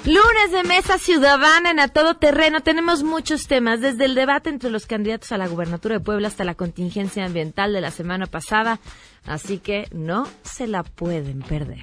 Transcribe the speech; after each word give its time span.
Lunes 0.05 0.53
de 0.53 0.63
Mesa 0.63 0.99
Ciudadana 0.99 1.73
en 1.73 1.81
A 1.81 1.89
Todo 1.89 2.15
Terreno. 2.15 2.61
Tenemos 2.61 3.03
muchos 3.03 3.49
temas, 3.49 3.81
desde 3.81 4.05
el 4.05 4.15
debate 4.15 4.51
entre 4.51 4.71
los 4.71 4.87
candidatos 4.87 5.33
a 5.33 5.39
la 5.39 5.49
gubernatura 5.49 5.97
de 5.97 6.05
Puebla 6.05 6.29
hasta 6.29 6.45
la 6.45 6.55
contingencia 6.55 7.27
ambiental 7.27 7.73
de 7.73 7.81
la 7.81 7.91
semana 7.91 8.27
pasada. 8.27 8.79
Así 9.25 9.59
que 9.59 9.89
no 9.91 10.29
se 10.45 10.69
la 10.69 10.85
pueden 10.85 11.43
perder. 11.43 11.83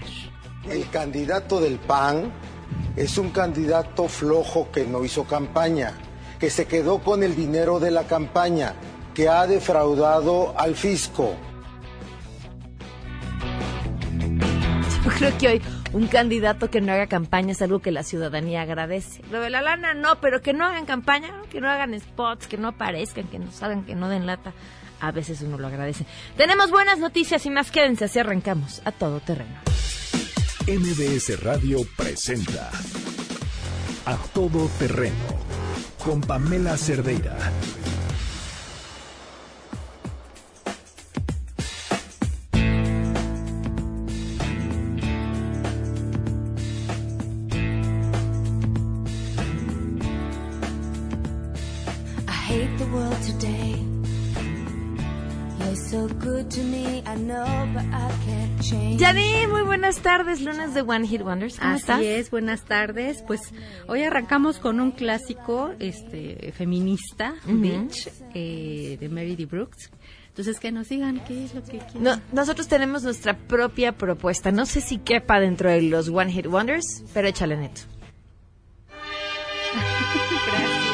El 0.69 0.89
candidato 0.89 1.59
del 1.59 1.79
PAN 1.79 2.31
es 2.95 3.17
un 3.17 3.29
candidato 3.29 4.07
flojo 4.07 4.69
que 4.71 4.85
no 4.85 5.03
hizo 5.03 5.25
campaña, 5.25 5.93
que 6.39 6.49
se 6.49 6.65
quedó 6.65 6.99
con 6.99 7.23
el 7.23 7.35
dinero 7.35 7.79
de 7.79 7.91
la 7.91 8.03
campaña, 8.03 8.73
que 9.13 9.29
ha 9.29 9.47
defraudado 9.47 10.57
al 10.57 10.75
fisco. 10.75 11.35
Yo 15.05 15.11
creo 15.11 15.37
que 15.37 15.47
hoy 15.47 15.61
un 15.93 16.07
candidato 16.07 16.69
que 16.69 16.81
no 16.81 16.91
haga 16.91 17.07
campaña 17.07 17.53
es 17.53 17.61
algo 17.61 17.79
que 17.79 17.91
la 17.91 18.03
ciudadanía 18.03 18.61
agradece. 18.61 19.21
Lo 19.31 19.41
de 19.41 19.49
la 19.49 19.61
lana 19.61 19.93
no, 19.93 20.19
pero 20.19 20.41
que 20.41 20.53
no 20.53 20.65
hagan 20.65 20.85
campaña, 20.85 21.29
que 21.49 21.61
no 21.61 21.69
hagan 21.69 21.97
spots, 21.99 22.47
que 22.47 22.57
no 22.57 22.69
aparezcan, 22.69 23.27
que 23.27 23.39
no 23.39 23.51
salgan, 23.51 23.85
que 23.85 23.95
no 23.95 24.09
den 24.09 24.25
lata. 24.25 24.53
A 24.99 25.11
veces 25.11 25.41
uno 25.41 25.57
lo 25.57 25.67
agradece. 25.67 26.05
Tenemos 26.35 26.71
buenas 26.71 26.99
noticias 26.99 27.45
y 27.45 27.49
más 27.49 27.71
quédense 27.71 28.05
así 28.05 28.19
arrancamos 28.19 28.81
a 28.83 28.91
todo 28.91 29.19
terreno. 29.19 29.59
MBS 30.69 31.39
Radio 31.43 31.79
presenta 31.95 32.69
A 34.03 34.17
Todo 34.33 34.69
Terreno 34.77 35.15
con 36.03 36.19
Pamela 36.19 36.75
Cerdeira. 36.75 37.37
I 52.27 52.31
hate 52.45 52.77
the 52.77 52.85
world 52.91 53.15
today. 53.23 53.66
Janine, 58.99 59.47
muy 59.47 59.61
buenas 59.61 59.99
tardes, 59.99 60.41
lunes 60.41 60.73
de 60.73 60.81
One 60.81 61.07
Hit 61.07 61.21
Wonders. 61.21 61.57
¿Cómo 61.59 61.71
Así 61.71 61.79
estás? 61.79 62.01
es, 62.01 62.29
buenas 62.29 62.63
tardes. 62.63 63.23
Pues 63.25 63.39
hoy 63.87 64.03
arrancamos 64.03 64.59
con 64.59 64.81
un 64.81 64.91
clásico 64.91 65.71
este 65.79 66.51
feminista, 66.51 67.35
Bitch, 67.45 68.09
eh, 68.33 68.97
de 68.99 69.07
Mary 69.07 69.37
D. 69.37 69.45
Brooks. 69.45 69.89
Entonces, 70.27 70.59
que 70.59 70.73
nos 70.73 70.89
digan 70.89 71.23
qué 71.25 71.45
es 71.45 71.55
lo 71.55 71.63
que 71.63 71.77
quieren. 71.77 72.03
No, 72.03 72.21
nosotros 72.33 72.67
tenemos 72.67 73.03
nuestra 73.03 73.37
propia 73.37 73.93
propuesta. 73.93 74.51
No 74.51 74.65
sé 74.65 74.81
si 74.81 74.97
quepa 74.97 75.39
dentro 75.39 75.69
de 75.69 75.83
los 75.83 76.09
One 76.09 76.33
Hit 76.33 76.47
Wonders, 76.47 77.05
pero 77.13 77.29
échale 77.29 77.55
neto. 77.55 77.81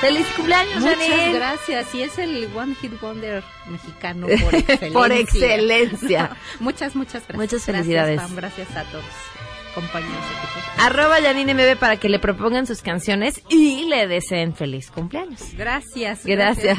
¡Feliz 0.00 0.26
cumpleaños, 0.36 0.82
Muchas 0.82 0.98
Janine! 0.98 1.32
gracias. 1.34 1.94
Y 1.94 2.02
es 2.02 2.18
el 2.18 2.48
One 2.54 2.74
Hit 2.74 3.00
Wonder 3.00 3.42
mexicano 3.68 4.26
por 4.42 4.54
excelencia. 4.54 4.92
Por 4.92 5.12
excelencia. 5.12 6.36
muchas, 6.60 6.94
muchas 6.94 7.26
gracias. 7.26 7.36
Muchas 7.36 7.62
felicidades. 7.64 8.16
Gracias, 8.16 8.28
Pam. 8.28 8.36
Gracias 8.36 8.76
a 8.76 8.84
todos, 8.90 9.04
compañeros. 9.74 10.24
Arroba 10.78 11.16
Janine 11.22 11.54
MB 11.54 11.78
para 11.78 11.96
que 11.96 12.08
le 12.08 12.18
propongan 12.18 12.66
sus 12.66 12.82
canciones 12.82 13.42
y 13.48 13.86
le 13.86 14.06
deseen 14.06 14.54
feliz 14.54 14.90
cumpleaños. 14.90 15.40
Gracias. 15.56 16.24
Gracias. 16.26 16.78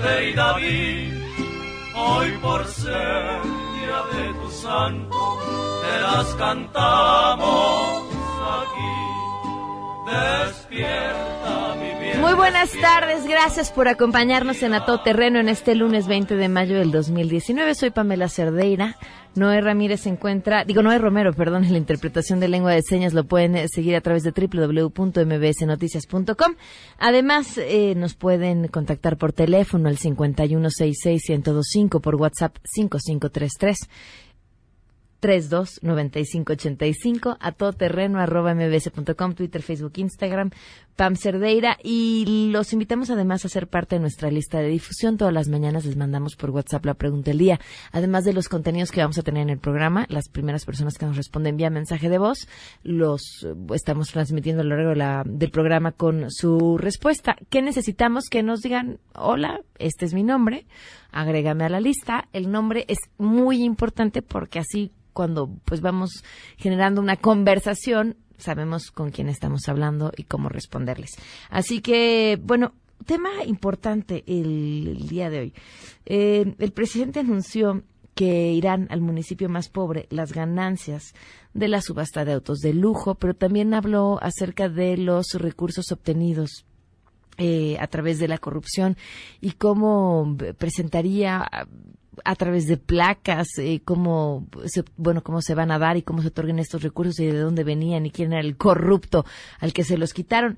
rey 0.00 0.32
David, 0.32 1.12
hoy 1.94 2.30
por 2.40 2.66
ser 2.66 3.42
día 3.74 4.02
de 4.22 4.32
tu 4.40 4.50
santo, 4.50 5.82
te 5.82 6.00
las 6.00 6.34
cantamos 6.36 8.03
Muy 12.20 12.34
buenas 12.34 12.72
tardes, 12.80 13.26
gracias 13.26 13.70
por 13.70 13.88
acompañarnos 13.88 14.62
en 14.62 14.74
A 14.74 14.84
Todo 14.84 15.02
Terreno 15.02 15.40
en 15.40 15.48
este 15.48 15.74
lunes 15.74 16.06
20 16.06 16.36
de 16.36 16.48
mayo 16.48 16.78
del 16.78 16.90
2019. 16.90 17.74
Soy 17.74 17.90
Pamela 17.90 18.28
Cerdeira. 18.28 18.96
Noé 19.34 19.60
Ramírez 19.60 20.02
se 20.02 20.10
encuentra, 20.10 20.64
digo 20.64 20.82
Noé 20.82 20.98
Romero, 20.98 21.32
perdón, 21.32 21.64
en 21.64 21.72
la 21.72 21.78
interpretación 21.78 22.38
de 22.38 22.46
lengua 22.48 22.72
de 22.72 22.82
señas 22.82 23.14
lo 23.14 23.24
pueden 23.24 23.56
eh, 23.56 23.66
seguir 23.68 23.96
a 23.96 24.00
través 24.00 24.22
de 24.22 24.30
www.mbsnoticias.com. 24.30 26.54
Además, 26.98 27.58
eh, 27.58 27.94
nos 27.96 28.14
pueden 28.14 28.68
contactar 28.68 29.16
por 29.16 29.32
teléfono 29.32 29.88
al 29.88 29.98
5166-1025, 29.98 32.00
por 32.00 32.14
WhatsApp 32.14 32.58
5533. 32.64 33.88
329585 35.24 37.36
a 37.40 37.52
todoterreno 37.52 38.20
arroba 38.20 38.54
mbs.com, 38.54 39.34
Twitter, 39.34 39.62
Facebook, 39.62 39.96
Instagram, 39.96 40.50
Pam 40.96 41.16
Cerdeira 41.16 41.76
y 41.82 42.48
los 42.52 42.72
invitamos 42.72 43.10
además 43.10 43.44
a 43.44 43.48
ser 43.48 43.66
parte 43.66 43.96
de 43.96 44.00
nuestra 44.00 44.30
lista 44.30 44.58
de 44.60 44.68
difusión. 44.68 45.16
Todas 45.16 45.34
las 45.34 45.48
mañanas 45.48 45.84
les 45.84 45.96
mandamos 45.96 46.36
por 46.36 46.50
WhatsApp 46.50 46.84
la 46.86 46.94
pregunta 46.94 47.30
del 47.30 47.38
día. 47.38 47.60
Además 47.90 48.24
de 48.24 48.32
los 48.32 48.48
contenidos 48.48 48.92
que 48.92 49.00
vamos 49.00 49.18
a 49.18 49.22
tener 49.22 49.42
en 49.42 49.50
el 49.50 49.58
programa, 49.58 50.06
las 50.08 50.28
primeras 50.28 50.64
personas 50.64 50.96
que 50.96 51.06
nos 51.06 51.16
responden 51.16 51.56
vía 51.56 51.68
mensaje 51.68 52.08
de 52.08 52.18
voz, 52.18 52.46
los 52.84 53.22
eh, 53.44 53.54
estamos 53.74 54.08
transmitiendo 54.10 54.62
a 54.62 54.64
lo 54.64 54.76
largo 54.76 54.90
de 54.90 54.96
la- 54.96 55.22
del 55.26 55.50
programa 55.50 55.90
con 55.92 56.30
su 56.30 56.78
respuesta. 56.78 57.36
¿Qué 57.50 57.60
necesitamos? 57.60 58.26
Que 58.30 58.42
nos 58.44 58.60
digan, 58.60 58.98
hola, 59.14 59.60
este 59.78 60.04
es 60.04 60.14
mi 60.14 60.22
nombre, 60.22 60.66
agrégame 61.10 61.64
a 61.64 61.68
la 61.70 61.80
lista. 61.80 62.28
El 62.32 62.52
nombre 62.52 62.84
es 62.88 62.98
muy 63.18 63.64
importante 63.64 64.22
porque 64.22 64.60
así 64.60 64.92
cuando 65.12 65.48
pues 65.64 65.80
vamos 65.80 66.24
generando 66.56 67.00
una 67.00 67.16
conversación, 67.16 68.16
sabemos 68.38 68.90
con 68.90 69.10
quién 69.10 69.28
estamos 69.28 69.68
hablando 69.68 70.12
y 70.16 70.24
cómo 70.24 70.48
responderles. 70.48 71.12
Así 71.50 71.80
que, 71.80 72.38
bueno, 72.42 72.74
tema 73.06 73.30
importante 73.46 74.24
el, 74.26 75.06
día 75.08 75.30
de 75.30 75.38
hoy. 75.40 75.54
Eh, 76.06 76.54
el 76.58 76.72
presidente 76.72 77.20
anunció 77.20 77.82
que 78.14 78.52
irán 78.52 78.86
al 78.90 79.00
municipio 79.00 79.48
más 79.48 79.68
pobre 79.68 80.06
las 80.10 80.32
ganancias 80.32 81.14
de 81.52 81.68
la 81.68 81.80
subasta 81.80 82.24
de 82.24 82.32
autos 82.32 82.58
de 82.58 82.72
lujo, 82.72 83.16
pero 83.16 83.34
también 83.34 83.74
habló 83.74 84.18
acerca 84.22 84.68
de 84.68 84.96
los 84.96 85.34
recursos 85.34 85.90
obtenidos 85.90 86.64
eh, 87.36 87.76
a 87.80 87.88
través 87.88 88.20
de 88.20 88.28
la 88.28 88.38
corrupción 88.38 88.96
y 89.40 89.52
cómo 89.52 90.36
presentaría 90.56 91.44
a, 92.24 92.34
través 92.34 92.66
de 92.66 92.76
placas 92.76 93.48
eh, 93.58 93.80
cómo 93.84 94.46
se, 94.64 94.84
bueno 94.96 95.22
cómo 95.22 95.40
se 95.40 95.54
van 95.54 95.70
a 95.70 95.78
dar 95.78 95.96
y 95.96 96.02
cómo 96.02 96.22
se 96.22 96.28
otorgan 96.28 96.58
estos 96.58 96.82
recursos 96.82 97.18
y 97.20 97.26
de 97.26 97.38
dónde 97.38 97.64
venían 97.64 98.06
y 98.06 98.10
quién 98.10 98.32
era 98.32 98.40
el 98.40 98.56
corrupto 98.56 99.24
al 99.60 99.72
que 99.72 99.84
se 99.84 99.98
los 99.98 100.12
quitaron. 100.12 100.56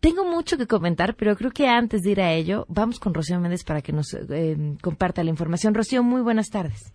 Tengo 0.00 0.24
mucho 0.24 0.56
que 0.56 0.66
comentar, 0.66 1.14
pero 1.14 1.34
creo 1.34 1.50
que 1.50 1.66
antes 1.66 2.02
de 2.02 2.12
ir 2.12 2.20
a 2.20 2.32
ello, 2.32 2.66
vamos 2.68 3.00
con 3.00 3.14
Rocío 3.14 3.40
Méndez 3.40 3.64
para 3.64 3.82
que 3.82 3.92
nos 3.92 4.14
eh, 4.14 4.56
comparta 4.80 5.24
la 5.24 5.30
información. 5.30 5.74
Rocío, 5.74 6.04
muy 6.04 6.22
buenas 6.22 6.50
tardes. 6.50 6.94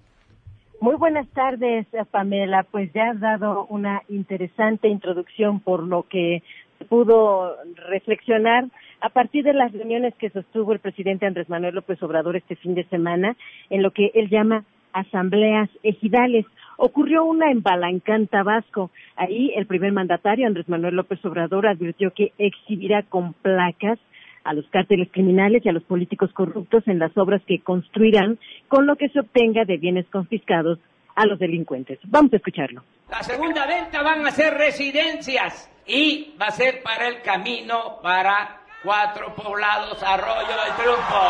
Muy 0.80 0.96
buenas 0.96 1.28
tardes, 1.30 1.86
Pamela. 2.12 2.66
Pues 2.70 2.92
ya 2.94 3.12
has 3.12 3.20
dado 3.20 3.66
una 3.68 4.02
interesante 4.10 4.88
introducción 4.88 5.60
por 5.60 5.84
lo 5.84 6.04
que 6.04 6.44
pudo 6.90 7.56
reflexionar 7.90 8.66
a 9.04 9.10
partir 9.10 9.44
de 9.44 9.54
las 9.54 9.74
reuniones 9.74 10.16
que 10.16 10.30
sostuvo 10.30 10.72
el 10.72 10.80
presidente 10.80 11.26
Andrés 11.26 11.50
Manuel 11.50 11.76
López 11.76 12.02
Obrador 12.02 12.38
este 12.38 12.56
fin 12.56 12.74
de 12.74 12.86
semana 12.86 13.36
en 13.70 13.84
lo 13.84 13.92
que 13.92 14.12
él 14.14 14.30
llama 14.30 14.64
asambleas 14.94 15.70
ejidales. 15.84 16.46
Ocurrió 16.78 17.26
una 17.26 17.52
en 17.52 17.62
Balancán, 17.62 18.28
Tabasco. 18.28 18.92
Ahí 19.18 19.52
el 19.58 19.68
primer 19.68 19.92
mandatario, 19.92 20.48
Andrés 20.48 20.70
Manuel 20.70 20.96
López 20.96 21.24
Obrador, 21.26 21.68
advirtió 21.68 22.12
que 22.12 22.32
exhibirá 22.38 23.04
con 23.04 23.34
placas 23.34 24.00
a 24.46 24.54
los 24.54 24.66
cárteles 24.70 25.10
criminales 25.12 25.66
y 25.66 25.70
a 25.70 25.74
los 25.74 25.84
políticos 25.84 26.32
corruptos 26.32 26.88
en 26.88 27.00
las 27.00 27.16
obras 27.18 27.42
que 27.46 27.60
construirán 27.60 28.40
con 28.70 28.88
lo 28.88 28.96
que 28.96 29.10
se 29.10 29.20
obtenga 29.20 29.66
de 29.66 29.78
bienes 29.78 30.06
confiscados 30.08 30.80
a 31.16 31.26
los 31.26 31.40
delincuentes. 31.40 32.00
Vamos 32.06 32.32
a 32.32 32.38
escucharlo. 32.38 32.84
La 33.10 33.22
segunda 33.22 33.68
venta 33.68 34.02
van 34.02 34.26
a 34.26 34.32
ser 34.32 34.54
residencias 34.54 35.70
y 35.86 36.34
va 36.42 36.48
a 36.48 36.52
ser 36.52 36.82
para 36.82 37.10
el 37.10 37.22
camino 37.22 38.00
para 38.02 38.63
cuatro 38.84 39.34
poblados 39.34 40.02
Arroyo 40.04 40.48
del 40.48 40.74
Triunfo, 40.76 41.22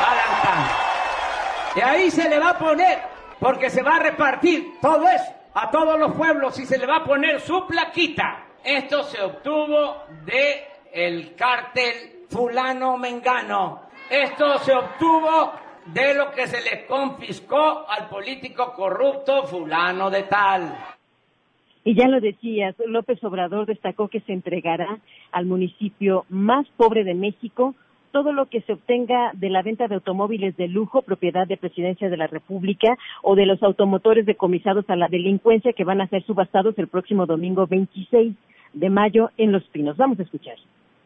Balancán. 0.00 0.66
Y 1.74 1.80
ahí 1.80 2.10
se 2.10 2.28
le 2.28 2.38
va 2.38 2.50
a 2.50 2.58
poner, 2.58 3.00
porque 3.40 3.68
se 3.68 3.82
va 3.82 3.96
a 3.96 4.00
repartir 4.00 4.78
todo 4.80 5.06
eso 5.08 5.36
a 5.54 5.70
todos 5.70 5.98
los 5.98 6.12
pueblos 6.12 6.58
y 6.60 6.66
se 6.66 6.78
le 6.78 6.86
va 6.86 6.96
a 6.96 7.04
poner 7.04 7.40
su 7.40 7.66
plaquita. 7.66 8.44
Esto 8.62 9.02
se 9.04 9.22
obtuvo 9.22 10.04
de 10.24 10.64
el 10.92 11.34
cártel 11.34 12.26
fulano 12.28 12.98
mengano. 12.98 13.82
Esto 14.10 14.58
se 14.58 14.72
obtuvo 14.74 15.52
de 15.86 16.14
lo 16.14 16.30
que 16.32 16.46
se 16.46 16.60
le 16.62 16.84
confiscó 16.86 17.88
al 17.88 18.08
político 18.08 18.74
corrupto 18.74 19.44
fulano 19.44 20.10
de 20.10 20.24
tal. 20.24 20.76
Y 21.84 21.94
ya 21.94 22.08
lo 22.08 22.20
decías, 22.20 22.74
López 22.84 23.22
Obrador 23.24 23.64
destacó 23.64 24.08
que 24.08 24.20
se 24.20 24.32
entregará 24.32 24.98
al 25.36 25.44
municipio 25.44 26.24
más 26.30 26.66
pobre 26.78 27.04
de 27.04 27.14
México 27.14 27.74
todo 28.10 28.32
lo 28.32 28.46
que 28.46 28.62
se 28.62 28.72
obtenga 28.72 29.32
de 29.34 29.50
la 29.50 29.60
venta 29.60 29.88
de 29.88 29.96
automóviles 29.96 30.56
de 30.56 30.68
lujo, 30.68 31.02
propiedad 31.02 31.46
de 31.46 31.58
Presidencia 31.58 32.08
de 32.08 32.16
la 32.16 32.26
República, 32.26 32.96
o 33.20 33.34
de 33.34 33.44
los 33.44 33.62
automotores 33.62 34.24
decomisados 34.24 34.88
a 34.88 34.96
la 34.96 35.08
delincuencia 35.08 35.74
que 35.74 35.84
van 35.84 36.00
a 36.00 36.08
ser 36.08 36.24
subastados 36.24 36.78
el 36.78 36.88
próximo 36.88 37.26
domingo 37.26 37.66
26 37.66 38.34
de 38.72 38.88
mayo 38.88 39.28
en 39.36 39.52
Los 39.52 39.64
Pinos. 39.64 39.98
Vamos 39.98 40.18
a 40.18 40.22
escuchar. 40.22 40.56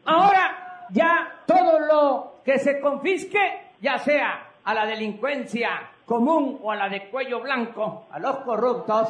Ahora 0.05 0.87
ya 0.93 1.43
todo 1.45 1.81
lo 1.81 2.35
que 2.45 2.59
se 2.59 2.79
confisque, 2.79 3.41
ya 3.81 3.97
sea 3.97 4.47
a 4.63 4.73
la 4.73 4.85
delincuencia 4.85 5.89
común 6.05 6.59
o 6.61 6.71
a 6.71 6.77
la 6.77 6.87
de 6.87 7.09
cuello 7.09 7.41
blanco, 7.41 8.07
a 8.09 8.19
los 8.19 8.37
corruptos, 8.37 9.09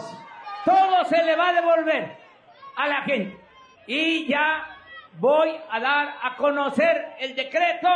todo 0.65 1.05
se 1.05 1.23
le 1.23 1.35
va 1.35 1.49
a 1.49 1.53
devolver 1.53 2.17
a 2.77 2.87
la 2.87 3.01
gente. 3.03 3.37
Y 3.85 4.25
ya 4.25 4.63
voy 5.19 5.51
a 5.69 5.79
dar 5.79 6.15
a 6.21 6.35
conocer 6.35 7.13
el 7.19 7.35
decreto. 7.35 7.87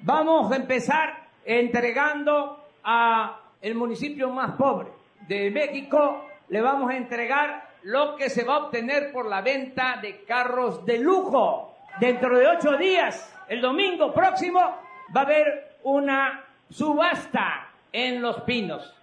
Vamos 0.00 0.50
a 0.52 0.56
empezar 0.56 1.28
entregando 1.44 2.64
a 2.84 3.40
el 3.60 3.74
municipio 3.74 4.30
más 4.30 4.52
pobre 4.52 4.88
de 5.28 5.50
México, 5.50 6.26
le 6.48 6.60
vamos 6.60 6.90
a 6.90 6.96
entregar 6.96 7.70
lo 7.82 8.16
que 8.16 8.28
se 8.28 8.44
va 8.44 8.54
a 8.54 8.58
obtener 8.64 9.12
por 9.12 9.26
la 9.26 9.40
venta 9.40 9.98
de 10.00 10.24
carros 10.24 10.84
de 10.84 10.98
lujo. 10.98 11.76
Dentro 11.98 12.38
de 12.38 12.46
ocho 12.46 12.76
días, 12.76 13.32
el 13.48 13.60
domingo 13.60 14.12
próximo, 14.12 14.60
va 15.14 15.20
a 15.20 15.24
haber 15.24 15.76
una 15.82 16.44
subasta 16.68 17.68
en 17.92 18.22
Los 18.22 18.40
Pinos. 18.42 18.99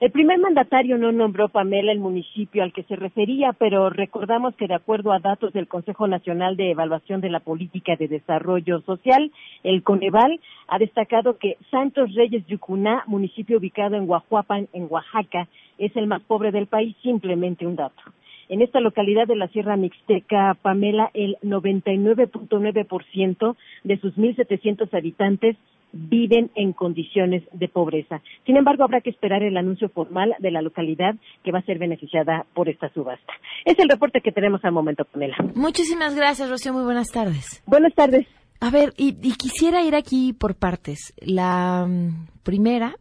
El 0.00 0.10
primer 0.12 0.38
mandatario 0.38 0.96
no 0.96 1.12
nombró 1.12 1.50
Pamela 1.50 1.92
el 1.92 1.98
municipio 1.98 2.62
al 2.62 2.72
que 2.72 2.84
se 2.84 2.96
refería, 2.96 3.52
pero 3.52 3.90
recordamos 3.90 4.56
que 4.56 4.66
de 4.66 4.72
acuerdo 4.72 5.12
a 5.12 5.18
datos 5.18 5.52
del 5.52 5.68
Consejo 5.68 6.08
Nacional 6.08 6.56
de 6.56 6.70
Evaluación 6.70 7.20
de 7.20 7.28
la 7.28 7.40
Política 7.40 7.96
de 7.96 8.08
Desarrollo 8.08 8.80
Social, 8.80 9.30
el 9.62 9.82
Coneval 9.82 10.40
ha 10.68 10.78
destacado 10.78 11.36
que 11.36 11.58
Santos 11.70 12.14
Reyes 12.14 12.46
Yucuná, 12.46 13.04
municipio 13.08 13.58
ubicado 13.58 13.96
en 13.96 14.06
Guajuapan, 14.06 14.68
en 14.72 14.86
Oaxaca, 14.88 15.48
es 15.76 15.94
el 15.94 16.06
más 16.06 16.22
pobre 16.22 16.50
del 16.50 16.66
país, 16.66 16.96
simplemente 17.02 17.66
un 17.66 17.76
dato. 17.76 18.00
En 18.48 18.62
esta 18.62 18.80
localidad 18.80 19.26
de 19.26 19.36
la 19.36 19.48
Sierra 19.48 19.76
Mixteca, 19.76 20.56
Pamela, 20.62 21.10
el 21.12 21.36
99.9% 21.42 23.54
de 23.84 23.98
sus 23.98 24.16
1.700 24.16 24.96
habitantes 24.96 25.58
viven 25.92 26.50
en 26.54 26.72
condiciones 26.72 27.42
de 27.52 27.68
pobreza. 27.68 28.22
Sin 28.46 28.56
embargo, 28.56 28.84
habrá 28.84 29.00
que 29.00 29.10
esperar 29.10 29.42
el 29.42 29.56
anuncio 29.56 29.88
formal 29.88 30.34
de 30.38 30.50
la 30.50 30.62
localidad 30.62 31.14
que 31.42 31.52
va 31.52 31.60
a 31.60 31.64
ser 31.64 31.78
beneficiada 31.78 32.46
por 32.54 32.68
esta 32.68 32.92
subasta. 32.92 33.32
Es 33.64 33.78
el 33.78 33.88
reporte 33.88 34.20
que 34.20 34.32
tenemos 34.32 34.64
al 34.64 34.72
momento, 34.72 35.04
Pamela. 35.04 35.36
Muchísimas 35.54 36.14
gracias, 36.14 36.48
Rocío. 36.48 36.72
Muy 36.72 36.84
buenas 36.84 37.08
tardes. 37.08 37.62
Buenas 37.66 37.94
tardes. 37.94 38.26
A 38.60 38.70
ver, 38.70 38.92
y, 38.96 39.16
y 39.22 39.32
quisiera 39.36 39.82
ir 39.82 39.94
aquí 39.94 40.32
por 40.32 40.54
partes. 40.54 41.14
La 41.20 41.86
mm, 41.88 42.26
primera 42.42 42.94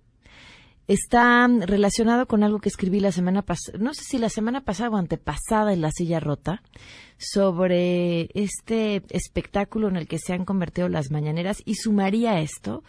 está 0.90 1.48
relacionado 1.48 2.26
con 2.28 2.44
algo 2.44 2.60
que 2.60 2.70
escribí 2.70 3.00
la 3.00 3.12
semana 3.12 3.44
pasada, 3.44 3.78
no 3.80 3.94
sé 3.94 4.04
si 4.04 4.18
la 4.18 4.30
semana 4.30 4.62
pasada 4.62 4.90
o 4.90 4.98
antepasada 4.98 5.72
en 5.72 5.82
La 5.82 5.92
Silla 5.92 6.20
Rota, 6.20 6.64
sobre 7.18 8.30
este 8.34 9.04
espectáculo 9.10 9.88
en 9.88 9.98
el 9.98 10.08
que 10.08 10.18
se 10.18 10.34
han 10.34 10.46
convertido 10.46 10.90
las 10.90 11.12
mañaneras 11.12 11.62
y 11.64 11.76
sumaría 11.76 12.40
esto 12.40 12.84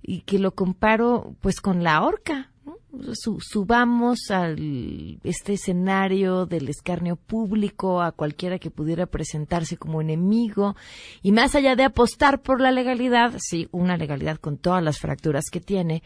y 0.00 0.22
que 0.22 0.38
lo 0.38 0.52
comparo 0.54 1.36
pues 1.40 1.60
con 1.60 1.82
la 1.84 2.02
horca. 2.02 2.50
¿no? 2.64 2.76
Su- 3.14 3.40
subamos 3.40 4.30
al 4.30 5.18
este 5.24 5.54
escenario 5.54 6.46
del 6.46 6.68
escarnio 6.68 7.16
público 7.16 8.00
a 8.00 8.12
cualquiera 8.12 8.58
que 8.58 8.70
pudiera 8.70 9.06
presentarse 9.06 9.76
como 9.76 10.00
enemigo 10.00 10.74
y 11.22 11.32
más 11.32 11.54
allá 11.54 11.76
de 11.76 11.84
apostar 11.84 12.40
por 12.40 12.60
la 12.60 12.70
legalidad, 12.72 13.34
sí, 13.38 13.68
una 13.72 13.96
legalidad 13.96 14.38
con 14.38 14.56
todas 14.58 14.82
las 14.82 14.98
fracturas 14.98 15.44
que 15.50 15.60
tiene, 15.60 16.02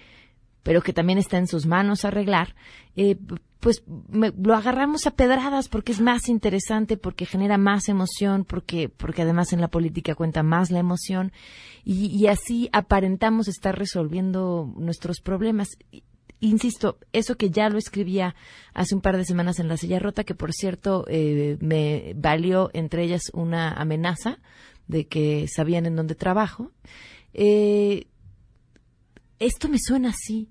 pero 0.67 0.83
que 0.83 0.93
también 0.93 1.17
está 1.17 1.39
en 1.39 1.47
sus 1.47 1.65
manos 1.65 2.05
arreglar, 2.05 2.57
eh, 2.97 3.17
pues 3.61 3.85
me- 4.09 4.33
lo 4.37 4.57
agarramos 4.57 5.07
a 5.07 5.13
pedradas 5.13 5.69
porque 5.69 5.93
es 5.93 6.01
más 6.01 6.29
interesante, 6.29 6.97
porque 6.97 7.25
genera 7.25 7.57
más 7.57 7.89
emoción, 7.89 8.45
porque, 8.45 8.89
porque 8.89 9.23
además 9.23 9.53
en 9.53 9.61
la 9.61 9.69
política 9.69 10.17
cuenta 10.17 10.43
más 10.43 10.73
la 10.73 10.81
emoción 10.81 11.31
y, 11.85 12.27
así 12.27 12.69
aparentamos 12.73 13.47
estar 13.47 13.79
resolviendo 13.79 14.69
nuestros 14.77 15.21
problemas. 15.21 15.69
Insisto, 16.41 16.99
eso 17.13 17.37
que 17.37 17.51
ya 17.51 17.69
lo 17.69 17.79
escribía 17.79 18.35
hace 18.75 18.97
un 18.97 19.03
par 19.03 19.17
de 19.17 19.25
semanas 19.25 19.61
en 19.61 19.69
La 19.69 19.77
Silla 19.77 20.01
Rota, 20.01 20.25
que 20.25 20.35
por 20.35 20.53
cierto 20.53 21.05
eh, 21.07 21.59
me 21.61 22.13
valió 22.17 22.71
entre 22.75 23.05
ellas 23.05 23.31
una 23.33 23.71
amenaza 23.71 24.41
de 24.89 25.07
que 25.07 25.47
sabían 25.47 25.87
en 25.87 25.95
dónde 25.95 26.17
trabajo. 26.17 26.73
Eh, 27.35 28.09
esto 29.39 29.69
me 29.69 29.79
suena 29.79 30.09
así. 30.11 30.49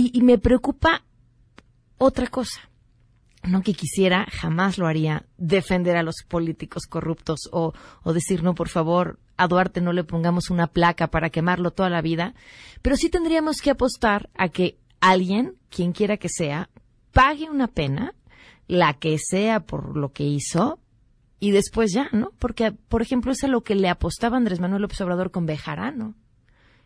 Y, 0.00 0.22
me 0.22 0.38
preocupa 0.38 1.02
otra 1.96 2.28
cosa. 2.28 2.70
No 3.42 3.62
que 3.62 3.74
quisiera, 3.74 4.26
jamás 4.30 4.78
lo 4.78 4.86
haría, 4.86 5.26
defender 5.38 5.96
a 5.96 6.04
los 6.04 6.22
políticos 6.22 6.86
corruptos 6.86 7.48
o, 7.50 7.72
o 8.04 8.12
decir, 8.12 8.44
no, 8.44 8.54
por 8.54 8.68
favor, 8.68 9.18
a 9.36 9.48
Duarte 9.48 9.80
no 9.80 9.92
le 9.92 10.04
pongamos 10.04 10.50
una 10.50 10.68
placa 10.68 11.08
para 11.08 11.30
quemarlo 11.30 11.72
toda 11.72 11.90
la 11.90 12.00
vida, 12.00 12.34
pero 12.80 12.94
sí 12.94 13.08
tendríamos 13.08 13.56
que 13.60 13.70
apostar 13.70 14.30
a 14.36 14.50
que 14.50 14.78
alguien, 15.00 15.56
quien 15.68 15.90
quiera 15.90 16.16
que 16.16 16.28
sea, 16.28 16.70
pague 17.12 17.50
una 17.50 17.66
pena, 17.66 18.14
la 18.68 18.94
que 18.94 19.18
sea 19.18 19.66
por 19.66 19.96
lo 19.96 20.12
que 20.12 20.22
hizo, 20.22 20.78
y 21.40 21.50
después 21.50 21.92
ya, 21.92 22.08
¿no? 22.12 22.30
Porque, 22.38 22.70
por 22.70 23.02
ejemplo, 23.02 23.32
es 23.32 23.42
a 23.42 23.48
lo 23.48 23.62
que 23.62 23.74
le 23.74 23.88
apostaba 23.88 24.36
Andrés 24.36 24.60
Manuel 24.60 24.82
López 24.82 25.00
Obrador 25.00 25.32
con 25.32 25.44
Bejarano. 25.44 26.14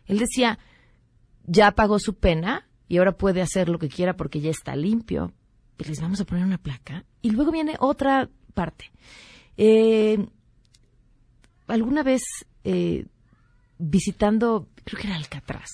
Él 0.07 0.17
decía, 0.17 0.57
ya 1.45 1.73
pagó 1.73 1.99
su 1.99 2.15
pena 2.15 2.67
y 2.87 2.97
ahora 2.97 3.13
puede 3.17 3.41
hacer 3.41 3.69
lo 3.69 3.79
que 3.79 3.89
quiera 3.89 4.15
porque 4.15 4.41
ya 4.41 4.51
está 4.51 4.75
limpio. 4.75 5.31
Y 5.77 5.85
les 5.85 5.99
vamos 6.01 6.21
a 6.21 6.25
poner 6.25 6.43
una 6.45 6.57
placa. 6.57 7.03
Y 7.21 7.31
luego 7.31 7.51
viene 7.51 7.75
otra 7.79 8.29
parte. 8.53 8.91
Eh, 9.57 10.25
alguna 11.67 12.03
vez 12.03 12.21
eh, 12.63 13.05
visitando, 13.77 14.67
creo 14.83 15.01
que 15.01 15.07
era 15.07 15.15
Alcatraz, 15.15 15.69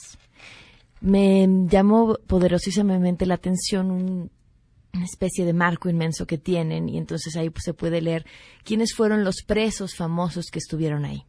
me 1.02 1.48
llamó 1.68 2.18
poderosísimamente 2.28 3.26
la 3.26 3.36
atención 3.36 3.92
un- 3.92 4.32
una 4.94 5.06
especie 5.06 5.46
de 5.46 5.54
marco 5.54 5.88
inmenso 5.90 6.26
que 6.26 6.38
tienen 6.40 6.90
y 6.90 6.98
entonces 6.98 7.36
ahí 7.36 7.50
pues, 7.52 7.64
se 7.64 7.74
puede 7.76 8.02
leer 8.02 8.26
quiénes 8.64 8.94
fueron 8.96 9.24
los 9.24 9.44
presos 9.46 9.96
famosos 9.96 10.48
que 10.52 10.58
estuvieron 10.60 11.06
ahí. 11.06 11.26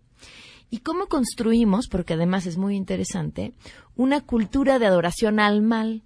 Y 0.71 0.79
cómo 0.79 1.07
construimos, 1.07 1.89
porque 1.89 2.15
además 2.15 2.47
es 2.47 2.57
muy 2.57 2.77
interesante, 2.77 3.53
una 3.97 4.21
cultura 4.21 4.79
de 4.79 4.87
adoración 4.87 5.41
al 5.41 5.63
mal. 5.63 6.03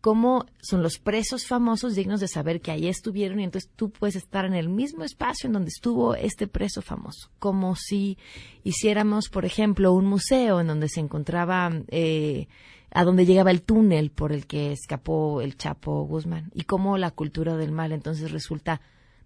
Cómo 0.00 0.46
son 0.60 0.82
los 0.82 0.98
presos 0.98 1.46
famosos 1.46 1.96
dignos 1.96 2.20
de 2.20 2.28
saber 2.28 2.60
que 2.60 2.70
ahí 2.70 2.86
estuvieron 2.86 3.40
y 3.40 3.44
entonces 3.44 3.70
tú 3.74 3.90
puedes 3.90 4.14
estar 4.14 4.44
en 4.44 4.54
el 4.54 4.68
mismo 4.68 5.02
espacio 5.02 5.48
en 5.48 5.52
donde 5.54 5.70
estuvo 5.70 6.14
este 6.14 6.46
preso 6.46 6.80
famoso. 6.80 7.30
Como 7.40 7.74
si 7.74 8.16
hiciéramos, 8.62 9.28
por 9.28 9.44
ejemplo, 9.44 9.92
un 9.92 10.06
museo 10.06 10.60
en 10.60 10.68
donde 10.68 10.88
se 10.88 11.00
encontraba, 11.00 11.72
eh, 11.88 12.46
a 12.92 13.04
donde 13.04 13.26
llegaba 13.26 13.50
el 13.50 13.62
túnel 13.62 14.10
por 14.10 14.32
el 14.32 14.46
que 14.46 14.70
escapó 14.70 15.40
el 15.40 15.56
Chapo 15.56 16.04
Guzmán. 16.04 16.52
Y 16.54 16.62
cómo 16.62 16.98
la 16.98 17.10
cultura 17.10 17.56
del 17.56 17.72
mal 17.72 17.90
entonces 17.90 18.30
resulta 18.30 18.80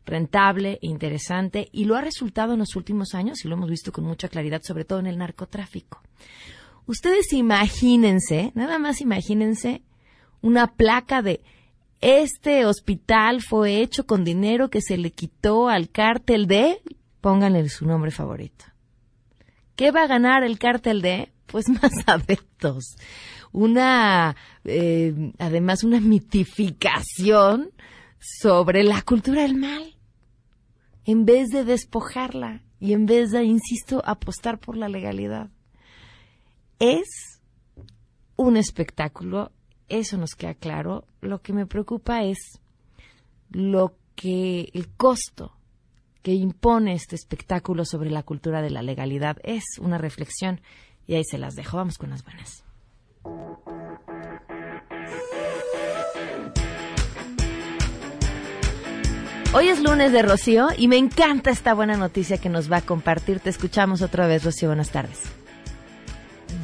rentable, 0.07 0.78
interesante 0.83 1.69
y 1.73 1.85
lo 1.85 1.97
ha 1.97 2.00
resultado 2.00 2.54
en 2.54 2.61
los 2.61 2.76
últimos 2.76 3.14
años 3.14 3.45
y 3.45 3.49
lo 3.49 3.54
hemos 3.54 3.71
visto 3.71 3.92
con 3.92 4.04
mucha 4.04 4.28
claridad, 4.28 4.62
sobre 4.62 4.85
todo 4.85 4.99
en 4.99 5.07
el 5.07 5.19
narcotráfico. 5.19 6.02
Ustedes 6.87 7.33
imagínense, 7.33 8.52
nada 8.54 8.78
más 8.78 9.00
imagínense 9.00 9.83
una 10.42 10.69
placa 10.69 11.23
de 11.23 11.42
este 12.00 12.64
hospital 12.64 13.42
fue 13.42 13.83
hecho 13.83 14.07
con 14.07 14.25
dinero 14.25 14.71
que 14.71 14.80
se 14.80 14.97
le 14.97 15.11
quitó 15.11 15.69
al 15.69 15.90
cártel 15.90 16.47
de, 16.47 16.80
pónganle 17.21 17.69
su 17.69 17.87
nombre 17.87 18.11
favorito. 18.11 18.64
¿Qué 19.76 19.90
va 19.90 20.04
a 20.04 20.07
ganar 20.07 20.42
el 20.42 20.59
cártel 20.59 21.02
de? 21.02 21.30
Pues 21.47 21.69
más 21.83 21.92
adeptos. 22.07 22.97
Una, 23.52 24.37
eh, 24.64 25.33
además, 25.38 25.85
una 25.85 26.00
mitificación 26.00 27.71
sobre 28.21 28.85
la 28.85 29.03
cultura 29.03 29.43
del 29.43 29.57
mal. 29.57 29.97
En 31.05 31.25
vez 31.25 31.49
de 31.49 31.65
despojarla 31.65 32.62
y 32.79 32.93
en 32.93 33.07
vez 33.07 33.31
de, 33.31 33.43
insisto, 33.45 34.03
apostar 34.05 34.59
por 34.61 34.77
la 34.77 34.89
legalidad. 34.89 35.50
Es 36.79 37.41
un 38.37 38.57
espectáculo, 38.57 39.50
eso 39.89 40.17
nos 40.17 40.35
queda 40.35 40.55
claro. 40.55 41.07
Lo 41.21 41.43
que 41.43 41.53
me 41.53 41.67
preocupa 41.67 42.23
es 42.23 42.39
lo 43.50 43.97
que 44.15 44.71
el 44.73 44.89
costo 44.89 45.57
que 46.23 46.33
impone 46.33 46.93
este 46.93 47.17
espectáculo 47.17 47.85
sobre 47.85 48.11
la 48.11 48.23
cultura 48.23 48.62
de 48.62 48.71
la 48.71 48.83
legalidad 48.83 49.39
es 49.43 49.65
una 49.81 49.99
reflexión 49.99 50.61
y 51.07 51.15
ahí 51.15 51.25
se 51.25 51.39
las 51.39 51.55
dejo. 51.55 51.79
Vamos 51.79 51.99
con 51.99 52.11
las 52.11 52.25
buenas. 52.25 52.65
Hoy 59.52 59.66
es 59.66 59.83
lunes 59.83 60.12
de 60.12 60.23
Rocío 60.23 60.69
y 60.78 60.87
me 60.87 60.97
encanta 60.97 61.50
esta 61.50 61.75
buena 61.75 61.97
noticia 61.97 62.38
que 62.38 62.49
nos 62.49 62.71
va 62.71 62.76
a 62.76 62.83
compartir. 62.83 63.40
Te 63.40 63.50
escuchamos 63.50 64.00
otra 64.00 64.28
vez, 64.28 64.45
Rocío. 64.45 64.69
Buenas 64.69 64.90
tardes. 64.90 65.19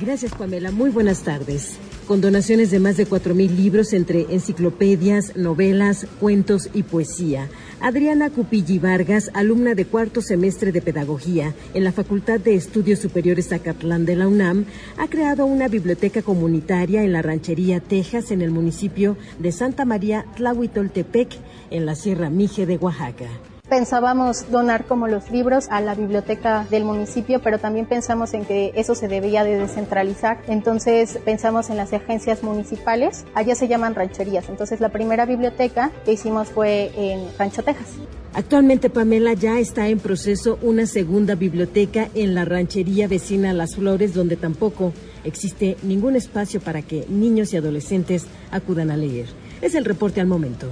Gracias, 0.00 0.32
Pamela. 0.32 0.70
Muy 0.70 0.90
buenas 0.90 1.24
tardes. 1.24 1.78
Con 2.06 2.20
donaciones 2.20 2.70
de 2.70 2.78
más 2.78 2.96
de 2.96 3.08
4.000 3.08 3.56
libros 3.56 3.92
entre 3.92 4.32
enciclopedias, 4.32 5.34
novelas, 5.36 6.06
cuentos 6.20 6.70
y 6.74 6.84
poesía. 6.84 7.48
Adriana 7.80 8.30
Cupilli 8.30 8.78
Vargas, 8.78 9.32
alumna 9.34 9.74
de 9.74 9.86
cuarto 9.86 10.22
semestre 10.22 10.70
de 10.70 10.80
Pedagogía 10.80 11.54
en 11.74 11.82
la 11.82 11.90
Facultad 11.90 12.38
de 12.38 12.54
Estudios 12.54 13.00
Superiores 13.00 13.48
Zacatlán 13.48 14.06
de 14.06 14.14
la 14.14 14.28
UNAM, 14.28 14.64
ha 14.96 15.08
creado 15.08 15.44
una 15.44 15.66
biblioteca 15.66 16.22
comunitaria 16.22 17.02
en 17.02 17.12
la 17.12 17.22
Ranchería 17.22 17.80
Texas, 17.80 18.30
en 18.30 18.42
el 18.42 18.52
municipio 18.52 19.16
de 19.40 19.50
Santa 19.50 19.84
María 19.84 20.24
Tlahuitoltepec, 20.36 21.30
en 21.76 21.86
la 21.86 21.94
Sierra 21.94 22.30
Mije 22.30 22.66
de 22.66 22.76
Oaxaca. 22.78 23.26
Pensábamos 23.68 24.48
donar 24.52 24.86
como 24.86 25.08
los 25.08 25.28
libros 25.32 25.66
a 25.70 25.80
la 25.80 25.96
biblioteca 25.96 26.64
del 26.70 26.84
municipio, 26.84 27.40
pero 27.42 27.58
también 27.58 27.86
pensamos 27.86 28.32
en 28.32 28.44
que 28.44 28.72
eso 28.76 28.94
se 28.94 29.08
debía 29.08 29.42
de 29.42 29.58
descentralizar. 29.58 30.38
Entonces 30.46 31.18
pensamos 31.24 31.68
en 31.68 31.76
las 31.76 31.92
agencias 31.92 32.44
municipales, 32.44 33.24
allá 33.34 33.56
se 33.56 33.66
llaman 33.66 33.96
rancherías. 33.96 34.48
Entonces 34.48 34.80
la 34.80 34.90
primera 34.90 35.26
biblioteca 35.26 35.90
que 36.04 36.12
hicimos 36.12 36.48
fue 36.48 36.92
en 36.96 37.26
Rancho, 37.36 37.64
Texas. 37.64 37.88
Actualmente, 38.34 38.88
Pamela, 38.88 39.32
ya 39.32 39.58
está 39.58 39.88
en 39.88 39.98
proceso 39.98 40.58
una 40.62 40.86
segunda 40.86 41.34
biblioteca 41.34 42.08
en 42.14 42.34
la 42.34 42.44
ranchería 42.44 43.08
vecina 43.08 43.52
Las 43.52 43.74
Flores, 43.74 44.14
donde 44.14 44.36
tampoco 44.36 44.92
existe 45.24 45.76
ningún 45.82 46.14
espacio 46.14 46.60
para 46.60 46.82
que 46.82 47.06
niños 47.08 47.52
y 47.52 47.56
adolescentes 47.56 48.26
acudan 48.52 48.90
a 48.90 48.96
leer. 48.96 49.26
Es 49.60 49.74
el 49.74 49.84
reporte 49.84 50.20
al 50.20 50.26
momento. 50.26 50.68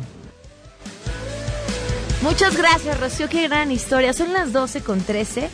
Muchas 2.23 2.57
gracias, 2.57 2.99
Rocío. 3.01 3.29
Qué 3.29 3.47
gran 3.49 3.71
historia. 3.71 4.13
Son 4.13 4.33
las 4.33 4.53
12 4.53 4.83
con 4.83 5.01
13. 5.01 5.51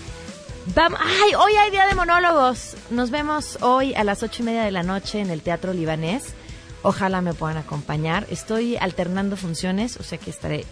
Vamos. 0.74 1.00
¡Ay! 1.02 1.34
Hoy 1.34 1.52
hay 1.54 1.70
día 1.70 1.86
de 1.86 1.94
monólogos. 1.94 2.76
Nos 2.90 3.10
vemos 3.10 3.58
hoy 3.60 3.94
a 3.94 4.04
las 4.04 4.22
ocho 4.22 4.42
y 4.42 4.46
media 4.46 4.62
de 4.62 4.70
la 4.70 4.82
noche 4.82 5.20
en 5.20 5.30
el 5.30 5.42
Teatro 5.42 5.72
Libanés. 5.72 6.34
Ojalá 6.82 7.20
me 7.20 7.34
puedan 7.34 7.56
acompañar. 7.56 8.26
Estoy 8.30 8.76
alternando 8.76 9.36
funciones, 9.36 9.96
o 9.96 10.02
sea 10.02 10.18
que 10.18 10.30
estaré 10.30 10.64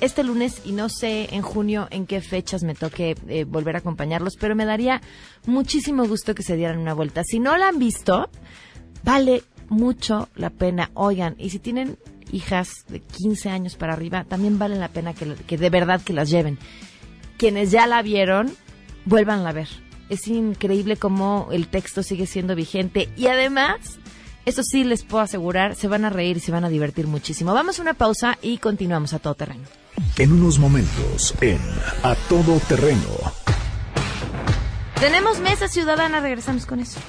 este 0.00 0.24
lunes 0.24 0.62
y 0.64 0.72
no 0.72 0.88
sé 0.88 1.28
en 1.34 1.42
junio 1.42 1.86
en 1.90 2.06
qué 2.06 2.20
fechas 2.20 2.62
me 2.62 2.74
toque 2.74 3.16
eh, 3.28 3.44
volver 3.44 3.76
a 3.76 3.80
acompañarlos, 3.80 4.36
pero 4.36 4.56
me 4.56 4.64
daría 4.64 5.02
muchísimo 5.46 6.06
gusto 6.06 6.34
que 6.34 6.42
se 6.42 6.56
dieran 6.56 6.78
una 6.78 6.94
vuelta. 6.94 7.22
Si 7.24 7.38
no 7.38 7.56
la 7.56 7.68
han 7.68 7.78
visto, 7.78 8.30
vale 9.04 9.42
mucho 9.68 10.28
la 10.36 10.50
pena. 10.50 10.90
Oigan, 10.94 11.34
y 11.38 11.50
si 11.50 11.58
tienen 11.58 11.98
hijas 12.32 12.84
de 12.88 13.00
15 13.00 13.50
años 13.50 13.76
para 13.76 13.92
arriba, 13.92 14.24
también 14.24 14.58
vale 14.58 14.76
la 14.76 14.88
pena 14.88 15.14
que, 15.14 15.34
que 15.34 15.58
de 15.58 15.70
verdad 15.70 16.00
que 16.02 16.12
las 16.12 16.30
lleven. 16.30 16.58
Quienes 17.36 17.70
ya 17.70 17.86
la 17.86 18.02
vieron, 18.02 18.54
vuélvanla 19.04 19.50
a 19.50 19.52
ver. 19.52 19.68
Es 20.08 20.26
increíble 20.26 20.96
cómo 20.96 21.48
el 21.52 21.68
texto 21.68 22.02
sigue 22.02 22.26
siendo 22.26 22.54
vigente 22.54 23.08
y 23.16 23.28
además, 23.28 23.98
eso 24.44 24.62
sí 24.62 24.84
les 24.84 25.04
puedo 25.04 25.22
asegurar, 25.22 25.76
se 25.76 25.88
van 25.88 26.04
a 26.04 26.10
reír 26.10 26.38
y 26.38 26.40
se 26.40 26.52
van 26.52 26.64
a 26.64 26.68
divertir 26.68 27.06
muchísimo. 27.06 27.54
Vamos 27.54 27.78
a 27.78 27.82
una 27.82 27.94
pausa 27.94 28.38
y 28.42 28.58
continuamos 28.58 29.12
a 29.14 29.18
todo 29.18 29.34
terreno. 29.34 29.64
En 30.18 30.32
unos 30.32 30.58
momentos, 30.58 31.34
en 31.40 31.60
A 32.02 32.14
Todo 32.28 32.58
Terreno. 32.68 33.00
Tenemos 35.00 35.38
mesa 35.40 35.68
ciudadana, 35.68 36.20
regresamos 36.20 36.66
con 36.66 36.80
eso. 36.80 37.00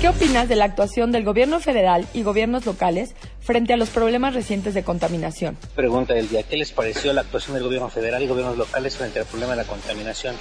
¿Qué 0.00 0.08
opinas 0.08 0.48
de 0.48 0.54
la 0.54 0.64
actuación 0.64 1.10
del 1.10 1.24
gobierno 1.24 1.58
federal 1.58 2.06
y 2.14 2.22
gobiernos 2.22 2.64
locales 2.64 3.16
frente 3.40 3.72
a 3.72 3.76
los 3.76 3.90
problemas 3.90 4.32
recientes 4.32 4.72
de 4.72 4.84
contaminación? 4.84 5.58
Pregunta 5.74 6.14
del 6.14 6.28
día, 6.28 6.44
¿qué 6.44 6.56
les 6.56 6.70
pareció 6.70 7.12
la 7.12 7.22
actuación 7.22 7.54
del 7.54 7.64
gobierno 7.64 7.88
federal 7.88 8.22
y 8.22 8.28
gobiernos 8.28 8.56
locales 8.56 8.96
frente 8.96 9.18
al 9.18 9.26
problema 9.26 9.56
de 9.56 9.56
la 9.56 9.64
contaminación? 9.64 10.36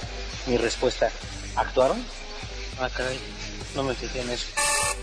Mi 0.46 0.58
respuesta, 0.58 1.10
¿actuaron? 1.56 1.98
Ah, 2.80 2.88
caray, 2.96 3.18
no 3.76 3.82
me 3.82 3.96
fijé 3.96 4.22
en 4.22 4.30
eso. 4.30 4.46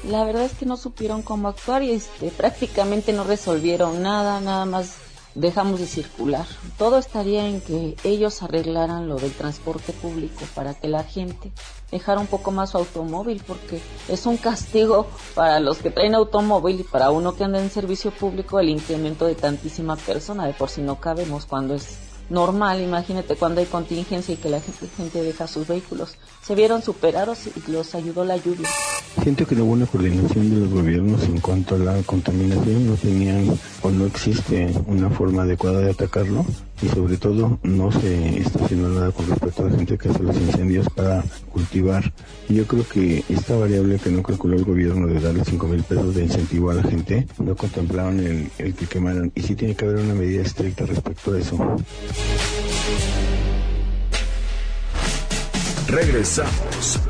La 0.04 0.22
verdad 0.22 0.44
es 0.44 0.52
que 0.52 0.66
no 0.66 0.76
supieron 0.76 1.22
cómo 1.22 1.48
actuar 1.48 1.82
y 1.82 1.90
este, 1.90 2.28
prácticamente 2.28 3.12
no 3.12 3.24
resolvieron 3.24 4.02
nada, 4.02 4.40
nada 4.40 4.66
más 4.66 4.98
dejamos 5.34 5.80
de 5.80 5.86
circular. 5.86 6.46
Todo 6.78 6.98
estaría 6.98 7.46
en 7.46 7.60
que 7.60 7.96
ellos 8.04 8.42
arreglaran 8.42 9.08
lo 9.08 9.16
del 9.16 9.32
transporte 9.32 9.92
público 9.92 10.44
para 10.54 10.74
que 10.74 10.88
la 10.88 11.04
gente 11.04 11.52
dejara 11.90 12.20
un 12.20 12.26
poco 12.26 12.50
más 12.50 12.70
su 12.70 12.78
automóvil 12.78 13.42
porque 13.46 13.80
es 14.08 14.26
un 14.26 14.36
castigo 14.36 15.06
para 15.34 15.60
los 15.60 15.78
que 15.78 15.90
traen 15.90 16.14
automóvil 16.14 16.80
y 16.80 16.84
para 16.84 17.10
uno 17.10 17.34
que 17.34 17.44
anda 17.44 17.60
en 17.60 17.70
servicio 17.70 18.10
público 18.10 18.58
el 18.58 18.68
incremento 18.68 19.26
de 19.26 19.34
tantísima 19.34 19.96
persona. 19.96 20.46
De 20.46 20.54
por 20.54 20.70
si 20.70 20.82
no 20.82 21.00
cabemos 21.00 21.46
cuando 21.46 21.74
es 21.74 22.13
normal, 22.30 22.80
imagínate 22.80 23.36
cuando 23.36 23.60
hay 23.60 23.66
contingencia 23.66 24.34
y 24.34 24.36
que 24.36 24.48
la 24.48 24.60
gente, 24.60 25.22
deja 25.22 25.46
sus 25.46 25.66
vehículos. 25.66 26.16
Se 26.42 26.54
vieron 26.54 26.82
superados 26.82 27.40
y 27.46 27.70
los 27.70 27.94
ayudó 27.94 28.24
la 28.24 28.36
lluvia. 28.36 28.68
Siento 29.22 29.46
que 29.46 29.54
la 29.54 29.62
buena 29.62 29.86
coordinación 29.86 30.50
de 30.50 30.56
los 30.56 30.70
gobiernos 30.70 31.22
en 31.24 31.40
cuanto 31.40 31.76
a 31.76 31.78
la 31.78 32.02
contaminación 32.02 32.86
no 32.86 32.94
tenían 32.94 33.58
o 33.82 33.90
no 33.90 34.06
existe 34.06 34.74
una 34.86 35.08
forma 35.10 35.42
adecuada 35.42 35.80
de 35.80 35.90
atacarlo 35.90 36.44
y 36.84 36.88
sobre 36.88 37.16
todo 37.16 37.58
no 37.62 37.90
se 37.90 38.38
está 38.38 38.64
haciendo 38.64 38.88
nada 38.90 39.10
con 39.10 39.26
respecto 39.26 39.62
a 39.64 39.70
la 39.70 39.76
gente 39.76 39.96
que 39.96 40.08
hace 40.08 40.22
los 40.22 40.36
incendios 40.36 40.86
para 40.90 41.24
cultivar. 41.50 42.12
Y 42.48 42.56
yo 42.56 42.66
creo 42.66 42.86
que 42.86 43.24
esta 43.28 43.56
variable 43.56 43.98
que 43.98 44.10
no 44.10 44.22
calculó 44.22 44.56
el 44.56 44.64
gobierno 44.64 45.06
de 45.06 45.20
darle 45.20 45.44
5 45.44 45.66
mil 45.66 45.82
pesos 45.82 46.14
de 46.14 46.24
incentivo 46.24 46.70
a 46.70 46.74
la 46.74 46.82
gente, 46.82 47.26
no 47.38 47.56
contemplaron 47.56 48.20
el, 48.20 48.50
el 48.58 48.74
que 48.74 48.86
quemaran. 48.86 49.32
Y 49.34 49.42
sí 49.42 49.54
tiene 49.54 49.74
que 49.74 49.86
haber 49.86 50.04
una 50.04 50.14
medida 50.14 50.42
estricta 50.42 50.84
respecto 50.84 51.32
a 51.32 51.38
eso. 51.38 51.76
Regresamos 55.88 57.00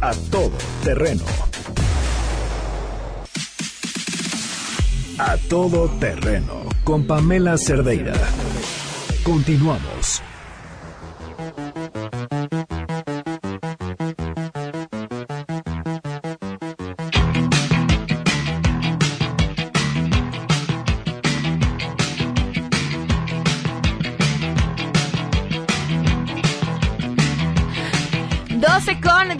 a 0.00 0.12
todo 0.30 0.52
terreno. 0.82 1.24
A 5.16 5.36
todo 5.48 5.88
terreno 6.00 6.64
con 6.84 7.06
Pamela 7.06 7.56
Cerdeira. 7.56 8.12
Continuamos. 9.24 10.20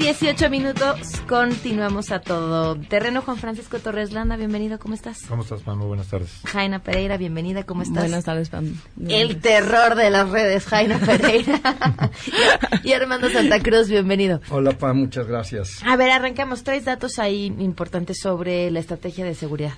18 0.04 0.50
minutos. 0.50 1.22
Continuamos 1.26 2.10
a 2.10 2.18
todo 2.18 2.76
terreno. 2.76 3.22
Juan 3.22 3.38
Francisco 3.38 3.78
Torres 3.78 4.12
Landa, 4.12 4.36
bienvenido. 4.36 4.78
¿Cómo 4.78 4.92
estás? 4.92 5.22
¿Cómo 5.26 5.44
estás, 5.44 5.62
Pam? 5.62 5.78
Muy 5.78 5.86
buenas 5.86 6.08
tardes. 6.08 6.40
Jaina 6.44 6.80
Pereira, 6.80 7.16
bienvenida. 7.16 7.62
¿Cómo 7.62 7.80
estás? 7.80 8.02
Buenas 8.02 8.22
tardes, 8.22 8.50
Pam. 8.50 8.66
El 9.08 9.40
terror 9.40 9.94
de 9.94 10.10
las 10.10 10.28
redes, 10.28 10.66
Jaina 10.66 10.98
Pereira. 10.98 11.58
y 12.84 12.92
Armando 12.92 13.30
Santa 13.30 13.62
Cruz, 13.62 13.88
bienvenido. 13.88 14.42
Hola, 14.50 14.72
Pam. 14.72 14.98
Muchas 14.98 15.26
gracias. 15.26 15.82
A 15.86 15.96
ver, 15.96 16.10
arrancamos. 16.10 16.64
Tres 16.64 16.84
datos 16.84 17.18
ahí 17.18 17.46
importantes 17.58 18.18
sobre 18.20 18.70
la 18.70 18.80
estrategia 18.80 19.24
de 19.24 19.34
seguridad. 19.34 19.72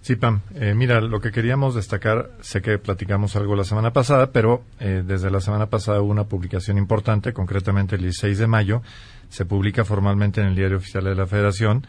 Sí, 0.00 0.16
Pam. 0.16 0.40
Eh, 0.54 0.74
mira, 0.74 1.00
lo 1.00 1.20
que 1.20 1.32
queríamos 1.32 1.74
destacar, 1.74 2.30
sé 2.40 2.62
que 2.62 2.78
platicamos 2.78 3.36
algo 3.36 3.54
la 3.54 3.64
semana 3.64 3.92
pasada, 3.92 4.32
pero 4.32 4.62
eh, 4.80 5.02
desde 5.06 5.30
la 5.30 5.40
semana 5.40 5.66
pasada 5.66 6.00
hubo 6.00 6.10
una 6.10 6.24
publicación 6.24 6.78
importante, 6.78 7.32
concretamente 7.32 7.96
el 7.96 8.02
16 8.02 8.38
de 8.38 8.46
mayo, 8.46 8.82
se 9.28 9.44
publica 9.44 9.84
formalmente 9.84 10.40
en 10.40 10.48
el 10.48 10.54
Diario 10.54 10.78
Oficial 10.78 11.04
de 11.04 11.14
la 11.14 11.26
Federación 11.26 11.86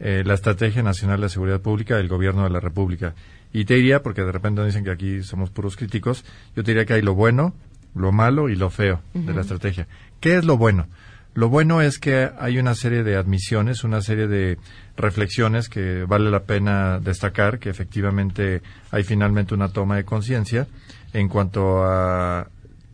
eh, 0.00 0.24
la 0.24 0.34
Estrategia 0.34 0.82
Nacional 0.82 1.20
de 1.20 1.28
Seguridad 1.28 1.60
Pública 1.60 1.96
del 1.96 2.08
Gobierno 2.08 2.42
de 2.42 2.50
la 2.50 2.58
República. 2.58 3.14
Y 3.52 3.66
te 3.66 3.74
diría, 3.74 4.02
porque 4.02 4.22
de 4.22 4.32
repente 4.32 4.64
dicen 4.64 4.82
que 4.82 4.90
aquí 4.90 5.22
somos 5.22 5.50
puros 5.50 5.76
críticos, 5.76 6.24
yo 6.56 6.64
te 6.64 6.72
diría 6.72 6.86
que 6.86 6.94
hay 6.94 7.02
lo 7.02 7.14
bueno, 7.14 7.54
lo 7.94 8.10
malo 8.10 8.48
y 8.48 8.56
lo 8.56 8.68
feo 8.68 9.00
de 9.14 9.32
la 9.32 9.42
estrategia. 9.42 9.86
¿Qué 10.18 10.36
es 10.36 10.44
lo 10.44 10.56
bueno? 10.56 10.88
Lo 11.34 11.48
bueno 11.48 11.80
es 11.80 11.98
que 11.98 12.30
hay 12.38 12.58
una 12.58 12.74
serie 12.74 13.04
de 13.04 13.16
admisiones, 13.16 13.84
una 13.84 14.02
serie 14.02 14.26
de 14.26 14.58
reflexiones 14.96 15.68
que 15.68 16.04
vale 16.04 16.30
la 16.30 16.44
pena 16.44 16.98
destacar, 16.98 17.58
que 17.58 17.70
efectivamente 17.70 18.60
hay 18.90 19.02
finalmente 19.02 19.54
una 19.54 19.68
toma 19.68 19.96
de 19.96 20.04
conciencia 20.04 20.66
en 21.12 21.28
cuanto 21.28 21.84
a 21.84 22.48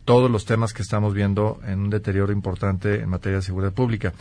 todos 0.09 0.31
los 0.31 0.43
temas 0.43 0.73
que 0.73 0.81
estamos 0.81 1.13
viendo 1.13 1.59
en 1.67 1.81
un 1.81 1.91
deterioro 1.91 2.33
importante 2.33 2.99
en 2.99 3.09
materia 3.09 3.37
de 3.37 3.43
seguridad 3.43 3.73
pública. 3.73 4.11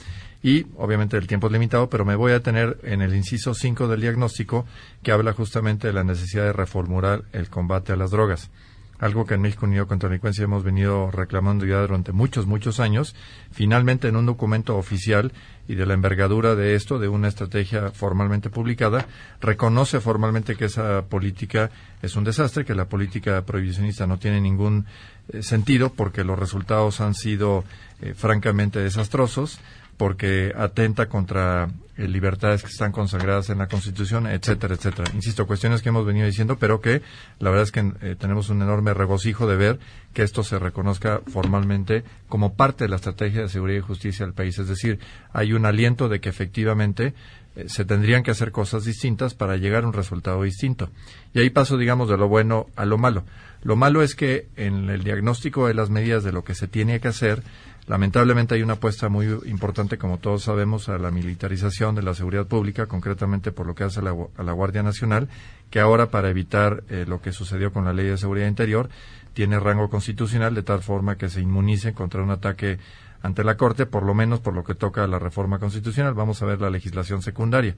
Y 0.42 0.66
obviamente 0.76 1.16
el 1.16 1.26
tiempo 1.26 1.46
es 1.46 1.52
limitado, 1.54 1.88
pero 1.88 2.04
me 2.04 2.14
voy 2.14 2.32
a 2.32 2.42
tener 2.42 2.78
en 2.82 3.00
el 3.00 3.14
inciso 3.14 3.54
5 3.54 3.88
del 3.88 4.02
diagnóstico 4.02 4.66
que 5.02 5.12
habla 5.12 5.32
justamente 5.32 5.86
de 5.86 5.94
la 5.94 6.04
necesidad 6.04 6.44
de 6.44 6.52
reformular 6.52 7.22
el 7.32 7.48
combate 7.48 7.94
a 7.94 7.96
las 7.96 8.10
drogas. 8.10 8.50
algo 8.98 9.26
que 9.26 9.34
en 9.34 9.40
México 9.40 9.64
Unido 9.64 9.86
contra 9.86 10.08
la 10.08 10.12
Delincuencia 10.12 10.44
hemos 10.44 10.64
venido 10.64 11.10
reclamando 11.10 11.64
ya 11.64 11.80
durante 11.80 12.12
muchos, 12.12 12.46
muchos 12.46 12.80
años, 12.80 13.14
finalmente 13.52 14.08
en 14.08 14.16
un 14.16 14.26
documento 14.26 14.76
oficial 14.76 15.32
y 15.68 15.76
de 15.76 15.86
la 15.86 15.94
envergadura 15.94 16.54
de 16.56 16.74
esto, 16.74 16.98
de 16.98 17.08
una 17.08 17.28
estrategia 17.28 17.92
formalmente 17.92 18.50
publicada, 18.50 19.06
reconoce 19.40 20.00
formalmente 20.00 20.56
que 20.56 20.64
esa 20.64 21.02
política 21.02 21.70
es 22.02 22.16
un 22.16 22.24
desastre, 22.24 22.64
que 22.64 22.74
la 22.74 22.86
política 22.86 23.42
prohibicionista 23.42 24.06
no 24.06 24.18
tiene 24.18 24.40
ningún 24.40 24.86
eh, 25.32 25.42
sentido 25.42 25.90
porque 25.90 26.24
los 26.24 26.38
resultados 26.38 27.00
han 27.00 27.14
sido 27.14 27.64
eh, 28.00 28.14
francamente 28.14 28.78
desastrosos, 28.78 29.58
porque 29.96 30.52
atenta 30.56 31.08
contra 31.08 31.68
eh, 31.98 32.06
libertades 32.06 32.62
que 32.62 32.68
están 32.68 32.92
consagradas 32.92 33.50
en 33.50 33.58
la 33.58 33.66
Constitución, 33.66 34.28
etcétera, 34.28 34.76
etcétera. 34.76 35.10
Insisto, 35.14 35.48
cuestiones 35.48 35.82
que 35.82 35.88
hemos 35.88 36.06
venido 36.06 36.26
diciendo, 36.26 36.56
pero 36.56 36.80
que 36.80 37.02
la 37.40 37.50
verdad 37.50 37.64
es 37.64 37.72
que 37.72 37.92
eh, 38.00 38.14
tenemos 38.16 38.50
un 38.50 38.62
enorme 38.62 38.94
regocijo 38.94 39.48
de 39.48 39.56
ver 39.56 39.78
que 40.12 40.22
esto 40.22 40.44
se 40.44 40.60
reconozca 40.60 41.22
formalmente 41.26 42.04
como 42.28 42.54
parte 42.54 42.84
de 42.84 42.90
la 42.90 42.96
estrategia 42.96 43.42
de 43.42 43.48
seguridad 43.48 43.78
y 43.78 43.82
justicia 43.82 44.24
del 44.24 44.32
país. 44.32 44.58
Es 44.60 44.68
decir, 44.68 45.00
hay 45.32 45.52
un 45.52 45.66
aliento 45.66 46.08
de 46.08 46.20
que 46.20 46.28
efectivamente 46.28 47.14
eh, 47.56 47.64
se 47.68 47.84
tendrían 47.84 48.22
que 48.22 48.30
hacer 48.30 48.52
cosas 48.52 48.84
distintas 48.84 49.34
para 49.34 49.56
llegar 49.56 49.82
a 49.82 49.88
un 49.88 49.92
resultado 49.92 50.44
distinto. 50.44 50.90
Y 51.34 51.40
ahí 51.40 51.50
paso, 51.50 51.76
digamos, 51.76 52.08
de 52.08 52.16
lo 52.16 52.28
bueno 52.28 52.66
a 52.76 52.84
lo 52.84 52.96
malo. 52.98 53.24
Lo 53.62 53.74
malo 53.74 54.02
es 54.02 54.14
que 54.14 54.46
en 54.54 54.88
el 54.88 55.02
diagnóstico 55.02 55.66
de 55.66 55.74
las 55.74 55.90
medidas 55.90 56.22
de 56.22 56.30
lo 56.30 56.44
que 56.44 56.54
se 56.54 56.68
tiene 56.68 57.00
que 57.00 57.08
hacer, 57.08 57.42
Lamentablemente 57.88 58.54
hay 58.54 58.62
una 58.62 58.74
apuesta 58.74 59.08
muy 59.08 59.26
importante, 59.46 59.96
como 59.96 60.18
todos 60.18 60.42
sabemos, 60.42 60.90
a 60.90 60.98
la 60.98 61.10
militarización 61.10 61.94
de 61.94 62.02
la 62.02 62.12
seguridad 62.12 62.46
pública, 62.46 62.84
concretamente 62.84 63.50
por 63.50 63.66
lo 63.66 63.74
que 63.74 63.84
hace 63.84 64.00
a 64.00 64.02
la, 64.02 64.52
Guardia 64.52 64.82
Nacional, 64.82 65.28
que 65.70 65.80
ahora, 65.80 66.10
para 66.10 66.28
evitar 66.28 66.84
eh, 66.90 67.06
lo 67.08 67.22
que 67.22 67.32
sucedió 67.32 67.72
con 67.72 67.86
la 67.86 67.94
Ley 67.94 68.06
de 68.06 68.18
Seguridad 68.18 68.46
Interior, 68.46 68.90
tiene 69.32 69.58
rango 69.58 69.88
constitucional 69.88 70.54
de 70.54 70.62
tal 70.62 70.82
forma 70.82 71.16
que 71.16 71.30
se 71.30 71.40
inmunice 71.40 71.94
contra 71.94 72.22
un 72.22 72.30
ataque 72.30 72.78
ante 73.22 73.42
la 73.42 73.56
Corte, 73.56 73.86
por 73.86 74.02
lo 74.02 74.12
menos 74.12 74.40
por 74.40 74.54
lo 74.54 74.64
que 74.64 74.74
toca 74.74 75.04
a 75.04 75.06
la 75.06 75.18
reforma 75.18 75.58
constitucional. 75.58 76.12
Vamos 76.12 76.42
a 76.42 76.46
ver 76.46 76.60
la 76.60 76.68
legislación 76.68 77.22
secundaria. 77.22 77.74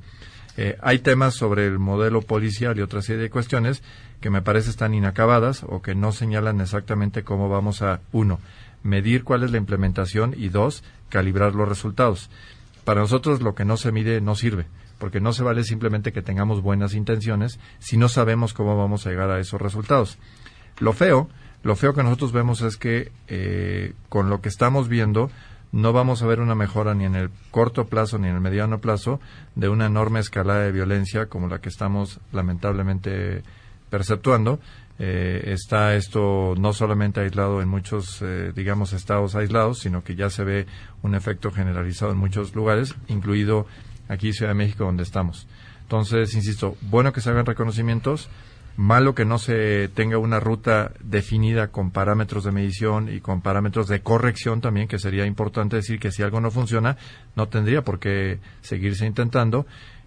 Eh, 0.57 0.77
hay 0.83 0.99
temas 0.99 1.35
sobre 1.35 1.67
el 1.67 1.79
modelo 1.79 2.23
policial 2.23 2.77
y 2.77 2.83
otra 2.83 3.01
serie 3.01 3.23
de 3.23 3.31
cuestiones 3.31 3.83
que 4.21 4.31
me 4.31 4.43
parece 4.43 4.71
están 4.71 4.93
inacabadas 4.93 5.63
o 5.63 5.81
que 5.81 5.95
no 5.95 6.11
señalan 6.11 6.61
exactamente 6.61 7.23
cómo 7.23 7.49
vamos 7.49 7.81
a, 7.83 8.01
uno, 8.11 8.41
medir 8.83 9.25
cuál 9.25 9.43
es 9.43 9.51
la 9.51 9.59
implementación 9.59 10.35
y 10.37 10.49
dos, 10.49 10.83
calibrar 11.09 11.55
los 11.55 11.69
resultados. 11.69 12.31
Para 12.85 13.01
nosotros 13.01 13.43
lo 13.43 13.55
que 13.55 13.65
no 13.65 13.77
se 13.77 13.93
mide 13.93 14.21
no 14.21 14.35
sirve, 14.35 14.67
porque 14.99 15.21
no 15.21 15.33
se 15.33 15.43
vale 15.43 15.65
simplemente 15.65 16.13
que 16.13 16.23
tengamos 16.23 16.63
buenas 16.63 16.95
intenciones 16.95 17.59
si 17.79 17.97
no 17.97 18.09
sabemos 18.09 18.53
cómo 18.53 18.77
vamos 18.77 19.07
a 19.07 19.11
llegar 19.11 19.31
a 19.31 19.41
esos 19.41 19.61
resultados. 19.61 20.19
Lo 20.79 20.93
feo, 20.93 21.29
lo 21.63 21.77
feo 21.77 21.95
que 21.95 22.03
nosotros 22.03 22.33
vemos 22.33 22.63
es 22.63 22.77
que 22.77 23.13
eh, 23.29 23.93
con 24.09 24.31
lo 24.31 24.41
que 24.41 24.49
estamos 24.49 24.89
viendo 24.89 25.31
no 25.73 25.93
vamos 25.93 26.23
a 26.23 26.27
ver 26.27 26.41
una 26.41 26.55
mejora 26.55 26.95
ni 26.95 27.05
en 27.05 27.15
el 27.15 27.31
corto 27.51 27.87
plazo 27.87 28.19
ni 28.19 28.29
en 28.29 28.35
el 28.35 28.41
mediano 28.41 28.81
plazo 28.81 29.21
de 29.55 29.69
una 29.69 29.87
enorme 29.87 30.21
escalada 30.21 30.61
de 30.61 30.73
violencia 30.73 31.27
como 31.27 31.49
la 31.49 31.61
que 31.61 31.69
estamos 31.69 32.19
lamentablemente 32.33 33.43
perceptuando 33.89 34.59
eh, 35.03 35.53
está 35.55 35.95
esto 35.95 36.55
no 36.59 36.75
solamente 36.75 37.21
aislado 37.21 37.63
en 37.63 37.69
muchos, 37.69 38.21
eh, 38.21 38.53
digamos, 38.55 38.93
estados 38.93 39.35
aislados, 39.35 39.79
sino 39.79 40.05
que 40.05 40.15
ya 40.15 40.29
se 40.29 40.45
ve 40.45 40.67
un 41.01 41.15
efecto 41.15 41.51
generalizado 41.51 42.13
en 42.13 42.19
muchos 42.19 42.55
lugares, 42.55 42.95
incluido 43.09 43.67
aquí 44.09 44.35
Ciudad 44.35 44.51
de 44.51 44.59
México, 44.59 44.85
donde 44.85 45.03
estamos. 45.03 45.49
Entonces, 45.85 46.35
insisto, 46.35 46.77
bueno 46.83 47.15
que 47.15 47.23
se 47.23 47.31
hagan 47.31 47.47
reconocimientos, 47.47 48.29
malo 48.77 49.15
que 49.15 49.25
no 49.25 49.39
se 49.39 49.89
tenga 49.89 50.19
una 50.19 50.39
ruta 50.39 50.93
definida 51.01 51.69
con 51.69 51.93
parámetros 51.93 52.45
de 52.45 52.53
medición 52.53 53.09
y 53.11 53.21
con 53.21 53.41
parámetros 53.41 53.89
de 53.89 54.03
corrección 54.03 54.61
también, 54.61 54.87
que 54.87 54.99
sería 54.99 55.25
importante 55.25 55.77
decir 55.77 55.99
que 55.99 56.13
si 56.13 56.23
algo 56.23 56.43
no 56.43 56.51
funciona, 56.51 56.99
no 57.37 57.49
tendría 57.49 57.83
por 57.85 58.01
qué 58.01 58.39
seguirse 58.61 59.07
intentando. 59.07 59.65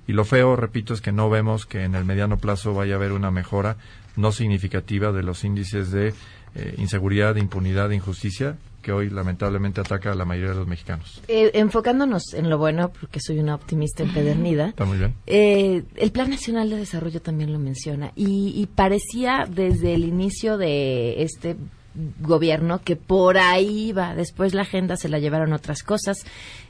Y 0.07 0.13
lo 0.13 0.25
feo, 0.25 0.55
repito, 0.55 0.93
es 0.93 1.01
que 1.01 1.11
no 1.11 1.29
vemos 1.29 1.65
que 1.65 1.83
en 1.83 1.95
el 1.95 2.05
mediano 2.05 2.37
plazo 2.37 2.73
vaya 2.73 2.93
a 2.93 2.97
haber 2.97 3.13
una 3.13 3.31
mejora 3.31 3.77
no 4.15 4.31
significativa 4.31 5.11
de 5.11 5.23
los 5.23 5.43
índices 5.43 5.91
de 5.91 6.13
eh, 6.55 6.75
inseguridad, 6.77 7.35
impunidad, 7.35 7.89
injusticia 7.91 8.57
que 8.83 8.91
hoy 8.91 9.09
lamentablemente 9.09 9.81
ataca 9.81 10.11
a 10.11 10.15
la 10.15 10.25
mayoría 10.25 10.51
de 10.51 10.57
los 10.57 10.67
mexicanos. 10.67 11.21
Eh, 11.27 11.51
enfocándonos 11.53 12.33
en 12.33 12.49
lo 12.49 12.57
bueno, 12.57 12.91
porque 12.91 13.19
soy 13.19 13.39
una 13.39 13.55
optimista 13.55 14.03
empedernida. 14.03 14.67
Está 14.67 14.85
muy 14.85 14.97
bien. 14.97 15.15
Eh, 15.25 15.83
el 15.95 16.11
Plan 16.11 16.29
Nacional 16.29 16.69
de 16.69 16.75
Desarrollo 16.75 17.21
también 17.21 17.53
lo 17.53 17.59
menciona 17.59 18.11
y, 18.15 18.53
y 18.55 18.67
parecía 18.67 19.47
desde 19.49 19.95
el 19.95 20.03
inicio 20.03 20.57
de 20.57 21.23
este 21.23 21.55
gobierno 22.19 22.81
que 22.81 22.95
por 22.95 23.37
ahí 23.37 23.91
va. 23.91 24.15
Después 24.15 24.53
la 24.53 24.63
agenda 24.63 24.97
se 24.97 25.09
la 25.09 25.19
llevaron 25.19 25.53
otras 25.53 25.83
cosas. 25.83 26.17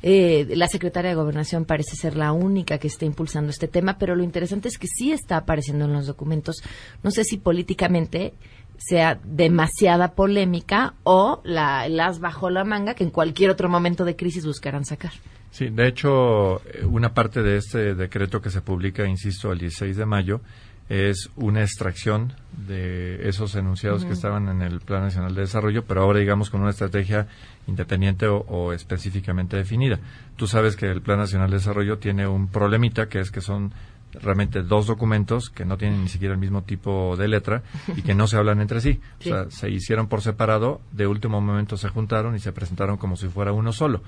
Eh, 0.01 0.47
la 0.55 0.67
secretaria 0.67 1.09
de 1.09 1.15
Gobernación 1.15 1.65
parece 1.65 1.95
ser 1.95 2.15
la 2.15 2.31
única 2.31 2.77
que 2.77 2.87
está 2.87 3.05
impulsando 3.05 3.49
este 3.49 3.67
tema, 3.67 3.97
pero 3.97 4.15
lo 4.15 4.23
interesante 4.23 4.67
es 4.67 4.77
que 4.77 4.87
sí 4.87 5.11
está 5.11 5.37
apareciendo 5.37 5.85
en 5.85 5.93
los 5.93 6.07
documentos. 6.07 6.63
No 7.03 7.11
sé 7.11 7.23
si 7.23 7.37
políticamente 7.37 8.33
sea 8.77 9.19
demasiada 9.23 10.13
polémica 10.13 10.95
o 11.03 11.41
la, 11.43 11.87
las 11.87 12.19
bajo 12.19 12.49
la 12.49 12.63
manga 12.63 12.95
que 12.95 13.03
en 13.03 13.11
cualquier 13.11 13.49
otro 13.49 13.69
momento 13.69 14.03
de 14.03 14.15
crisis 14.15 14.45
buscarán 14.45 14.83
sacar. 14.83 15.13
Sí, 15.51 15.69
de 15.69 15.87
hecho, 15.87 16.65
eh, 16.65 16.83
una 16.83 17.13
parte 17.13 17.43
de 17.43 17.57
este 17.57 17.93
decreto 17.93 18.41
que 18.41 18.49
se 18.49 18.61
publica, 18.61 19.07
insisto, 19.07 19.51
el 19.51 19.59
16 19.59 19.95
de 19.95 20.05
mayo, 20.05 20.41
es 20.89 21.29
una 21.35 21.61
extracción 21.61 22.33
de 22.67 23.27
esos 23.27 23.55
enunciados 23.55 24.05
que 24.05 24.13
estaban 24.13 24.47
en 24.49 24.61
el 24.61 24.79
Plan 24.79 25.01
Nacional 25.01 25.33
de 25.33 25.41
Desarrollo, 25.41 25.85
pero 25.85 26.01
ahora 26.01 26.19
digamos 26.19 26.49
con 26.49 26.61
una 26.61 26.69
estrategia 26.69 27.27
independiente 27.67 28.27
o, 28.27 28.73
específicamente 28.73 29.57
definida. 29.57 29.99
Tú 30.35 30.47
sabes 30.47 30.75
que 30.75 30.87
el 30.87 31.01
Plan 31.01 31.19
Nacional 31.19 31.49
de 31.49 31.57
Desarrollo 31.57 31.97
tiene 31.97 32.27
un 32.27 32.47
problemita 32.47 33.07
que 33.07 33.19
es 33.19 33.31
que 33.31 33.41
son 33.41 33.73
realmente 34.21 34.61
dos 34.61 34.85
documentos 34.85 35.49
que 35.49 35.65
no 35.65 35.77
tienen 35.77 36.03
ni 36.03 36.09
siquiera 36.09 36.35
el 36.35 36.39
mismo 36.39 36.61
tipo 36.61 37.15
de 37.17 37.27
letra 37.27 37.63
y 37.95 38.03
que 38.03 38.13
no 38.13 38.27
se 38.27 38.37
hablan 38.37 38.61
entre 38.61 38.79
sí. 38.79 38.99
O 39.21 39.23
sea, 39.23 39.49
se 39.49 39.69
hicieron 39.71 40.07
por 40.07 40.21
separado, 40.21 40.81
de 40.91 41.07
último 41.07 41.41
momento 41.41 41.77
se 41.77 41.89
juntaron 41.89 42.35
y 42.35 42.39
se 42.39 42.51
presentaron 42.51 42.97
como 42.97 43.15
si 43.15 43.27
fuera 43.27 43.51
uno 43.53 43.73
solo. 43.73 44.03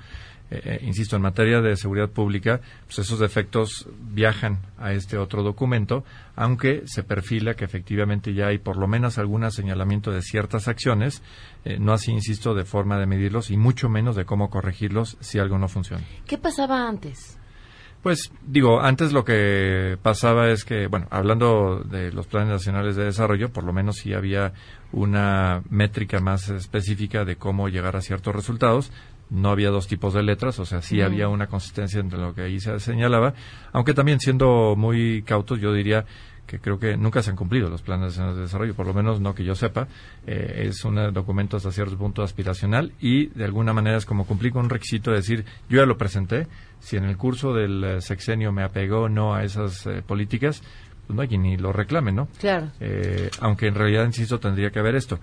Eh, 0.48 0.60
eh, 0.64 0.80
insisto, 0.82 1.16
en 1.16 1.22
materia 1.22 1.60
de 1.60 1.76
seguridad 1.76 2.08
pública, 2.08 2.60
pues 2.84 3.00
esos 3.00 3.18
defectos 3.18 3.88
viajan 4.12 4.60
a 4.78 4.92
este 4.92 5.18
otro 5.18 5.42
documento, 5.42 6.04
aunque 6.36 6.82
se 6.86 7.02
perfila 7.02 7.54
que 7.54 7.64
efectivamente 7.64 8.32
ya 8.32 8.46
hay 8.46 8.58
por 8.58 8.76
lo 8.76 8.86
menos 8.86 9.18
algún 9.18 9.50
señalamiento 9.50 10.12
de 10.12 10.22
ciertas 10.22 10.68
acciones, 10.68 11.22
eh, 11.64 11.78
no 11.80 11.92
así, 11.92 12.12
insisto, 12.12 12.54
de 12.54 12.64
forma 12.64 12.98
de 12.98 13.06
medirlos 13.06 13.50
y 13.50 13.56
mucho 13.56 13.88
menos 13.88 14.14
de 14.14 14.24
cómo 14.24 14.48
corregirlos 14.48 15.16
si 15.20 15.38
algo 15.40 15.58
no 15.58 15.66
funciona. 15.66 16.04
¿Qué 16.26 16.38
pasaba 16.38 16.88
antes? 16.88 17.38
Pues 18.02 18.30
digo, 18.46 18.80
antes 18.80 19.12
lo 19.12 19.24
que 19.24 19.98
pasaba 20.00 20.48
es 20.50 20.64
que, 20.64 20.86
bueno, 20.86 21.08
hablando 21.10 21.80
de 21.80 22.12
los 22.12 22.28
planes 22.28 22.50
nacionales 22.50 22.94
de 22.94 23.04
desarrollo, 23.04 23.52
por 23.52 23.64
lo 23.64 23.72
menos 23.72 23.96
sí 23.96 24.14
había 24.14 24.52
una 24.92 25.64
métrica 25.68 26.20
más 26.20 26.48
específica 26.50 27.24
de 27.24 27.34
cómo 27.34 27.68
llegar 27.68 27.96
a 27.96 28.00
ciertos 28.00 28.32
resultados 28.32 28.92
no 29.30 29.50
había 29.50 29.70
dos 29.70 29.88
tipos 29.88 30.14
de 30.14 30.22
letras, 30.22 30.58
o 30.58 30.64
sea, 30.64 30.82
sí 30.82 31.00
había 31.00 31.28
una 31.28 31.46
consistencia 31.46 32.00
entre 32.00 32.18
lo 32.18 32.34
que 32.34 32.42
ahí 32.42 32.60
se 32.60 32.78
señalaba, 32.80 33.34
aunque 33.72 33.94
también 33.94 34.20
siendo 34.20 34.74
muy 34.76 35.22
cautos, 35.22 35.60
yo 35.60 35.72
diría 35.72 36.04
que 36.46 36.60
creo 36.60 36.78
que 36.78 36.96
nunca 36.96 37.22
se 37.22 37.30
han 37.30 37.36
cumplido 37.36 37.68
los 37.68 37.82
planes 37.82 38.16
de 38.16 38.34
desarrollo, 38.34 38.74
por 38.74 38.86
lo 38.86 38.94
menos 38.94 39.20
no 39.20 39.34
que 39.34 39.44
yo 39.44 39.54
sepa. 39.54 39.88
Eh, 40.26 40.68
es 40.68 40.84
un 40.84 41.12
documento 41.12 41.56
hasta 41.56 41.72
cierto 41.72 41.98
punto 41.98 42.22
aspiracional 42.22 42.92
y 43.00 43.26
de 43.26 43.44
alguna 43.44 43.72
manera 43.72 43.96
es 43.96 44.06
como 44.06 44.26
cumplir 44.26 44.52
con 44.52 44.64
un 44.64 44.70
requisito 44.70 45.10
de 45.10 45.16
decir, 45.16 45.44
yo 45.68 45.78
ya 45.78 45.86
lo 45.86 45.98
presenté, 45.98 46.46
si 46.78 46.96
en 46.96 47.04
el 47.04 47.16
curso 47.16 47.52
del 47.52 47.84
eh, 47.84 48.00
sexenio 48.00 48.52
me 48.52 48.62
apegó 48.62 49.02
o 49.02 49.08
no 49.08 49.34
a 49.34 49.42
esas 49.42 49.86
eh, 49.86 50.02
políticas, 50.06 50.62
pues 51.06 51.16
no 51.16 51.22
hay 51.22 51.28
quien 51.28 51.42
ni 51.42 51.56
lo 51.56 51.72
reclame, 51.72 52.12
¿no? 52.12 52.28
Claro. 52.40 52.70
aunque 53.40 53.68
en 53.68 53.76
realidad, 53.76 54.04
insisto, 54.04 54.40
tendría 54.40 54.70
que 54.70 54.80
haber 54.80 54.96
esto 54.96 55.20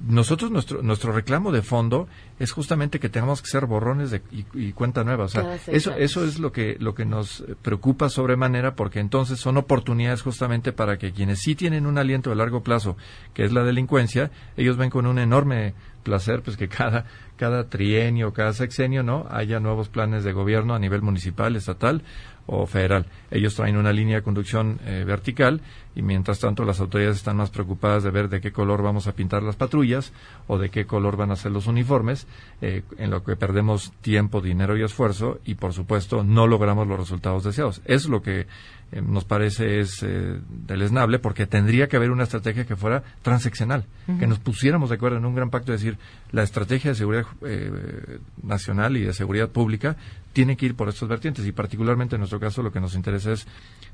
nosotros 0.00 0.50
nuestro 0.50 0.82
nuestro 0.82 1.12
reclamo 1.12 1.52
de 1.52 1.62
fondo 1.62 2.08
es 2.38 2.52
justamente 2.52 2.98
que 2.98 3.08
tengamos 3.08 3.40
que 3.40 3.48
ser 3.48 3.66
borrones 3.66 4.10
de, 4.10 4.22
y, 4.32 4.72
cuenta 4.72 5.04
nueva. 5.04 5.24
O 5.24 5.28
sea 5.28 5.56
eso 5.68 5.94
eso 5.94 6.24
es 6.24 6.38
lo 6.38 6.52
que 6.52 6.76
lo 6.80 6.94
que 6.94 7.04
nos 7.04 7.44
preocupa 7.62 8.08
sobremanera 8.08 8.74
porque 8.74 9.00
entonces 9.00 9.38
son 9.38 9.56
oportunidades 9.56 10.22
justamente 10.22 10.72
para 10.72 10.98
que 10.98 11.12
quienes 11.12 11.40
sí 11.40 11.54
tienen 11.54 11.86
un 11.86 11.96
aliento 11.96 12.30
de 12.30 12.36
largo 12.36 12.62
plazo 12.62 12.96
que 13.32 13.44
es 13.44 13.52
la 13.52 13.62
delincuencia 13.62 14.30
ellos 14.56 14.76
ven 14.76 14.90
con 14.90 15.06
un 15.06 15.18
enorme 15.18 15.74
placer 16.02 16.42
pues 16.42 16.56
que 16.56 16.68
cada 16.68 17.06
cada 17.36 17.68
trienio 17.68 18.32
cada 18.32 18.52
sexenio 18.52 19.02
no 19.02 19.26
haya 19.30 19.60
nuevos 19.60 19.88
planes 19.88 20.24
de 20.24 20.32
gobierno 20.32 20.74
a 20.74 20.78
nivel 20.78 21.02
municipal 21.02 21.54
estatal 21.56 22.02
o 22.46 22.66
federal. 22.66 23.06
Ellos 23.30 23.54
traen 23.54 23.76
una 23.76 23.92
línea 23.92 24.16
de 24.16 24.22
conducción 24.22 24.78
eh, 24.84 25.04
vertical 25.06 25.60
y 25.94 26.02
mientras 26.02 26.40
tanto 26.40 26.64
las 26.64 26.80
autoridades 26.80 27.18
están 27.18 27.36
más 27.36 27.50
preocupadas 27.50 28.02
de 28.02 28.10
ver 28.10 28.28
de 28.28 28.40
qué 28.40 28.52
color 28.52 28.82
vamos 28.82 29.06
a 29.06 29.12
pintar 29.12 29.42
las 29.42 29.56
patrullas 29.56 30.12
o 30.46 30.58
de 30.58 30.70
qué 30.70 30.86
color 30.86 31.16
van 31.16 31.30
a 31.30 31.36
ser 31.36 31.52
los 31.52 31.66
uniformes, 31.66 32.26
eh, 32.60 32.82
en 32.98 33.10
lo 33.10 33.22
que 33.22 33.36
perdemos 33.36 33.92
tiempo, 34.00 34.40
dinero 34.40 34.76
y 34.76 34.82
esfuerzo 34.82 35.38
y 35.44 35.54
por 35.54 35.72
supuesto 35.72 36.24
no 36.24 36.46
logramos 36.46 36.86
los 36.86 36.98
resultados 36.98 37.44
deseados. 37.44 37.80
Es 37.84 38.06
lo 38.06 38.22
que 38.22 38.46
eh, 38.94 39.02
nos 39.02 39.24
parece 39.24 39.80
es 39.80 40.04
eh, 40.04 40.38
deleznable 40.48 41.18
porque 41.18 41.46
tendría 41.46 41.88
que 41.88 41.96
haber 41.96 42.12
una 42.12 42.22
estrategia 42.22 42.64
que 42.64 42.76
fuera 42.76 43.02
transeccional, 43.22 43.86
que 44.20 44.28
nos 44.28 44.38
pusiéramos 44.38 44.88
de 44.90 44.94
acuerdo 44.94 45.18
en 45.18 45.24
un 45.24 45.34
gran 45.34 45.50
pacto, 45.50 45.72
de 45.72 45.78
decir, 45.78 45.98
la 46.30 46.44
estrategia 46.44 46.92
de 46.92 46.94
seguridad 46.94 47.24
eh, 47.44 48.20
nacional 48.44 48.96
y 48.96 49.02
de 49.02 49.12
seguridad 49.12 49.48
pública 49.48 49.96
tiene 50.32 50.56
que 50.56 50.66
ir 50.66 50.76
por 50.76 50.88
estos 50.88 51.08
vertientes 51.08 51.44
y 51.44 51.50
particularmente 51.50 52.14
en 52.14 52.20
nuestro 52.20 52.38
caso 52.38 52.62
lo 52.62 52.70
que 52.70 52.78
nos 52.78 52.94
interesa 52.94 53.32
es 53.32 53.48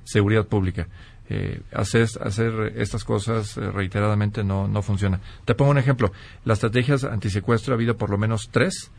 seguridad 0.05 0.47
pública. 0.47 0.87
Eh, 1.31 1.63
hacer, 1.73 2.07
hacer 2.21 2.75
estas 2.77 3.03
cosas 3.05 3.57
reiteradamente 3.57 4.45
no, 4.45 4.69
no 4.69 4.83
funciona. 4.83 5.21
Te 5.47 5.55
pongo 5.55 5.71
un 5.71 5.79
ejemplo. 5.79 6.13
Las 6.45 6.59
estrategias 6.59 7.05
antisecuestro 7.05 7.73
ha 7.73 7.77
habido 7.77 7.97
por 7.97 8.11
lo 8.11 8.19
menos 8.19 8.51
tres 8.51 8.91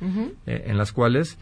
en 0.48 0.78
las 0.78 0.94
cuales 0.94 1.38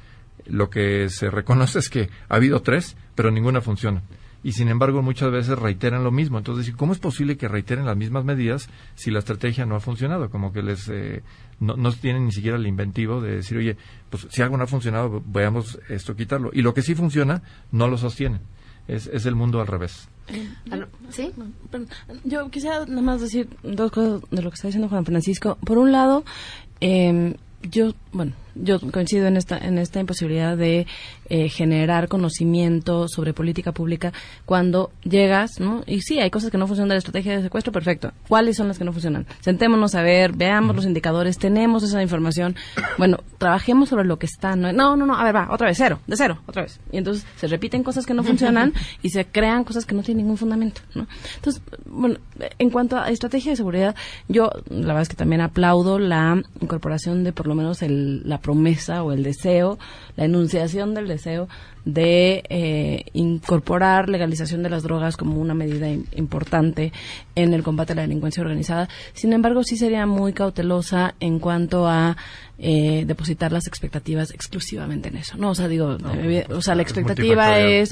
lo 0.47 0.69
que 0.69 1.07
se 1.09 1.29
reconoce 1.29 1.79
es 1.79 1.89
que 1.89 2.09
ha 2.27 2.35
habido 2.35 2.61
tres, 2.61 2.97
pero 3.15 3.31
ninguna 3.31 3.61
funciona. 3.61 4.01
Y 4.43 4.53
sin 4.53 4.69
embargo, 4.69 5.01
muchas 5.01 5.31
veces 5.31 5.59
reiteran 5.59 6.03
lo 6.03 6.11
mismo. 6.11 6.37
Entonces, 6.37 6.73
¿cómo 6.75 6.93
es 6.93 6.99
posible 6.99 7.37
que 7.37 7.47
reiteren 7.47 7.85
las 7.85 7.97
mismas 7.97 8.23
medidas 8.23 8.69
si 8.95 9.11
la 9.11 9.19
estrategia 9.19 9.65
no 9.65 9.75
ha 9.75 9.79
funcionado? 9.79 10.29
Como 10.29 10.53
que 10.53 10.61
les 10.61 10.87
eh, 10.87 11.23
no, 11.59 11.75
no 11.75 11.91
tienen 11.91 12.25
ni 12.25 12.31
siquiera 12.31 12.57
el 12.57 12.65
inventivo 12.65 13.21
de 13.21 13.37
decir, 13.37 13.57
oye, 13.57 13.75
pues 14.09 14.27
si 14.29 14.41
algo 14.41 14.57
no 14.57 14.63
ha 14.63 14.67
funcionado, 14.67 15.21
veamos 15.25 15.79
esto 15.89 16.15
quitarlo. 16.15 16.51
Y 16.53 16.61
lo 16.61 16.73
que 16.73 16.81
sí 16.81 16.95
funciona, 16.95 17.43
no 17.71 17.87
lo 17.87 17.97
sostienen. 17.97 18.41
Es, 18.87 19.07
es 19.07 19.25
el 19.25 19.35
mundo 19.35 19.59
al 19.61 19.67
revés. 19.67 20.07
¿Sí? 21.09 21.31
Yo 22.23 22.49
quisiera 22.49 22.85
nada 22.85 23.01
más 23.01 23.21
decir 23.21 23.49
dos 23.63 23.91
cosas 23.91 24.21
de 24.29 24.41
lo 24.41 24.49
que 24.49 24.55
está 24.55 24.67
diciendo 24.67 24.89
Juan 24.89 25.05
Francisco. 25.05 25.57
Por 25.65 25.77
un 25.77 25.91
lado, 25.91 26.23
eh, 26.81 27.35
yo, 27.63 27.93
bueno, 28.11 28.33
yo 28.55 28.79
coincido 28.79 29.27
en 29.27 29.37
esta, 29.37 29.57
en 29.57 29.77
esta 29.77 29.99
imposibilidad 29.99 30.57
de 30.57 30.87
eh, 31.29 31.49
generar 31.49 32.07
conocimiento 32.07 33.07
sobre 33.07 33.33
política 33.33 33.71
pública 33.71 34.13
cuando 34.45 34.91
llegas, 35.03 35.59
¿no? 35.59 35.83
Y 35.85 36.01
sí, 36.01 36.19
hay 36.19 36.29
cosas 36.29 36.51
que 36.51 36.57
no 36.57 36.67
funcionan 36.67 36.89
de 36.89 36.95
la 36.95 36.99
estrategia 36.99 37.35
de 37.35 37.43
secuestro, 37.43 37.71
perfecto. 37.71 38.11
¿Cuáles 38.27 38.57
son 38.57 38.67
las 38.67 38.77
que 38.77 38.83
no 38.83 38.91
funcionan? 38.91 39.27
Sentémonos 39.41 39.95
a 39.95 40.01
ver, 40.01 40.33
veamos 40.35 40.75
los 40.75 40.85
indicadores, 40.85 41.37
tenemos 41.37 41.83
esa 41.83 42.01
información. 42.01 42.55
Bueno, 42.97 43.19
trabajemos 43.37 43.89
sobre 43.89 44.05
lo 44.05 44.17
que 44.17 44.25
está. 44.25 44.55
No, 44.55 44.73
no, 44.73 44.95
no, 44.95 45.05
no, 45.05 45.15
a 45.15 45.23
ver, 45.23 45.35
va, 45.35 45.47
otra 45.51 45.67
vez, 45.67 45.77
cero, 45.77 45.99
de 46.07 46.15
cero, 46.15 46.39
otra 46.47 46.63
vez. 46.63 46.79
Y 46.91 46.97
entonces 46.97 47.25
se 47.35 47.47
repiten 47.47 47.83
cosas 47.83 48.05
que 48.05 48.13
no 48.13 48.23
funcionan 48.23 48.73
y 49.01 49.09
se 49.09 49.25
crean 49.25 49.63
cosas 49.63 49.85
que 49.85 49.95
no 49.95 50.03
tienen 50.03 50.23
ningún 50.23 50.37
fundamento, 50.37 50.81
¿no? 50.95 51.07
Entonces, 51.35 51.61
bueno, 51.85 52.17
en 52.57 52.69
cuanto 52.69 52.97
a 52.97 53.09
estrategia 53.09 53.51
de 53.51 53.55
seguridad, 53.55 53.95
yo 54.27 54.49
la 54.69 54.87
verdad 54.87 55.01
es 55.03 55.09
que 55.09 55.15
también 55.15 55.41
aplaudo 55.41 55.99
la 55.99 56.41
incorporación 56.59 57.23
de 57.23 57.33
por 57.33 57.47
lo 57.47 57.55
menos 57.55 57.81
el, 57.81 58.27
la 58.27 58.38
promesa 58.39 59.03
o 59.03 59.11
el 59.11 59.23
deseo, 59.23 59.77
la 60.15 60.25
enunciación 60.25 60.93
del 60.93 61.07
deseo 61.07 61.47
de 61.85 62.43
eh, 62.49 63.05
incorporar 63.13 64.09
legalización 64.09 64.61
de 64.63 64.69
las 64.69 64.83
drogas 64.83 65.17
como 65.17 65.39
una 65.39 65.53
medida 65.53 65.87
im- 65.89 66.05
importante 66.15 66.91
en 67.35 67.53
el 67.53 67.63
combate 67.63 67.93
a 67.93 67.95
la 67.95 68.01
delincuencia 68.03 68.41
organizada. 68.43 68.89
Sin 69.13 69.33
embargo, 69.33 69.63
sí 69.63 69.77
sería 69.77 70.05
muy 70.05 70.33
cautelosa 70.33 71.15
en 71.19 71.39
cuanto 71.39 71.87
a 71.87 72.15
eh, 72.59 73.05
depositar 73.07 73.51
las 73.53 73.65
expectativas 73.67 74.31
exclusivamente 74.31 75.07
en 75.09 75.17
eso. 75.17 75.37
No, 75.37 75.51
o 75.51 75.55
sea, 75.55 75.67
digo, 75.67 75.97
eh, 76.15 76.45
o 76.49 76.61
sea, 76.61 76.75
la 76.75 76.81
expectativa 76.83 77.57
es, 77.61 77.89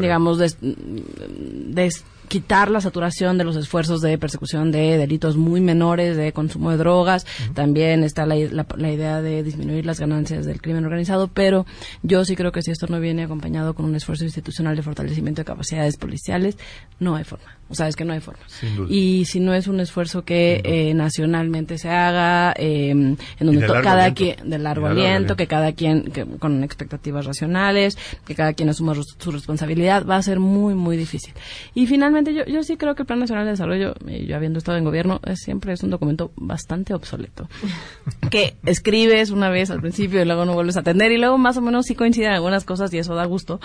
digamos, 0.00 0.38
des- 0.38 0.58
des- 0.60 2.04
quitar 2.30 2.70
la 2.70 2.80
saturación 2.80 3.36
de 3.38 3.44
los 3.44 3.56
esfuerzos 3.56 4.00
de 4.00 4.16
persecución 4.16 4.70
de 4.70 4.96
delitos 4.96 5.36
muy 5.36 5.60
menores, 5.60 6.16
de 6.16 6.32
consumo 6.32 6.70
de 6.70 6.76
drogas. 6.76 7.26
También 7.54 8.04
está 8.04 8.24
la, 8.24 8.36
la- 8.36 8.66
la 8.76 8.90
idea 8.92 9.20
de 9.20 9.42
disminuir 9.42 9.84
las 9.84 9.98
ganancias 9.98 10.46
del 10.46 10.62
crimen 10.62 10.84
organizado, 10.84 11.26
pero 11.28 11.66
yo 12.02 12.24
sí 12.24 12.36
creo 12.36 12.52
que 12.52 12.62
si 12.62 12.70
esto 12.70 12.86
no 12.86 13.00
viene 13.00 13.24
acompañado 13.24 13.74
con 13.74 13.84
un 13.84 13.96
esfuerzo 13.96 14.24
institucional 14.24 14.76
de 14.76 14.82
fortalecimiento 14.82 15.40
de 15.40 15.44
capacidades 15.44 15.96
policiales, 15.96 16.56
no 17.00 17.16
hay 17.16 17.24
forma. 17.24 17.59
O 17.70 17.74
sea, 17.74 17.86
es 17.86 17.94
que 17.96 18.04
no 18.04 18.12
hay 18.12 18.20
forma. 18.20 18.42
Y 18.88 19.24
si 19.26 19.38
no 19.40 19.54
es 19.54 19.68
un 19.68 19.78
esfuerzo 19.80 20.22
que 20.24 20.60
eh, 20.64 20.92
nacionalmente 20.92 21.78
se 21.78 21.88
haga, 21.88 22.52
eh, 22.56 22.90
en 22.90 23.16
donde 23.38 23.64
cada 23.66 24.06
aliento. 24.06 24.14
quien, 24.16 24.50
de 24.50 24.58
largo 24.58 24.86
Y 24.86 24.88
de 24.88 24.88
largo 24.88 24.88
aliento, 24.88 25.10
aliento. 25.16 25.36
que 25.36 25.46
cada 25.46 25.72
quien 25.72 26.02
que- 26.10 26.24
con 26.26 26.64
expectativas 26.64 27.26
racionales, 27.26 27.96
que 28.26 28.34
cada 28.34 28.54
quien 28.54 28.68
asuma 28.70 28.94
su 29.18 29.30
responsabilidad, 29.30 30.04
va 30.04 30.16
a 30.16 30.22
ser 30.22 30.40
muy, 30.40 30.74
muy 30.74 30.96
difícil. 30.96 31.32
Y 31.74 31.86
finalmente, 31.86 32.34
yo, 32.34 32.44
yo 32.44 32.62
sí 32.64 32.76
creo 32.76 32.94
que 32.94 33.02
el 33.02 33.06
Plan 33.06 33.20
Nacional 33.20 33.44
de 33.44 33.52
Desarrollo, 33.52 33.94
eh, 34.08 34.26
yo 34.28 34.34
habiendo 34.36 34.58
estado 34.58 34.76
en 34.76 34.84
gobierno, 34.84 35.20
es- 35.24 35.38
siempre 35.40 35.72
es 35.72 35.82
un 35.84 35.90
documento 35.90 36.32
bastante 36.36 36.92
obsoleto. 36.92 37.48
que 38.30 38.56
escribes 38.66 39.30
una 39.30 39.48
vez 39.48 39.70
al 39.70 39.80
principio 39.80 40.20
y 40.20 40.24
luego 40.24 40.44
no 40.44 40.54
vuelves 40.54 40.76
a 40.76 40.80
atender 40.80 41.12
y 41.12 41.18
luego 41.18 41.38
más 41.38 41.56
o 41.56 41.60
menos 41.60 41.86
sí 41.86 41.94
coinciden 41.94 42.32
algunas 42.32 42.64
cosas 42.64 42.92
y 42.94 42.98
eso 42.98 43.14
da 43.14 43.24
gusto. 43.26 43.60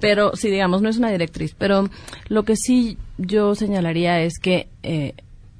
Pero 0.00 0.34
sí, 0.34 0.48
digamos, 0.50 0.80
no 0.82 0.88
es 0.88 0.96
una 0.98 1.10
directriz. 1.10 1.54
Pero 1.58 1.88
lo 2.28 2.44
que 2.44 2.56
sí 2.56 2.96
yo 3.20 3.54
señalaría 3.54 4.20
es 4.20 4.38
que 4.38 4.68
eh, 4.82 5.14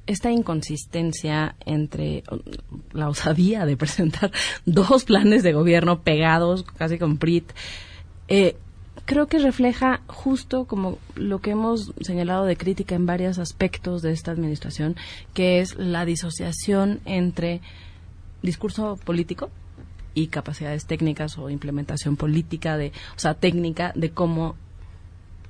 esta 0.07 0.33
inconsistencia 0.33 1.55
entre 1.67 2.25
la 2.93 3.09
osadía 3.09 3.67
de 3.67 3.77
presentar 3.77 4.33
dos 4.65 5.05
planes 5.05 5.43
de 5.43 5.53
gobierno 5.53 6.01
pegados, 6.01 6.65
casi 6.65 6.99
con 6.99 7.19
PRIT, 7.19 7.53
eh, 8.29 8.57
creo 9.05 9.27
que 9.27 9.39
refleja 9.39 10.01
justo 10.07 10.65
como 10.65 10.99
lo 11.15 11.41
que 11.41 11.51
hemos 11.51 11.93
señalado 12.01 12.45
de 12.45 12.57
crítica 12.57 12.95
en 12.95 13.07
varios 13.07 13.39
aspectos 13.39 14.03
de 14.03 14.13
esta 14.13 14.33
administración, 14.33 14.97
que 15.35 15.61
es 15.61 15.77
la 15.77 16.05
disociación 16.05 17.01
entre 17.05 17.61
discurso 18.43 18.97
político 19.05 19.51
y 20.15 20.29
capacidades 20.29 20.87
técnicas 20.87 21.39
o 21.39 21.51
implementación 21.51 22.17
política 22.17 22.77
de, 22.77 22.93
o 23.17 23.19
sea, 23.19 23.35
técnica 23.35 23.93
de 23.95 24.11
cómo 24.11 24.57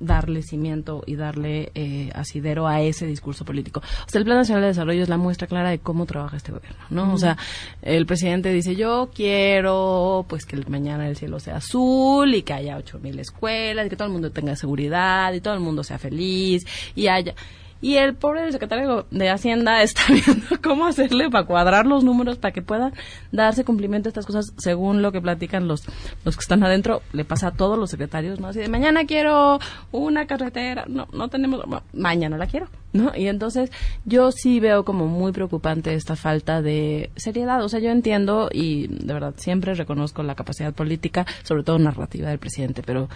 darle 0.01 0.41
cimiento 0.41 1.03
y 1.05 1.15
darle 1.15 1.71
eh, 1.75 2.09
asidero 2.13 2.67
a 2.67 2.81
ese 2.81 3.05
discurso 3.05 3.45
político. 3.45 3.79
O 3.79 4.09
sea, 4.09 4.19
el 4.19 4.25
Plan 4.25 4.37
Nacional 4.37 4.63
de 4.63 4.67
Desarrollo 4.69 5.03
es 5.03 5.09
la 5.09 5.17
muestra 5.17 5.47
clara 5.47 5.69
de 5.69 5.79
cómo 5.79 6.05
trabaja 6.05 6.37
este 6.37 6.51
gobierno, 6.51 6.79
¿no? 6.89 7.13
O 7.13 7.17
sea, 7.17 7.37
el 7.81 8.05
presidente 8.05 8.51
dice, 8.51 8.75
yo 8.75 9.11
quiero, 9.13 10.25
pues, 10.27 10.45
que 10.45 10.57
mañana 10.67 11.07
el 11.07 11.15
cielo 11.15 11.39
sea 11.39 11.57
azul 11.57 12.33
y 12.33 12.41
que 12.41 12.53
haya 12.53 12.77
ocho 12.77 12.99
mil 12.99 13.19
escuelas 13.19 13.85
y 13.85 13.89
que 13.89 13.95
todo 13.95 14.07
el 14.07 14.13
mundo 14.13 14.31
tenga 14.31 14.55
seguridad 14.55 15.33
y 15.33 15.41
todo 15.41 15.53
el 15.53 15.59
mundo 15.59 15.83
sea 15.83 15.97
feliz 15.97 16.65
y 16.95 17.07
haya... 17.07 17.35
Y 17.81 17.95
el 17.97 18.13
pobre 18.13 18.41
del 18.41 18.51
secretario 18.51 19.07
de 19.09 19.29
Hacienda 19.31 19.81
está 19.83 20.03
viendo 20.09 20.45
cómo 20.63 20.85
hacerle 20.85 21.29
para 21.31 21.45
cuadrar 21.45 21.87
los 21.87 22.03
números 22.03 22.37
para 22.37 22.51
que 22.51 22.61
puedan 22.61 22.93
darse 23.31 23.63
cumplimiento 23.65 24.07
a 24.07 24.11
estas 24.11 24.25
cosas 24.27 24.53
según 24.57 25.01
lo 25.01 25.11
que 25.11 25.19
platican 25.19 25.67
los, 25.67 25.83
los 26.23 26.35
que 26.35 26.41
están 26.41 26.63
adentro. 26.63 27.01
Le 27.11 27.25
pasa 27.25 27.47
a 27.47 27.51
todos 27.51 27.79
los 27.79 27.89
secretarios, 27.89 28.39
¿no? 28.39 28.49
Así 28.49 28.59
de 28.59 28.69
mañana 28.69 29.05
quiero 29.05 29.59
una 29.91 30.27
carretera. 30.27 30.85
No, 30.87 31.07
no 31.11 31.27
tenemos. 31.29 31.65
ma- 31.67 31.81
Mañana 31.93 32.37
la 32.37 32.45
quiero, 32.47 32.67
¿no? 32.93 33.11
Y 33.15 33.27
entonces 33.27 33.71
yo 34.05 34.31
sí 34.31 34.59
veo 34.59 34.85
como 34.85 35.07
muy 35.07 35.31
preocupante 35.31 35.93
esta 35.95 36.15
falta 36.15 36.61
de 36.61 37.09
seriedad. 37.15 37.63
O 37.63 37.69
sea, 37.69 37.79
yo 37.79 37.89
entiendo 37.89 38.49
y 38.51 38.87
de 38.87 39.13
verdad 39.13 39.33
siempre 39.37 39.73
reconozco 39.73 40.21
la 40.21 40.35
capacidad 40.35 40.71
política, 40.73 41.25
sobre 41.43 41.63
todo 41.63 41.79
narrativa 41.79 42.29
del 42.29 42.37
presidente, 42.39 42.83
pero, 42.85 43.09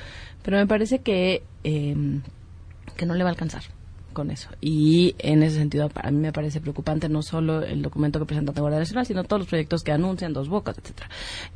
pero 0.43 0.57
me 0.57 0.65
parece 0.65 0.99
que, 0.99 1.43
eh, 1.63 1.95
que 2.97 3.05
no 3.05 3.13
le 3.13 3.23
va 3.23 3.29
a 3.29 3.33
alcanzar 3.33 3.61
con 4.15 4.31
eso. 4.31 4.49
Y 4.59 5.13
en 5.19 5.43
ese 5.43 5.57
sentido, 5.57 5.89
para 5.89 6.09
mí 6.09 6.17
me 6.17 6.33
parece 6.33 6.59
preocupante 6.59 7.07
no 7.07 7.21
solo 7.21 7.61
el 7.61 7.83
documento 7.83 8.17
que 8.17 8.25
presenta 8.25 8.51
la 8.53 8.61
Guardia 8.61 8.79
Nacional, 8.79 9.05
sino 9.05 9.23
todos 9.23 9.41
los 9.41 9.47
proyectos 9.47 9.83
que 9.83 9.91
anuncian, 9.91 10.33
dos 10.33 10.49
bocas, 10.49 10.75
etcétera. 10.79 11.09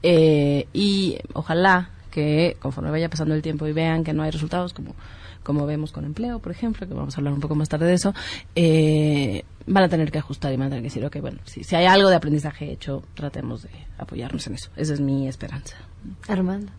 Eh, 0.04 0.68
y 0.72 1.18
ojalá 1.34 1.90
que 2.12 2.56
conforme 2.60 2.92
vaya 2.92 3.10
pasando 3.10 3.34
el 3.34 3.42
tiempo 3.42 3.66
y 3.66 3.74
vean 3.74 4.04
que 4.04 4.14
no 4.14 4.22
hay 4.22 4.30
resultados, 4.30 4.74
como 4.74 4.94
como 5.42 5.66
vemos 5.66 5.92
con 5.92 6.06
empleo, 6.06 6.38
por 6.40 6.52
ejemplo, 6.52 6.88
que 6.88 6.94
vamos 6.94 7.16
a 7.16 7.18
hablar 7.20 7.34
un 7.34 7.40
poco 7.40 7.56
más 7.56 7.70
tarde 7.70 7.88
de 7.88 7.94
eso, 7.94 8.14
eh, 8.56 9.46
van 9.66 9.86
a 9.86 9.90
tener 9.90 10.12
que 10.12 10.20
ajustar 10.20 10.54
y 10.54 10.58
van 10.58 10.68
a 10.68 10.70
tener 10.70 10.84
que 10.84 10.90
decir, 10.90 11.04
ok, 11.04 11.18
bueno, 11.22 11.40
si, 11.46 11.64
si 11.64 11.76
hay 11.76 11.86
algo 11.86 12.10
de 12.10 12.16
aprendizaje 12.16 12.72
hecho, 12.72 13.04
tratemos 13.16 13.64
de 13.64 13.70
apoyarnos 13.98 14.46
en 14.46 14.56
eso. 14.56 14.70
Esa 14.76 14.94
es 14.94 15.00
mi 15.00 15.28
esperanza. 15.28 15.78
Armando. 16.28 16.72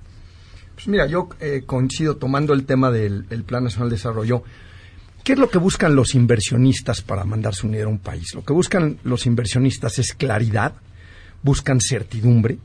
Pues 0.74 0.88
mira, 0.88 1.06
yo 1.06 1.28
eh, 1.40 1.64
coincido 1.66 2.16
tomando 2.16 2.54
el 2.54 2.64
tema 2.64 2.90
del 2.90 3.26
el 3.30 3.44
Plan 3.44 3.64
Nacional 3.64 3.90
de 3.90 3.96
Desarrollo. 3.96 4.42
¿Qué 5.24 5.34
es 5.34 5.38
lo 5.38 5.50
que 5.50 5.58
buscan 5.58 5.94
los 5.94 6.14
inversionistas 6.14 7.02
para 7.02 7.24
mandar 7.24 7.54
su 7.54 7.66
dinero 7.66 7.88
a 7.88 7.92
un 7.92 7.98
país? 7.98 8.34
Lo 8.34 8.42
que 8.42 8.54
buscan 8.54 8.98
los 9.04 9.26
inversionistas 9.26 9.98
es 9.98 10.14
claridad, 10.14 10.72
buscan 11.42 11.80
certidumbre 11.80 12.58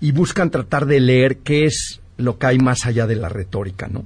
y 0.00 0.10
buscan 0.10 0.50
tratar 0.50 0.86
de 0.86 0.98
leer 0.98 1.38
qué 1.38 1.64
es 1.64 2.00
lo 2.16 2.38
que 2.38 2.46
hay 2.46 2.58
más 2.58 2.86
allá 2.86 3.06
de 3.06 3.14
la 3.14 3.28
retórica, 3.28 3.86
¿no? 3.86 4.04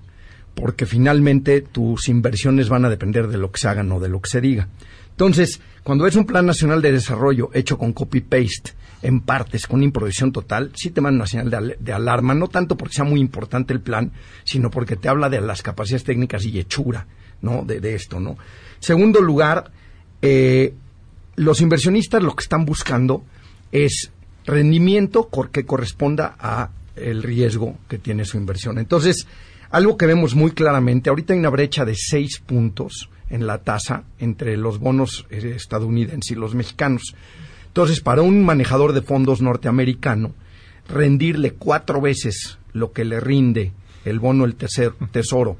Porque 0.55 0.85
finalmente 0.85 1.63
tus 1.63 2.09
inversiones 2.09 2.69
van 2.69 2.85
a 2.85 2.91
depender 2.91 3.29
de 3.29 3.39
lo 3.39 3.51
que 3.51 3.61
se 3.61 3.69
haga, 3.69 3.83
no 3.83 3.99
de 3.99 4.09
lo 4.09 4.21
que 4.21 4.29
se 4.29 4.43
diga. 4.43 4.69
Entonces, 5.13 5.61
cuando 5.83 6.07
es 6.07 6.17
un 6.17 6.27
plan 6.27 6.45
nacional 6.45 6.83
de 6.83 6.93
desarrollo 6.93 7.51
hecho 7.55 7.79
con 7.79 7.95
copy-paste, 7.95 8.73
en 9.03 9.21
partes, 9.21 9.67
con 9.67 9.83
improvisación 9.83 10.33
total, 10.33 10.71
sí 10.75 10.91
te 10.91 11.01
manda 11.01 11.17
una 11.17 11.27
señal 11.27 11.51
de, 11.51 11.77
de 11.81 11.93
alarma, 11.95 12.35
no 12.35 12.49
tanto 12.49 12.77
porque 12.77 12.97
sea 12.97 13.05
muy 13.05 13.21
importante 13.21 13.73
el 13.73 13.81
plan, 13.81 14.13
sino 14.45 14.71
porque 14.71 14.97
te 14.97 15.09
habla 15.09 15.31
de 15.31 15.41
las 15.41 15.63
capacidades 15.63 16.05
técnicas 16.05 16.45
y 16.45 16.59
hechura, 16.59 17.07
¿no? 17.43 17.65
De, 17.65 17.81
de 17.81 17.95
esto, 17.95 18.21
¿no? 18.21 18.37
Segundo 18.81 19.21
lugar, 19.21 19.71
eh, 20.23 20.75
los 21.37 21.61
inversionistas 21.61 22.23
lo 22.23 22.35
que 22.37 22.43
están 22.43 22.65
buscando 22.65 23.25
es 23.73 24.11
rendimiento 24.47 25.29
que 25.53 25.65
corresponda 25.65 26.35
a 26.39 26.71
el 26.97 27.23
riesgo 27.23 27.77
que 27.89 27.99
tiene 27.99 28.25
su 28.25 28.37
inversión. 28.37 28.79
Entonces, 28.79 29.27
Algo 29.73 29.97
que 29.97 30.07
vemos 30.07 30.35
muy 30.35 30.51
claramente, 30.51 31.11
ahorita 31.11 31.33
hay 31.33 31.39
una 31.39 31.49
brecha 31.49 31.85
de 31.85 31.95
seis 31.95 32.41
puntos 32.45 33.09
en 33.29 33.47
la 33.47 33.59
tasa 33.59 34.03
entre 34.19 34.57
los 34.57 34.81
bonos 34.81 35.27
eh, 35.31 35.53
estadounidenses 35.55 36.33
y 36.33 36.35
los 36.35 36.57
mexicanos. 36.57 37.15
Entonces, 37.69 38.01
para 38.01 38.23
un 38.23 38.45
manejador 38.45 38.93
de 38.95 39.03
fondos 39.03 39.41
norteamericano, 39.41 40.35
rendirle 40.89 41.53
cuatro 41.53 42.01
veces 42.01 42.59
lo 42.73 42.91
que 42.91 43.05
le 43.05 43.21
rinde 43.21 43.71
el 44.05 44.19
bono 44.19 44.43
del 44.45 44.59
tercer- 44.59 44.95
tesoro 45.13 45.57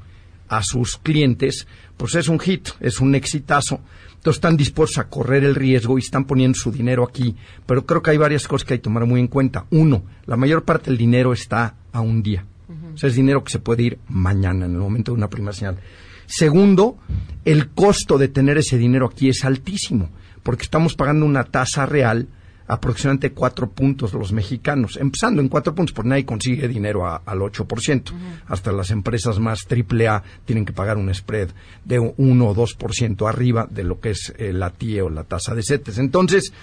a 0.51 0.61
sus 0.63 0.97
clientes, 0.97 1.65
pues 1.95 2.13
es 2.15 2.27
un 2.27 2.37
hit, 2.37 2.69
es 2.81 2.99
un 2.99 3.15
exitazo. 3.15 3.79
Entonces 4.09 4.37
están 4.37 4.57
dispuestos 4.57 4.97
a 4.97 5.07
correr 5.07 5.45
el 5.45 5.55
riesgo 5.55 5.97
y 5.97 6.01
están 6.01 6.25
poniendo 6.25 6.57
su 6.57 6.71
dinero 6.71 7.05
aquí. 7.05 7.37
Pero 7.65 7.85
creo 7.85 8.01
que 8.03 8.11
hay 8.11 8.17
varias 8.17 8.47
cosas 8.49 8.65
que 8.67 8.73
hay 8.73 8.79
que 8.79 8.83
tomar 8.83 9.05
muy 9.05 9.21
en 9.21 9.27
cuenta. 9.27 9.65
Uno, 9.71 10.03
la 10.25 10.35
mayor 10.35 10.63
parte 10.63 10.91
del 10.91 10.97
dinero 10.97 11.31
está 11.31 11.75
a 11.93 12.01
un 12.01 12.21
día. 12.21 12.45
O 12.93 12.97
sea, 12.97 13.09
es 13.09 13.15
dinero 13.15 13.43
que 13.45 13.51
se 13.51 13.59
puede 13.59 13.83
ir 13.83 13.99
mañana, 14.09 14.65
en 14.65 14.73
el 14.73 14.79
momento 14.79 15.13
de 15.13 15.17
una 15.17 15.29
primera 15.29 15.53
señal. 15.53 15.77
Segundo, 16.25 16.97
el 17.45 17.69
costo 17.69 18.17
de 18.17 18.27
tener 18.27 18.57
ese 18.57 18.77
dinero 18.77 19.07
aquí 19.07 19.29
es 19.29 19.45
altísimo, 19.45 20.09
porque 20.43 20.63
estamos 20.63 20.95
pagando 20.95 21.25
una 21.25 21.45
tasa 21.45 21.85
real 21.85 22.27
aproximadamente 22.67 23.31
cuatro 23.33 23.69
puntos 23.69 24.13
los 24.13 24.31
mexicanos, 24.31 24.97
empezando 24.97 25.41
en 25.41 25.49
cuatro 25.49 25.75
puntos, 25.75 25.93
porque 25.93 26.09
nadie 26.09 26.25
consigue 26.25 26.67
dinero 26.67 27.05
a- 27.05 27.21
al 27.25 27.41
8%. 27.41 28.13
Hasta 28.47 28.71
las 28.71 28.91
empresas 28.91 29.39
más 29.39 29.65
triple 29.67 30.07
A 30.07 30.23
tienen 30.45 30.65
que 30.65 30.71
pagar 30.73 30.97
un 30.97 31.13
spread 31.13 31.49
de 31.83 31.99
1 31.99 32.47
o 32.47 32.53
2% 32.55 33.27
arriba 33.27 33.67
de 33.69 33.83
lo 33.83 33.99
que 33.99 34.11
es 34.11 34.33
eh, 34.37 34.53
la 34.53 34.69
TIE 34.69 35.01
o 35.01 35.09
la 35.09 35.23
tasa 35.25 35.53
de 35.53 35.63
CETES. 35.63 35.97
Entonces, 35.97 36.53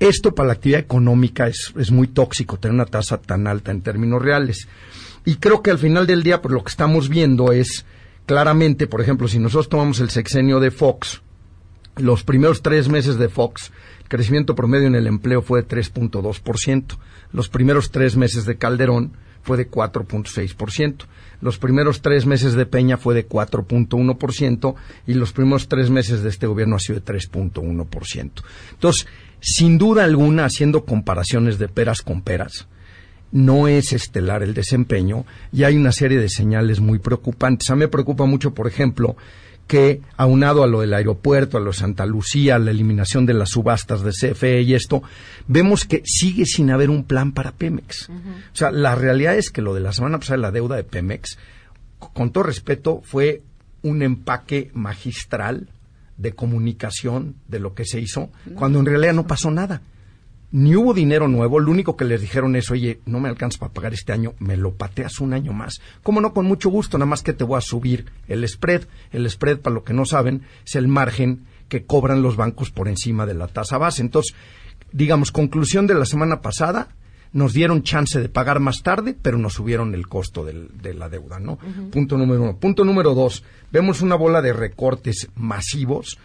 esto 0.00 0.34
para 0.34 0.48
la 0.48 0.52
actividad 0.52 0.80
económica 0.80 1.48
es, 1.48 1.72
es 1.76 1.90
muy 1.90 2.06
tóxico, 2.08 2.58
tener 2.58 2.74
una 2.74 2.86
tasa 2.86 3.18
tan 3.20 3.46
alta 3.48 3.72
en 3.72 3.80
términos 3.82 4.22
reales. 4.22 4.68
Y 5.24 5.36
creo 5.36 5.62
que 5.62 5.70
al 5.72 5.78
final 5.78 6.06
del 6.06 6.22
día, 6.22 6.40
pues 6.40 6.52
lo 6.54 6.62
que 6.62 6.70
estamos 6.70 7.08
viendo 7.08 7.50
es 7.52 7.84
claramente, 8.26 8.86
por 8.86 9.00
ejemplo, 9.00 9.26
si 9.26 9.38
nosotros 9.40 9.68
tomamos 9.68 9.98
el 10.00 10.10
sexenio 10.10 10.60
de 10.60 10.70
Fox, 10.70 11.22
los 11.96 12.22
primeros 12.22 12.62
tres 12.62 12.88
meses 12.88 13.18
de 13.18 13.28
Fox, 13.28 13.72
crecimiento 14.08 14.54
promedio 14.54 14.86
en 14.86 14.94
el 14.94 15.06
empleo 15.06 15.42
fue 15.42 15.62
de 15.62 15.68
3.2%. 15.68 16.98
Los 17.32 17.48
primeros 17.48 17.90
tres 17.90 18.16
meses 18.16 18.44
de 18.44 18.56
Calderón 18.56 19.12
fue 19.42 19.56
de 19.56 19.70
4.6%. 19.70 21.04
Los 21.40 21.58
primeros 21.58 22.02
tres 22.02 22.26
meses 22.26 22.54
de 22.54 22.66
Peña 22.66 22.96
fue 22.96 23.14
de 23.14 23.28
4.1% 23.28 24.74
y 25.06 25.14
los 25.14 25.32
primeros 25.32 25.68
tres 25.68 25.88
meses 25.90 26.22
de 26.22 26.28
este 26.28 26.46
gobierno 26.46 26.76
ha 26.76 26.80
sido 26.80 27.00
de 27.00 27.04
3.1%. 27.04 28.30
Entonces, 28.72 29.06
sin 29.40 29.78
duda 29.78 30.04
alguna, 30.04 30.46
haciendo 30.46 30.84
comparaciones 30.84 31.58
de 31.58 31.68
peras 31.68 32.02
con 32.02 32.22
peras, 32.22 32.66
no 33.30 33.68
es 33.68 33.92
estelar 33.92 34.42
el 34.42 34.54
desempeño 34.54 35.24
y 35.52 35.64
hay 35.64 35.76
una 35.76 35.92
serie 35.92 36.18
de 36.18 36.28
señales 36.28 36.80
muy 36.80 36.98
preocupantes. 36.98 37.70
A 37.70 37.74
mí 37.74 37.80
me 37.80 37.88
preocupa 37.88 38.24
mucho, 38.24 38.52
por 38.52 38.66
ejemplo, 38.66 39.16
que 39.68 40.00
aunado 40.16 40.64
a 40.64 40.66
lo 40.66 40.80
del 40.80 40.94
aeropuerto, 40.94 41.56
a 41.56 41.60
lo 41.60 41.70
de 41.70 41.76
Santa 41.76 42.06
Lucía, 42.06 42.56
a 42.56 42.58
la 42.58 42.72
eliminación 42.72 43.26
de 43.26 43.34
las 43.34 43.50
subastas 43.50 44.02
de 44.02 44.10
CFE 44.10 44.62
y 44.62 44.74
esto, 44.74 45.02
vemos 45.46 45.84
que 45.84 46.02
sigue 46.04 46.46
sin 46.46 46.70
haber 46.70 46.90
un 46.90 47.04
plan 47.04 47.30
para 47.32 47.52
Pemex. 47.52 48.08
O 48.08 48.56
sea, 48.56 48.72
la 48.72 48.96
realidad 48.96 49.36
es 49.36 49.50
que 49.50 49.62
lo 49.62 49.74
de 49.74 49.80
la 49.80 49.92
semana 49.92 50.18
pasada, 50.18 50.38
la 50.38 50.50
deuda 50.50 50.74
de 50.74 50.84
Pemex, 50.84 51.38
con 51.98 52.32
todo 52.32 52.44
respeto, 52.44 53.02
fue 53.04 53.42
un 53.82 54.02
empaque 54.02 54.70
magistral 54.72 55.68
de 56.16 56.32
comunicación 56.32 57.36
de 57.46 57.60
lo 57.60 57.74
que 57.74 57.84
se 57.84 58.00
hizo, 58.00 58.30
cuando 58.56 58.80
en 58.80 58.86
realidad 58.86 59.12
no. 59.12 59.26
pasó 59.28 59.52
nada 59.52 59.82
ni 60.50 60.74
hubo 60.76 60.94
dinero 60.94 61.28
nuevo, 61.28 61.60
lo 61.60 61.70
único 61.70 61.96
que 61.96 62.04
les 62.06 62.20
dijeron 62.22 62.56
es, 62.56 62.70
oye, 62.70 63.00
no 63.04 63.20
me 63.20 63.28
alcanza 63.28 63.58
para 63.58 63.72
pagar 63.72 63.92
este 63.92 64.12
año, 64.12 64.34
me 64.38 64.56
lo 64.56 64.72
pateas 64.74 65.20
un 65.20 65.34
año 65.34 65.52
más. 65.52 65.80
¿Cómo 66.02 66.20
no? 66.22 66.32
Con 66.32 66.46
mucho 66.46 66.70
gusto, 66.70 66.96
nada 66.96 67.08
más 67.10 67.22
que 67.22 67.34
te 67.34 67.44
voy 67.44 67.58
a 67.58 67.60
subir 67.60 68.06
el 68.28 68.46
spread. 68.48 68.84
El 69.12 69.28
spread, 69.28 69.58
para 69.58 69.74
lo 69.74 69.84
que 69.84 69.92
no 69.92 70.06
saben, 70.06 70.42
es 70.66 70.74
el 70.76 70.88
margen 70.88 71.44
que 71.68 71.84
cobran 71.84 72.22
los 72.22 72.36
bancos 72.36 72.70
por 72.70 72.88
encima 72.88 73.26
de 73.26 73.34
la 73.34 73.46
tasa 73.48 73.76
base. 73.76 74.00
Entonces, 74.00 74.34
digamos, 74.90 75.30
conclusión 75.32 75.86
de 75.86 75.94
la 75.94 76.06
semana 76.06 76.40
pasada, 76.40 76.88
nos 77.30 77.52
dieron 77.52 77.82
chance 77.82 78.18
de 78.18 78.30
pagar 78.30 78.58
más 78.58 78.82
tarde, 78.82 79.14
pero 79.20 79.36
nos 79.36 79.52
subieron 79.52 79.94
el 79.94 80.08
costo 80.08 80.46
del- 80.46 80.70
de 80.80 80.94
la 80.94 81.10
deuda, 81.10 81.38
¿no? 81.38 81.58
Punto 81.92 82.16
número 82.16 82.42
uno. 82.42 82.56
Punto 82.56 82.86
número 82.86 83.14
dos, 83.14 83.44
vemos 83.70 84.00
una 84.00 84.14
bola 84.14 84.40
de 84.40 84.54
recortes 84.54 85.28
masivos 85.36 86.18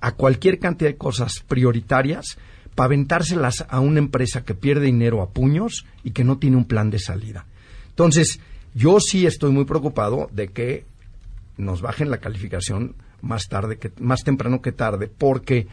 a 0.00 0.12
cualquier 0.12 0.60
cantidad 0.60 0.90
de 0.90 0.96
cosas 0.96 1.42
prioritarias 1.48 2.38
para 2.74 2.86
aventárselas 2.86 3.64
a 3.68 3.80
una 3.80 3.98
empresa 3.98 4.44
que 4.44 4.54
pierde 4.54 4.86
dinero 4.86 5.22
a 5.22 5.30
puños 5.30 5.84
y 6.02 6.10
que 6.10 6.24
no 6.24 6.38
tiene 6.38 6.56
un 6.56 6.64
plan 6.64 6.90
de 6.90 6.98
salida. 6.98 7.46
Entonces, 7.90 8.40
yo 8.74 8.98
sí 9.00 9.26
estoy 9.26 9.52
muy 9.52 9.64
preocupado 9.64 10.28
de 10.32 10.48
que 10.48 10.84
nos 11.56 11.80
bajen 11.80 12.10
la 12.10 12.18
calificación 12.18 12.96
más 13.22 13.48
tarde 13.48 13.78
que 13.78 13.92
más 14.00 14.22
temprano 14.24 14.60
que 14.60 14.72
tarde, 14.72 15.06
porque 15.08 15.68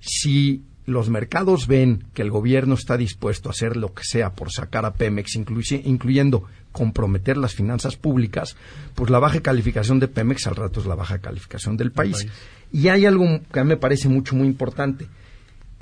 si 0.00 0.62
los 0.84 1.08
mercados 1.08 1.66
ven 1.66 2.04
que 2.14 2.22
el 2.22 2.30
gobierno 2.30 2.74
está 2.74 2.96
dispuesto 2.96 3.48
a 3.48 3.52
hacer 3.52 3.76
lo 3.76 3.92
que 3.92 4.04
sea 4.04 4.34
por 4.34 4.52
sacar 4.52 4.84
a 4.84 4.92
Pemex, 4.94 5.34
incluye- 5.36 5.82
incluyendo 5.84 6.44
comprometer 6.70 7.38
las 7.38 7.54
finanzas 7.54 7.96
públicas, 7.96 8.56
pues 8.94 9.10
la 9.10 9.18
baja 9.18 9.40
calificación 9.40 9.98
de 9.98 10.06
Pemex 10.08 10.46
al 10.46 10.54
rato 10.56 10.78
es 10.80 10.86
la 10.86 10.94
baja 10.94 11.18
calificación 11.18 11.76
del 11.76 11.90
país. 11.90 12.26
Y 12.72 12.88
hay 12.88 13.06
algo 13.06 13.24
que 13.52 13.58
a 13.60 13.64
mí 13.64 13.70
me 13.70 13.76
parece 13.78 14.08
mucho, 14.08 14.36
muy 14.36 14.46
importante. 14.46 15.08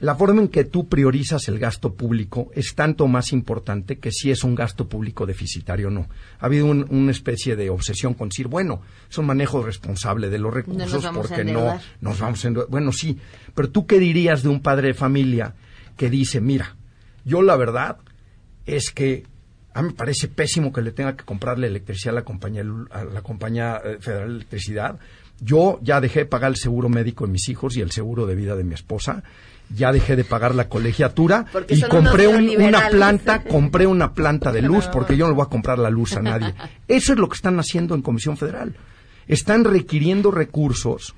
La 0.00 0.16
forma 0.16 0.40
en 0.42 0.48
que 0.48 0.64
tú 0.64 0.88
priorizas 0.88 1.46
el 1.48 1.58
gasto 1.60 1.94
público 1.94 2.50
es 2.54 2.74
tanto 2.74 3.06
más 3.06 3.32
importante 3.32 3.98
que 3.98 4.10
si 4.10 4.30
es 4.32 4.42
un 4.42 4.54
gasto 4.56 4.88
público 4.88 5.24
deficitario 5.24 5.86
o 5.86 5.90
no. 5.90 6.08
Ha 6.40 6.46
habido 6.46 6.66
un- 6.66 6.84
una 6.90 7.12
especie 7.12 7.54
de 7.54 7.70
obsesión 7.70 8.14
con 8.14 8.28
decir, 8.28 8.48
bueno, 8.48 8.82
es 9.08 9.16
un 9.18 9.26
manejo 9.26 9.62
responsable 9.62 10.30
de 10.30 10.38
los 10.38 10.52
recursos 10.52 10.90
porque 11.22 11.44
no 11.44 11.60
nos 12.00 12.18
vamos 12.18 12.44
a 12.44 12.48
endeudar. 12.48 12.70
Bueno, 12.70 12.90
sí, 12.92 13.18
pero 13.54 13.70
tú 13.70 13.86
qué 13.86 14.00
dirías 14.00 14.42
de 14.42 14.48
un 14.48 14.60
padre 14.60 14.88
de 14.88 14.94
familia 14.94 15.54
que 15.96 16.10
dice, 16.10 16.40
mira, 16.40 16.74
yo 17.24 17.40
la 17.42 17.54
verdad 17.56 17.98
es 18.66 18.90
que 18.90 19.22
a 19.74 19.82
mí 19.82 19.88
me 19.88 19.94
parece 19.94 20.26
pésimo 20.28 20.72
que 20.72 20.82
le 20.82 20.90
tenga 20.90 21.16
que 21.16 21.24
comprarle 21.24 21.68
electricidad 21.68 22.14
a 22.14 22.18
la 22.20 22.24
compañía, 22.24 22.64
a 22.90 23.04
la 23.04 23.22
compañía 23.22 23.80
eh, 23.84 23.98
federal 24.00 24.28
de 24.28 24.34
electricidad. 24.36 24.98
Yo 25.40 25.78
ya 25.82 26.00
dejé 26.00 26.20
de 26.20 26.26
pagar 26.26 26.50
el 26.50 26.56
seguro 26.56 26.88
médico 26.88 27.26
de 27.26 27.32
mis 27.32 27.48
hijos 27.48 27.76
y 27.76 27.80
el 27.80 27.90
seguro 27.92 28.26
de 28.26 28.34
vida 28.34 28.54
de 28.56 28.64
mi 28.64 28.74
esposa. 28.74 29.22
Ya 29.70 29.92
dejé 29.92 30.14
de 30.16 30.24
pagar 30.24 30.54
la 30.54 30.68
colegiatura 30.68 31.46
Porque 31.52 31.74
y 31.74 31.82
compré 31.82 32.28
un- 32.28 32.48
una 32.62 32.88
planta, 32.90 33.42
compré 33.42 33.86
una 33.86 34.12
planta 34.12 34.52
de 34.52 34.62
luz 34.68 34.86
porque 34.92 35.16
yo 35.16 35.24
no 35.24 35.30
le 35.30 35.36
voy 35.36 35.46
a 35.46 35.50
comprar 35.50 35.78
la 35.78 35.90
luz 35.90 36.16
a 36.16 36.22
nadie. 36.22 36.54
Eso 36.86 37.12
es 37.12 37.18
lo 37.18 37.28
que 37.28 37.34
están 37.36 37.58
haciendo 37.58 37.94
en 37.94 38.02
Comisión 38.02 38.36
Federal. 38.36 38.74
Están 39.26 39.64
requiriendo 39.64 40.30
recursos 40.30 41.14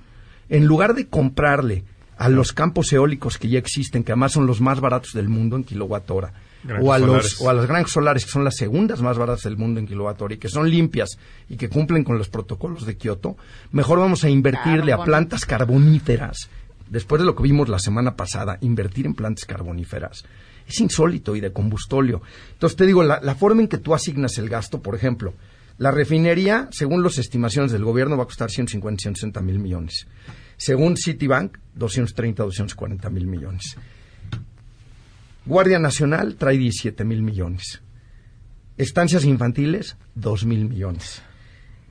en 0.48 0.64
lugar 0.66 0.94
de 0.94 1.08
comprarle 1.08 1.84
a 2.18 2.28
los 2.30 2.52
campos 2.52 2.92
eólicos 2.92 3.36
que 3.36 3.48
ya 3.48 3.58
existen, 3.58 4.02
que 4.04 4.12
además 4.12 4.32
son 4.32 4.46
los 4.46 4.60
más 4.60 4.80
baratos 4.80 5.12
del 5.12 5.28
mundo 5.28 5.56
en 5.56 5.64
kilowatt 5.64 6.10
hora, 6.10 6.32
o 6.80 6.92
a, 6.92 6.98
los, 6.98 7.40
o 7.42 7.50
a 7.50 7.52
las 7.52 7.66
grandes 7.66 7.92
solares, 7.92 8.24
que 8.24 8.30
son 8.30 8.42
las 8.44 8.56
segundas 8.56 9.02
más 9.02 9.18
baratas 9.18 9.42
del 9.42 9.58
mundo 9.58 9.80
en 9.80 9.86
kilowatt 9.86 10.22
hora 10.22 10.34
y 10.34 10.38
que 10.38 10.48
son 10.48 10.70
limpias 10.70 11.18
y 11.50 11.56
que 11.56 11.68
cumplen 11.68 12.04
con 12.04 12.16
los 12.16 12.28
protocolos 12.30 12.86
de 12.86 12.96
Kioto, 12.96 13.36
mejor 13.72 13.98
vamos 13.98 14.24
a 14.24 14.30
invertirle 14.30 14.92
a 14.94 15.04
plantas 15.04 15.44
carboníferas. 15.44 16.48
Después 16.88 17.20
de 17.20 17.26
lo 17.26 17.34
que 17.34 17.42
vimos 17.42 17.68
la 17.68 17.78
semana 17.78 18.16
pasada, 18.16 18.58
invertir 18.60 19.06
en 19.06 19.14
plantas 19.14 19.44
carboníferas 19.44 20.24
es 20.66 20.80
insólito 20.80 21.36
y 21.36 21.40
de 21.40 21.52
combustóleo. 21.52 22.22
Entonces 22.52 22.76
te 22.76 22.86
digo, 22.86 23.02
la, 23.02 23.20
la 23.22 23.34
forma 23.34 23.62
en 23.62 23.68
que 23.68 23.78
tú 23.78 23.94
asignas 23.94 24.38
el 24.38 24.48
gasto, 24.48 24.82
por 24.82 24.94
ejemplo, 24.94 25.34
la 25.78 25.90
refinería, 25.90 26.68
según 26.72 27.02
las 27.02 27.18
estimaciones 27.18 27.70
del 27.70 27.84
gobierno, 27.84 28.16
va 28.16 28.24
a 28.24 28.26
costar 28.26 28.50
150, 28.50 29.02
160 29.02 29.40
mil 29.42 29.58
millones. 29.58 30.06
Según 30.56 30.96
Citibank, 30.96 31.58
230, 31.74 32.42
240 32.42 33.10
mil 33.10 33.26
millones. 33.26 33.76
Guardia 35.44 35.78
Nacional 35.78 36.36
trae 36.36 36.56
17 36.56 37.04
mil 37.04 37.22
millones. 37.22 37.82
Estancias 38.78 39.24
infantiles, 39.24 39.96
2 40.14 40.44
mil 40.46 40.64
millones. 40.64 41.22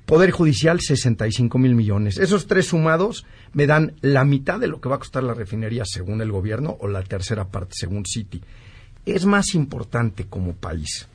Poder 0.06 0.32
Judicial, 0.32 0.80
65 0.80 1.58
mil 1.58 1.76
millones. 1.76 2.18
Esos 2.18 2.46
tres 2.48 2.68
sumados 2.68 3.26
me 3.54 3.66
dan 3.66 3.94
la 4.02 4.24
mitad 4.24 4.60
de 4.60 4.68
lo 4.68 4.80
que 4.80 4.90
va 4.90 4.96
a 4.96 5.00
costar 5.00 5.24
la 5.24 5.34
refinería 5.34 5.84
según 5.86 6.22
el 6.22 6.32
gobierno 6.32 6.78
o 6.80 6.88
la 6.88 7.02
tercera 7.02 7.46
parte 7.46 7.74
según 7.76 8.06
Citi. 8.06 8.42
Es 9.06 9.26
más 9.26 9.56
importante 9.56 10.26
como 10.26 10.54
país 10.54 11.08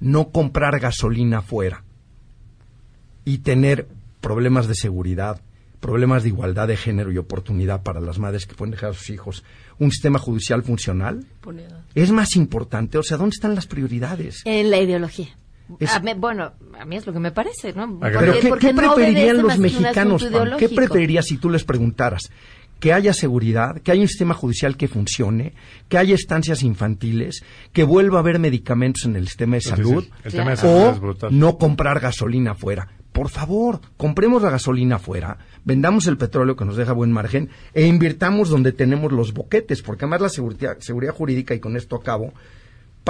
no 0.00 0.28
comprar 0.30 0.78
gasolina 0.78 1.42
fuera 1.42 1.82
y 3.24 3.38
tener 3.38 3.88
problemas 4.20 4.68
de 4.68 4.74
seguridad, 4.74 5.40
problemas 5.80 6.22
de 6.22 6.30
igualdad 6.30 6.68
de 6.68 6.76
género 6.76 7.12
y 7.12 7.18
oportunidad 7.18 7.82
para 7.82 8.00
las 8.00 8.18
madres 8.18 8.46
que 8.46 8.54
pueden 8.54 8.72
dejar 8.72 8.90
a 8.90 8.94
sus 8.94 9.10
hijos, 9.10 9.44
un 9.78 9.90
sistema 9.90 10.18
judicial 10.18 10.62
funcional, 10.62 11.24
es 11.94 12.10
más 12.10 12.36
importante. 12.36 12.98
O 12.98 13.02
sea, 13.02 13.16
¿dónde 13.16 13.34
están 13.34 13.54
las 13.54 13.66
prioridades? 13.66 14.42
En 14.44 14.70
la 14.70 14.78
ideología. 14.78 15.28
Es- 15.78 15.90
A 15.94 16.00
mí- 16.00 16.14
bueno, 16.16 16.52
a 16.78 16.84
mí 16.84 16.96
es 16.96 17.06
lo 17.06 17.12
que 17.12 17.18
me 17.20 17.30
parece, 17.32 17.72
¿no? 17.72 17.98
Pero 18.00 18.32
¿qué, 18.58 18.72
preferirían 18.74 19.42
los 19.42 19.58
mexicanos? 19.58 20.26
¿Qué 20.58 20.68
preferirías 20.68 21.26
si 21.26 21.36
tú 21.38 21.50
les 21.50 21.64
preguntaras? 21.64 22.30
que 22.80 22.92
haya 22.92 23.12
seguridad, 23.12 23.80
que 23.82 23.90
haya 23.90 24.02
un 24.02 24.06
sistema 24.06 24.34
judicial 24.34 24.76
que 24.76 24.86
funcione, 24.86 25.52
que 25.88 25.98
haya 25.98 26.14
estancias 26.14 26.62
infantiles, 26.62 27.42
que 27.72 27.82
vuelva 27.82 28.18
a 28.18 28.20
haber 28.20 28.38
medicamentos 28.38 29.04
en 29.04 29.16
el 29.16 29.26
sistema 29.26 29.56
de 29.56 29.62
salud, 29.62 30.04
sí, 30.04 30.10
el 30.22 30.30
tema 30.32 30.50
de 30.52 30.56
salud 30.58 30.90
es 30.92 30.96
o 30.96 31.00
brutal. 31.00 31.36
no 31.36 31.58
comprar 31.58 31.98
gasolina 31.98 32.52
afuera. 32.52 32.86
Por 33.10 33.30
favor, 33.30 33.80
compremos 33.96 34.42
la 34.42 34.50
gasolina 34.50 34.94
afuera, 34.96 35.38
vendamos 35.64 36.06
el 36.06 36.18
petróleo 36.18 36.54
que 36.54 36.64
nos 36.64 36.76
deja 36.76 36.92
buen 36.92 37.10
margen 37.10 37.48
e 37.74 37.84
invirtamos 37.84 38.48
donde 38.48 38.70
tenemos 38.70 39.10
los 39.10 39.32
boquetes, 39.34 39.82
porque 39.82 40.04
además 40.04 40.20
la 40.20 40.28
seguridad, 40.28 40.78
seguridad 40.78 41.14
jurídica, 41.14 41.56
y 41.56 41.58
con 41.58 41.76
esto 41.76 41.96
acabo, 41.96 42.32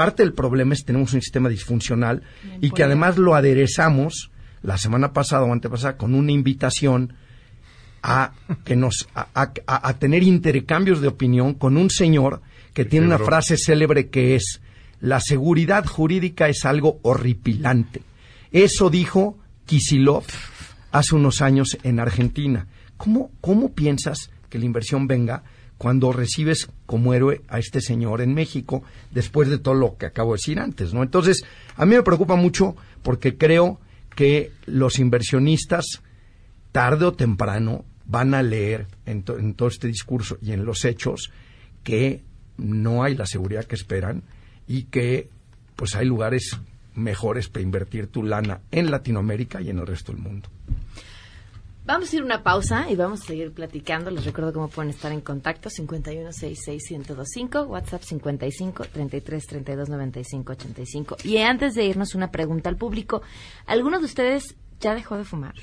parte 0.02 0.22
del 0.22 0.32
problema 0.32 0.72
es 0.74 0.80
que 0.80 0.86
tenemos 0.86 1.12
un 1.12 1.20
sistema 1.22 1.48
disfuncional 1.48 2.22
y 2.60 2.70
que 2.70 2.82
además 2.84 3.18
lo 3.18 3.34
aderezamos 3.34 4.30
la 4.62 4.78
semana 4.78 5.12
pasada 5.12 5.44
o 5.44 5.52
antepasada 5.52 5.96
con 5.96 6.14
una 6.14 6.32
invitación 6.32 7.14
a 8.02 8.32
que 8.64 8.76
nos 8.76 9.08
a, 9.14 9.26
a- 9.34 9.52
a- 9.66 9.88
a 9.88 9.98
tener 9.98 10.22
intercambios 10.22 11.00
de 11.00 11.08
opinión 11.08 11.54
con 11.54 11.76
un 11.76 11.90
señor 11.90 12.40
que 12.74 12.84
tiene 12.84 13.06
una 13.06 13.16
frase 13.26 13.56
célebre 13.56 14.08
que 14.08 14.34
es 14.36 14.60
la 15.00 15.20
seguridad 15.20 15.84
jurídica 15.86 16.48
es 16.48 16.64
algo 16.64 16.98
horripilante. 17.02 18.02
Eso 18.52 18.90
dijo 18.90 19.38
Kisilov 19.66 20.24
hace 20.90 21.14
unos 21.14 21.42
años 21.42 21.76
en 21.82 22.00
Argentina. 22.00 22.66
¿Cómo, 22.96 23.30
cómo 23.40 23.72
piensas 23.74 24.30
que 24.48 24.58
la 24.58 24.64
inversión 24.64 25.06
venga 25.06 25.42
cuando 25.78 26.12
recibes 26.12 26.68
como 26.86 27.14
héroe 27.14 27.40
a 27.48 27.58
este 27.60 27.80
señor 27.80 28.20
en 28.20 28.34
México 28.34 28.82
después 29.12 29.48
de 29.48 29.58
todo 29.58 29.74
lo 29.74 29.96
que 29.96 30.06
acabo 30.06 30.32
de 30.32 30.38
decir 30.38 30.58
antes, 30.58 30.92
¿no? 30.92 31.02
Entonces, 31.02 31.44
a 31.76 31.86
mí 31.86 31.94
me 31.94 32.02
preocupa 32.02 32.34
mucho 32.34 32.76
porque 33.02 33.36
creo 33.38 33.80
que 34.16 34.50
los 34.66 34.98
inversionistas 34.98 35.84
tarde 36.72 37.04
o 37.06 37.12
temprano 37.12 37.84
van 38.04 38.34
a 38.34 38.42
leer 38.42 38.86
en, 39.06 39.22
to- 39.22 39.38
en 39.38 39.54
todo 39.54 39.68
este 39.68 39.86
discurso 39.86 40.36
y 40.42 40.52
en 40.52 40.64
los 40.64 40.84
hechos 40.84 41.30
que 41.84 42.22
no 42.56 43.04
hay 43.04 43.14
la 43.14 43.26
seguridad 43.26 43.64
que 43.64 43.76
esperan 43.76 44.22
y 44.66 44.84
que 44.84 45.28
pues 45.76 45.94
hay 45.94 46.06
lugares 46.06 46.58
mejores 46.96 47.48
para 47.48 47.62
invertir 47.62 48.08
tu 48.08 48.24
lana 48.24 48.60
en 48.72 48.90
Latinoamérica 48.90 49.60
y 49.60 49.70
en 49.70 49.78
el 49.78 49.86
resto 49.86 50.10
del 50.12 50.20
mundo. 50.20 50.48
Vamos 51.88 52.12
a 52.12 52.16
ir 52.16 52.22
una 52.22 52.42
pausa 52.42 52.90
y 52.90 52.96
vamos 52.96 53.22
a 53.22 53.24
seguir 53.24 53.50
platicando. 53.50 54.10
Les 54.10 54.26
recuerdo 54.26 54.52
cómo 54.52 54.68
pueden 54.68 54.90
estar 54.90 55.10
en 55.10 55.22
contacto 55.22 55.70
51661025, 55.70 57.66
WhatsApp 57.66 58.02
55 58.02 58.84
33 58.92 59.46
32 59.46 59.88
95 59.88 60.52
85. 60.52 61.16
Y 61.24 61.38
antes 61.38 61.74
de 61.74 61.86
irnos 61.86 62.14
una 62.14 62.30
pregunta 62.30 62.68
al 62.68 62.76
público, 62.76 63.22
¿alguno 63.64 64.00
de 64.00 64.04
ustedes 64.04 64.54
ya 64.80 64.94
dejó 64.94 65.16
de 65.16 65.24
fumar? 65.24 65.54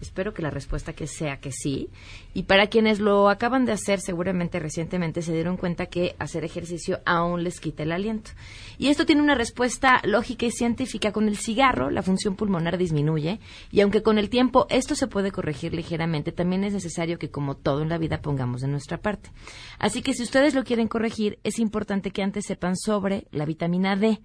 Espero 0.00 0.34
que 0.34 0.42
la 0.42 0.50
respuesta 0.50 0.92
que 0.92 1.06
sea 1.06 1.38
que 1.38 1.52
sí. 1.52 1.88
Y 2.34 2.44
para 2.44 2.66
quienes 2.66 3.00
lo 3.00 3.28
acaban 3.28 3.64
de 3.64 3.72
hacer, 3.72 4.00
seguramente 4.00 4.58
recientemente 4.58 5.22
se 5.22 5.32
dieron 5.32 5.56
cuenta 5.56 5.86
que 5.86 6.14
hacer 6.18 6.44
ejercicio 6.44 7.00
aún 7.06 7.44
les 7.44 7.60
quita 7.60 7.82
el 7.82 7.92
aliento. 7.92 8.32
Y 8.78 8.88
esto 8.88 9.06
tiene 9.06 9.22
una 9.22 9.34
respuesta 9.34 10.00
lógica 10.04 10.46
y 10.46 10.50
científica. 10.50 11.12
Con 11.12 11.28
el 11.28 11.38
cigarro, 11.38 11.90
la 11.90 12.02
función 12.02 12.36
pulmonar 12.36 12.76
disminuye. 12.76 13.40
Y 13.70 13.80
aunque 13.80 14.02
con 14.02 14.18
el 14.18 14.28
tiempo 14.28 14.66
esto 14.68 14.94
se 14.94 15.06
puede 15.06 15.32
corregir 15.32 15.72
ligeramente, 15.72 16.32
también 16.32 16.64
es 16.64 16.74
necesario 16.74 17.18
que, 17.18 17.30
como 17.30 17.56
todo 17.56 17.82
en 17.82 17.88
la 17.88 17.98
vida, 17.98 18.20
pongamos 18.20 18.60
de 18.60 18.68
nuestra 18.68 18.98
parte. 18.98 19.30
Así 19.78 20.02
que 20.02 20.12
si 20.12 20.22
ustedes 20.22 20.54
lo 20.54 20.64
quieren 20.64 20.88
corregir, 20.88 21.38
es 21.42 21.58
importante 21.58 22.10
que 22.10 22.22
antes 22.22 22.44
sepan 22.46 22.76
sobre 22.76 23.26
la 23.30 23.46
vitamina 23.46 23.96
D, 23.96 24.20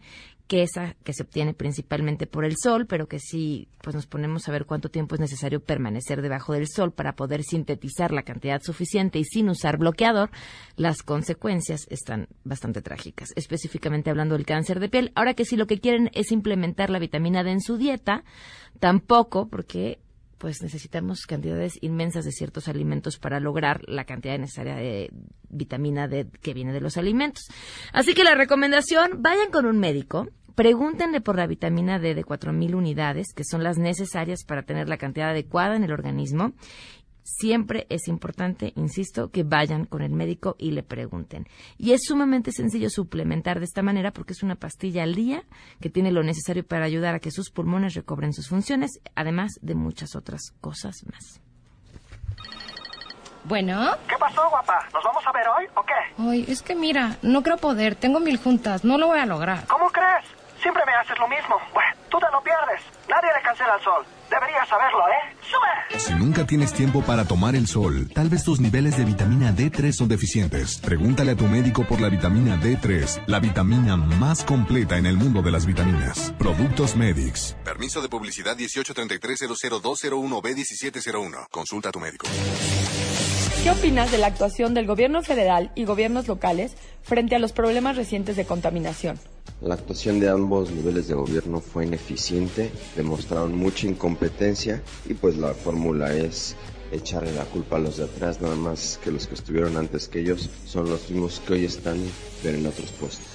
que 0.51 0.63
esa 0.63 0.97
que 1.05 1.13
se 1.13 1.23
obtiene 1.23 1.53
principalmente 1.53 2.27
por 2.27 2.43
el 2.43 2.55
sol, 2.61 2.85
pero 2.85 3.07
que 3.07 3.19
si 3.19 3.69
pues 3.81 3.95
nos 3.95 4.05
ponemos 4.05 4.49
a 4.49 4.51
ver 4.51 4.65
cuánto 4.65 4.91
tiempo 4.91 5.15
es 5.15 5.21
necesario 5.21 5.61
permanecer 5.61 6.21
debajo 6.21 6.51
del 6.51 6.67
sol 6.67 6.91
para 6.91 7.15
poder 7.15 7.43
sintetizar 7.43 8.11
la 8.11 8.23
cantidad 8.23 8.61
suficiente 8.61 9.17
y 9.17 9.23
sin 9.23 9.47
usar 9.47 9.77
bloqueador, 9.77 10.29
las 10.75 11.03
consecuencias 11.03 11.87
están 11.89 12.27
bastante 12.43 12.81
trágicas, 12.81 13.29
específicamente 13.37 14.09
hablando 14.09 14.35
del 14.35 14.45
cáncer 14.45 14.81
de 14.81 14.89
piel. 14.89 15.13
Ahora 15.15 15.35
que 15.35 15.45
si 15.45 15.55
lo 15.55 15.67
que 15.67 15.79
quieren 15.79 16.11
es 16.13 16.33
implementar 16.33 16.89
la 16.89 16.99
vitamina 16.99 17.45
D 17.45 17.51
en 17.51 17.61
su 17.61 17.77
dieta, 17.77 18.25
tampoco, 18.81 19.47
porque 19.47 19.99
pues 20.41 20.63
necesitamos 20.63 21.27
cantidades 21.27 21.77
inmensas 21.81 22.25
de 22.25 22.31
ciertos 22.31 22.67
alimentos 22.67 23.19
para 23.19 23.39
lograr 23.39 23.87
la 23.87 24.05
cantidad 24.05 24.39
necesaria 24.39 24.75
de 24.75 25.11
vitamina 25.49 26.07
D 26.07 26.25
que 26.41 26.55
viene 26.55 26.73
de 26.73 26.81
los 26.81 26.97
alimentos. 26.97 27.43
Así 27.93 28.15
que 28.15 28.23
la 28.23 28.33
recomendación, 28.33 29.21
vayan 29.21 29.51
con 29.51 29.67
un 29.67 29.77
médico, 29.77 30.29
pregúntenle 30.55 31.21
por 31.21 31.37
la 31.37 31.47
vitamina 31.47 31.99
D 31.99 32.15
de 32.15 32.23
4.000 32.23 32.75
unidades, 32.75 33.33
que 33.35 33.43
son 33.43 33.63
las 33.63 33.77
necesarias 33.77 34.43
para 34.45 34.63
tener 34.63 34.89
la 34.89 34.97
cantidad 34.97 35.29
adecuada 35.29 35.75
en 35.75 35.83
el 35.83 35.91
organismo. 35.91 36.53
Siempre 37.23 37.85
es 37.89 38.07
importante, 38.07 38.73
insisto, 38.75 39.29
que 39.29 39.43
vayan 39.43 39.85
con 39.85 40.01
el 40.01 40.11
médico 40.11 40.55
y 40.57 40.71
le 40.71 40.81
pregunten. 40.83 41.47
Y 41.77 41.93
es 41.93 42.01
sumamente 42.03 42.51
sencillo 42.51 42.89
suplementar 42.89 43.59
de 43.59 43.65
esta 43.65 43.83
manera 43.83 44.11
porque 44.11 44.33
es 44.33 44.41
una 44.41 44.55
pastilla 44.55 45.03
al 45.03 45.13
día 45.13 45.43
que 45.79 45.89
tiene 45.89 46.11
lo 46.11 46.23
necesario 46.23 46.65
para 46.65 46.85
ayudar 46.85 47.15
a 47.15 47.19
que 47.19 47.31
sus 47.31 47.51
pulmones 47.51 47.93
recobren 47.93 48.33
sus 48.33 48.49
funciones, 48.49 48.99
además 49.15 49.51
de 49.61 49.75
muchas 49.75 50.15
otras 50.15 50.41
cosas 50.61 50.95
más. 51.11 51.41
Bueno. 53.43 53.95
¿Qué 54.07 54.15
pasó, 54.19 54.47
guapa? 54.49 54.87
¿Nos 54.93 55.03
vamos 55.03 55.23
a 55.25 55.31
ver 55.31 55.47
hoy 55.47 55.65
o 55.75 55.83
qué? 55.83 55.93
Ay, 56.17 56.45
es 56.47 56.61
que 56.61 56.75
mira, 56.75 57.17
no 57.21 57.41
creo 57.41 57.57
poder. 57.57 57.95
Tengo 57.95 58.19
mil 58.19 58.37
juntas. 58.37 58.83
No 58.83 58.97
lo 58.97 59.07
voy 59.07 59.19
a 59.19 59.25
lograr. 59.25 59.65
¿Cómo 59.67 59.80
haces 61.11 61.19
lo 61.19 61.27
mismo. 61.27 61.57
Bueno, 61.73 61.91
tú 62.09 62.17
te 62.19 62.27
lo 62.31 62.41
pierdes. 62.43 62.81
Nadie 63.09 63.29
le 63.35 63.41
cancela 63.43 63.75
el 63.75 63.81
sol. 63.83 64.05
Deberías 64.29 64.65
saberlo, 64.67 64.99
¿eh? 65.09 65.35
¡Sube! 65.41 65.67
Si 65.99 66.13
nunca 66.13 66.45
tienes 66.45 66.71
tiempo 66.73 67.01
para 67.03 67.25
tomar 67.25 67.55
el 67.55 67.67
sol, 67.67 68.09
tal 68.13 68.29
vez 68.29 68.45
tus 68.45 68.61
niveles 68.61 68.95
de 68.97 69.03
vitamina 69.03 69.51
D3 69.51 69.91
son 69.91 70.07
deficientes. 70.07 70.79
Pregúntale 70.79 71.31
a 71.31 71.35
tu 71.35 71.43
médico 71.45 71.83
por 71.85 71.99
la 71.99 72.07
vitamina 72.09 72.55
D3, 72.55 73.23
la 73.27 73.39
vitamina 73.39 73.97
más 73.97 74.45
completa 74.45 74.97
en 74.97 75.05
el 75.05 75.17
mundo 75.17 75.41
de 75.41 75.51
las 75.51 75.65
vitaminas. 75.65 76.33
Productos 76.37 76.95
Medix. 76.95 77.57
Permiso 77.65 78.01
de 78.01 78.07
publicidad 78.07 78.55
1833-00201B1701. 78.57 81.49
Consulta 81.49 81.89
a 81.89 81.91
tu 81.91 81.99
médico. 81.99 82.25
¿Qué 83.63 83.69
opinas 83.69 84.11
de 84.11 84.17
la 84.17 84.25
actuación 84.25 84.73
del 84.73 84.87
gobierno 84.87 85.21
federal 85.21 85.71
y 85.75 85.85
gobiernos 85.85 86.27
locales 86.27 86.73
frente 87.03 87.35
a 87.35 87.39
los 87.39 87.53
problemas 87.53 87.95
recientes 87.95 88.35
de 88.35 88.43
contaminación? 88.43 89.19
La 89.61 89.75
actuación 89.75 90.19
de 90.19 90.29
ambos 90.29 90.71
niveles 90.71 91.07
de 91.07 91.13
gobierno 91.13 91.59
fue 91.59 91.85
ineficiente, 91.85 92.71
demostraron 92.95 93.55
mucha 93.55 93.85
incompetencia 93.85 94.81
y 95.07 95.13
pues 95.13 95.37
la 95.37 95.53
fórmula 95.53 96.11
es 96.11 96.55
echarle 96.91 97.33
la 97.33 97.45
culpa 97.45 97.75
a 97.75 97.79
los 97.79 97.97
de 97.97 98.05
atrás, 98.05 98.41
nada 98.41 98.55
más 98.55 98.99
que 99.03 99.11
los 99.11 99.27
que 99.27 99.35
estuvieron 99.35 99.77
antes 99.77 100.07
que 100.07 100.21
ellos 100.21 100.49
son 100.65 100.89
los 100.89 101.11
mismos 101.11 101.39
que 101.45 101.53
hoy 101.53 101.65
están 101.65 101.99
pero 102.41 102.57
en 102.57 102.65
otros 102.65 102.89
puestos. 102.93 103.30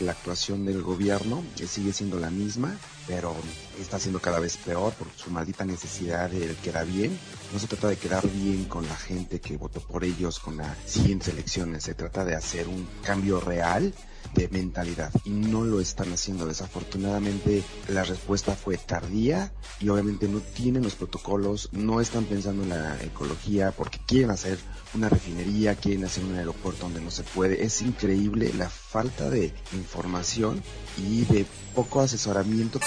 La 0.00 0.12
actuación 0.12 0.64
del 0.64 0.82
gobierno 0.82 1.42
sigue 1.56 1.92
siendo 1.92 2.20
la 2.20 2.30
misma, 2.30 2.76
pero 3.08 3.34
está 3.80 3.98
siendo 3.98 4.20
cada 4.20 4.38
vez 4.38 4.56
peor 4.56 4.92
por 4.92 5.08
su 5.16 5.30
maldita 5.30 5.64
necesidad 5.64 6.30
de 6.30 6.54
quedar 6.62 6.86
bien. 6.86 7.18
No 7.52 7.58
se 7.58 7.66
trata 7.66 7.88
de 7.88 7.96
quedar 7.96 8.24
bien 8.28 8.66
con 8.66 8.86
la 8.86 8.94
gente 8.94 9.40
que 9.40 9.56
votó 9.56 9.80
por 9.80 10.04
ellos 10.04 10.38
con 10.38 10.56
las 10.56 10.76
siguientes 10.86 11.28
elecciones, 11.28 11.82
se 11.82 11.94
trata 11.94 12.24
de 12.24 12.36
hacer 12.36 12.68
un 12.68 12.88
cambio 13.02 13.40
real 13.40 13.92
de 14.34 14.48
mentalidad 14.48 15.12
y 15.24 15.30
no 15.30 15.64
lo 15.64 15.80
están 15.80 16.12
haciendo. 16.12 16.46
Desafortunadamente 16.46 17.62
la 17.88 18.04
respuesta 18.04 18.54
fue 18.54 18.76
tardía 18.76 19.52
y 19.80 19.88
obviamente 19.88 20.28
no 20.28 20.40
tienen 20.40 20.82
los 20.82 20.94
protocolos, 20.94 21.68
no 21.72 22.00
están 22.00 22.24
pensando 22.24 22.62
en 22.62 22.70
la 22.70 22.96
ecología 23.02 23.72
porque 23.72 23.98
quieren 24.06 24.30
hacer 24.30 24.58
una 24.94 25.08
refinería, 25.08 25.74
quieren 25.74 26.04
hacer 26.04 26.24
un 26.24 26.36
aeropuerto 26.36 26.84
donde 26.84 27.00
no 27.00 27.10
se 27.10 27.22
puede. 27.22 27.64
Es 27.64 27.82
increíble 27.82 28.52
la 28.56 28.68
falta 28.68 29.30
de 29.30 29.52
información 29.72 30.62
y 30.96 31.24
de 31.24 31.46
poco 31.74 32.00
asesoramiento. 32.00 32.80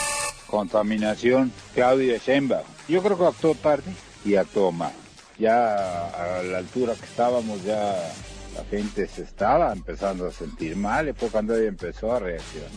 Contaminación, 0.47 1.51
Claudia 1.73 2.17
Sheinbaum. 2.17 2.65
Yo 2.87 3.01
creo 3.01 3.17
que 3.17 3.25
actuó 3.25 3.55
tarde 3.55 3.93
y 4.25 4.35
actuó 4.35 4.71
mal. 4.71 4.93
Ya 5.39 6.07
a 6.07 6.43
la 6.43 6.59
altura 6.59 6.93
que 6.93 7.05
estábamos 7.05 7.63
ya 7.63 8.13
la 8.55 8.63
gente 8.65 9.07
se 9.07 9.23
estaba 9.23 9.71
empezando 9.71 10.27
a 10.27 10.31
sentir 10.31 10.75
mal 10.75 11.09
y 11.09 11.13
cuando 11.13 11.55
ella 11.55 11.67
empezó 11.67 12.11
a 12.13 12.19
reaccionar. 12.19 12.69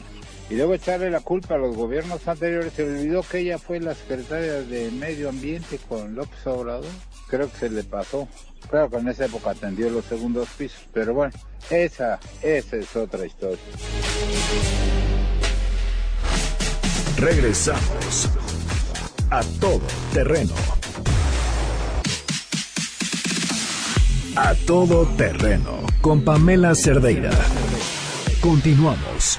Y 0.51 0.57
debo 0.57 0.75
echarle 0.75 1.11
la 1.11 1.21
culpa 1.21 1.55
a 1.55 1.59
los 1.59 1.75
gobiernos 1.75 2.27
anteriores. 2.29 2.73
Se 2.75 2.85
olvidó 2.85 3.23
que 3.23 3.39
ella 3.39 3.59
fue 3.59 3.81
la 3.81 3.95
secretaria 3.95 4.61
de 4.63 4.91
Medio 4.91 5.31
Ambiente 5.31 5.79
con 5.89 6.15
López 6.15 6.47
Obrador. 6.47 6.91
Creo 7.29 7.51
que 7.51 7.57
se 7.57 7.71
le 7.71 7.83
pasó. 7.83 8.29
Claro 8.69 8.91
que 8.91 8.97
en 8.97 9.09
esa 9.09 9.25
época 9.25 9.51
atendió 9.51 9.89
los 9.89 10.05
segundos 10.05 10.49
pisos. 10.59 10.87
Pero 10.93 11.15
bueno, 11.15 11.33
esa, 11.71 12.21
esa 12.43 12.77
es 12.77 12.95
otra 12.95 13.25
historia. 13.25 13.59
Regresamos 17.17 18.29
a 19.31 19.43
todo 19.61 19.81
terreno. 20.13 20.55
A 24.37 24.53
todo 24.67 25.07
terreno 25.17 25.87
con 26.01 26.25
Pamela 26.25 26.75
Cerdeira. 26.75 27.31
Continuamos. 28.41 29.39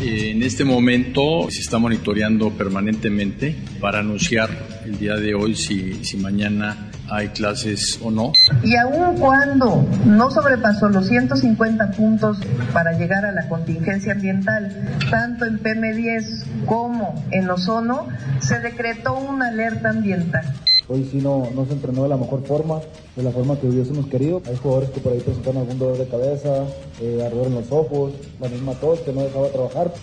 En 0.00 0.42
este 0.42 0.64
momento 0.64 1.50
se 1.50 1.60
está 1.60 1.78
monitoreando 1.78 2.50
permanentemente 2.50 3.54
para 3.78 3.98
anunciar 3.98 4.48
el 4.86 4.98
día 4.98 5.16
de 5.16 5.34
hoy 5.34 5.54
si, 5.54 6.02
si 6.02 6.16
mañana 6.16 6.90
hay 7.10 7.28
clases 7.28 8.00
o 8.02 8.10
no. 8.10 8.32
Y 8.64 8.74
aun 8.76 9.18
cuando 9.18 9.86
no 10.06 10.30
sobrepasó 10.30 10.88
los 10.88 11.06
150 11.08 11.90
puntos 11.90 12.38
para 12.72 12.92
llegar 12.92 13.26
a 13.26 13.32
la 13.32 13.48
contingencia 13.50 14.12
ambiental, 14.12 14.96
tanto 15.10 15.44
en 15.44 15.62
PM10 15.62 16.64
como 16.64 17.22
en 17.30 17.50
ozono, 17.50 18.08
se 18.40 18.60
decretó 18.60 19.14
una 19.14 19.48
alerta 19.48 19.90
ambiental. 19.90 20.54
Hoy 20.88 21.08
sí 21.10 21.18
no, 21.18 21.48
no 21.54 21.64
se 21.66 21.72
entrenó 21.72 22.02
de 22.02 22.08
la 22.08 22.16
mejor 22.16 22.44
forma, 22.44 22.80
de 23.14 23.22
la 23.22 23.30
forma 23.30 23.58
que 23.58 23.66
hubiésemos 23.68 24.06
querido. 24.06 24.42
Hay 24.46 24.56
jugadores 24.56 24.90
que 24.90 25.00
por 25.00 25.12
ahí 25.12 25.20
presentaron 25.20 25.58
algún 25.62 25.78
dolor 25.78 25.98
de 25.98 26.08
cabeza, 26.08 26.66
eh, 27.00 27.22
ardor 27.24 27.46
en 27.46 27.54
los 27.54 27.70
ojos, 27.70 28.12
la 28.40 28.48
misma 28.48 28.74
tos 28.74 29.00
que 29.00 29.12
no 29.12 29.22
dejaba 29.22 29.48
trabajar. 29.48 29.94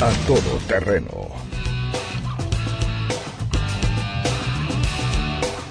A 0.00 0.26
todo 0.26 0.58
terreno. 0.68 1.08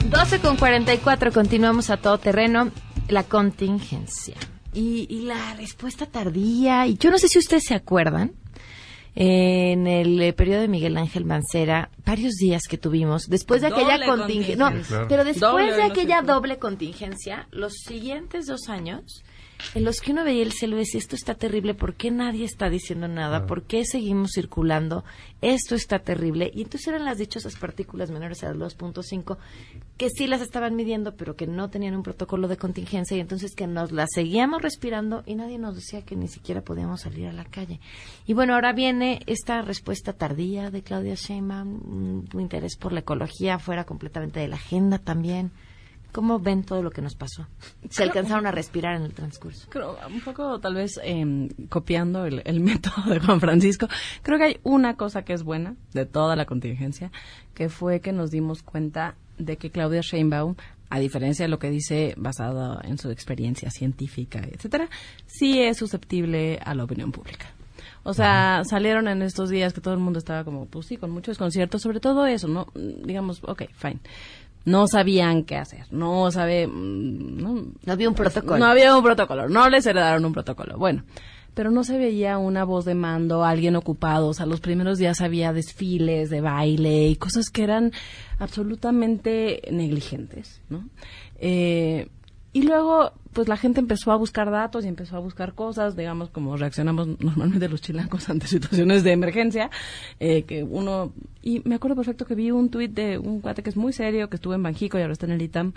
12 0.10 0.40
con 0.40 0.58
44, 0.58 1.32
continuamos 1.32 1.90
a 1.90 1.98
todo 1.98 2.18
terreno. 2.18 2.72
La 3.08 3.24
contingencia. 3.24 4.36
Y, 4.74 5.08
y 5.10 5.22
la 5.22 5.54
respuesta 5.56 6.06
tardía. 6.06 6.86
Y 6.88 6.98
yo 6.98 7.10
no 7.10 7.18
sé 7.18 7.30
si 7.30 7.40
ustedes 7.40 7.64
se 7.64 7.76
acuerdan, 7.76 8.34
en 9.20 9.88
el 9.88 10.22
eh, 10.22 10.32
periodo 10.32 10.62
de 10.62 10.68
Miguel 10.68 10.96
Ángel 10.96 11.26
Mancera, 11.26 11.90
varios 12.06 12.36
días 12.36 12.68
que 12.70 12.78
tuvimos, 12.78 13.28
después 13.28 13.62
de 13.62 13.68
aquella 13.68 14.06
contingencia, 14.06 14.56
no. 14.56 14.84
Claro. 14.84 15.08
pero 15.10 15.24
después 15.24 15.52
Doble, 15.52 15.66
de 15.66 15.72
no 15.72 15.76
sé 15.78 15.92
aquella 15.92 16.22
doble 16.22 16.60
contingencia, 16.60 17.48
los 17.50 17.74
siguientes 17.84 18.46
dos 18.46 18.70
años, 18.70 19.24
en 19.74 19.84
los 19.84 20.02
que 20.02 20.12
uno 20.12 20.24
veía 20.24 20.44
el 20.44 20.52
cielo 20.52 20.76
y 20.76 20.80
decía, 20.80 21.00
esto 21.00 21.16
está 21.16 21.36
terrible, 21.36 21.74
¿por 21.74 21.96
qué 21.96 22.12
nadie 22.12 22.46
está 22.46 22.70
diciendo 22.70 23.08
nada? 23.08 23.46
¿Por 23.46 23.64
qué 23.64 23.86
seguimos 23.86 24.32
circulando? 24.34 25.04
Esto 25.42 25.76
está 25.76 26.00
terrible. 26.00 26.52
Y 26.54 26.64
entonces 26.64 26.88
eran 26.88 27.06
las 27.06 27.18
dichosas 27.18 27.56
partículas 27.56 28.12
menores 28.12 28.44
a 28.44 28.54
2.5 28.54 29.38
que 29.98 30.10
sí 30.10 30.28
las 30.28 30.42
estaban 30.42 30.76
midiendo, 30.76 31.16
pero 31.16 31.36
que 31.36 31.48
no 31.48 31.70
tenían 31.70 31.96
un 31.96 32.04
protocolo 32.04 32.48
de 32.48 32.58
contingencia 32.58 33.18
y 33.18 33.20
entonces 33.20 33.56
que 33.56 33.68
nos 33.68 33.92
las 33.92 34.10
seguíamos 34.14 34.62
respirando 34.62 35.24
y 35.26 35.36
nadie 35.36 35.58
nos 35.58 35.76
decía 35.76 36.04
que 36.04 36.16
ni 36.16 36.28
siquiera 36.28 36.62
podíamos 36.62 37.02
salir 37.02 37.28
a 37.28 37.34
la 37.34 37.46
calle. 37.46 37.80
Y 38.26 38.34
bueno, 38.34 38.54
ahora 38.54 38.74
viene 38.74 39.22
esta 39.26 39.62
respuesta 39.62 40.14
tardía 40.14 40.70
de 40.70 40.84
Claudia 40.84 41.16
Sheinbaum, 41.16 42.26
un 42.34 42.42
interés 42.42 42.78
por 42.78 42.94
la 42.94 43.00
ecología 43.00 43.60
fuera 43.60 43.86
completamente 43.86 44.40
de 44.40 44.48
la 44.48 44.56
agenda 44.56 45.00
también. 45.00 45.52
¿Cómo 46.18 46.40
ven 46.40 46.64
todo 46.64 46.82
lo 46.82 46.90
que 46.90 47.04
nos 47.04 47.14
pasó? 47.14 47.46
Se 47.90 47.98
Creo- 47.98 48.08
alcanzaron 48.08 48.48
a 48.48 48.52
respirar 48.52 48.96
en 48.96 49.04
el 49.04 49.14
transcurso. 49.14 49.68
Creo, 49.70 50.00
un 50.12 50.22
poco 50.22 50.60
tal 50.60 50.74
vez 50.74 51.00
eh, 51.04 51.48
copiando 51.70 52.26
el, 52.26 52.42
el 52.44 52.60
método 52.72 53.04
de 53.14 53.20
Juan 53.20 53.40
Francisco, 53.40 53.88
creo 54.24 54.40
que 54.40 54.44
hay 54.46 54.60
una 54.64 54.96
cosa 54.98 55.22
que 55.22 55.34
es 55.34 55.44
buena 55.44 55.76
de 55.94 56.08
toda 56.08 56.36
la 56.36 56.46
contingencia, 56.46 57.12
que 57.54 57.70
fue 57.70 58.00
que 58.00 58.14
nos 58.14 58.32
dimos 58.32 58.64
cuenta 58.64 59.14
de 59.38 59.58
que 59.58 59.70
Claudia 59.70 60.02
Sheinbaum, 60.02 60.56
a 60.90 60.98
diferencia 60.98 61.46
de 61.46 61.50
lo 61.50 61.60
que 61.60 61.70
dice 61.70 62.16
basado 62.18 62.82
en 62.84 62.98
su 62.98 63.12
experiencia 63.12 63.70
científica, 63.70 64.42
etcétera, 64.52 64.90
sí 65.28 65.62
es 65.62 65.78
susceptible 65.78 66.58
a 66.66 66.74
la 66.74 66.84
opinión 66.86 67.12
pública. 67.12 67.46
O 68.04 68.14
sea, 68.14 68.64
salieron 68.64 69.08
en 69.10 69.22
estos 69.22 69.50
días 69.50 69.74
que 69.74 69.82
todo 69.82 69.94
el 69.94 70.00
mundo 70.00 70.18
estaba 70.18 70.46
como, 70.46 70.66
pues 70.66 70.86
sí, 70.88 70.96
con 70.96 71.12
mucho 71.12 71.30
desconcierto, 71.30 71.78
sobre 71.78 72.00
todo 72.00 72.26
eso, 72.26 72.48
¿no? 72.48 72.68
Digamos, 72.74 73.42
ok, 73.44 73.64
fine. 73.74 74.00
No 74.68 74.86
sabían 74.88 75.44
qué 75.46 75.56
hacer, 75.56 75.86
no 75.92 76.30
sabe... 76.30 76.68
mm, 76.68 77.42
No, 77.42 77.54
no 77.86 77.94
había 77.94 78.10
un 78.10 78.16
protocolo. 78.16 78.58
No 78.58 78.66
había 78.66 78.96
un 78.98 79.02
protocolo, 79.04 79.48
no 79.48 79.70
les 79.70 79.86
heredaron 79.86 80.26
un 80.26 80.34
protocolo. 80.34 80.78
Bueno, 80.78 81.04
pero 81.54 81.72
no 81.72 81.86
se 81.86 81.98
veía 81.98 82.38
una 82.38 82.66
voz 82.66 82.84
de 82.84 82.94
mando, 82.94 83.46
alguien 83.46 83.78
ocupado. 83.78 84.28
O 84.28 84.34
sea, 84.34 84.46
los 84.46 84.60
primeros 84.60 84.98
días 84.98 85.22
había 85.22 85.54
desfiles 85.54 86.30
de 86.30 86.42
baile 86.42 87.08
y 87.08 87.16
cosas 87.16 87.50
que 87.50 87.64
eran 87.64 87.94
absolutamente 88.40 89.62
negligentes, 89.72 90.62
¿no? 90.70 90.88
Eh, 91.40 92.10
y 92.58 92.64
luego, 92.64 93.12
pues 93.34 93.48
la 93.48 93.56
gente 93.56 93.80
empezó 93.80 94.12
a 94.12 94.16
buscar 94.16 94.50
datos 94.50 94.84
y 94.84 94.88
empezó 94.88 95.16
a 95.16 95.20
buscar 95.20 95.54
cosas, 95.54 95.96
digamos, 95.96 96.32
como 96.32 96.58
reaccionamos 96.58 97.08
normalmente 97.22 97.70
los 97.70 97.84
chilangos 97.84 98.28
ante 98.32 98.48
situaciones 98.48 99.04
de 99.04 99.12
emergencia, 99.12 99.70
eh, 100.20 100.42
que 100.42 100.64
uno... 100.64 101.14
Y 101.44 101.62
me 101.66 101.76
acuerdo 101.76 101.96
perfecto 101.96 102.26
que 102.26 102.34
vi 102.34 102.50
un 102.50 102.70
tuit 102.70 102.92
de 102.92 103.20
un 103.20 103.42
cuate 103.42 103.62
que 103.62 103.70
es 103.70 103.78
muy 103.78 103.94
serio, 103.94 104.28
que 104.32 104.38
estuvo 104.38 104.56
en 104.56 104.64
Banjico 104.64 104.98
y 104.98 105.02
ahora 105.02 105.14
está 105.14 105.28
en 105.28 105.34
el 105.34 105.42
ITAM, 105.44 105.74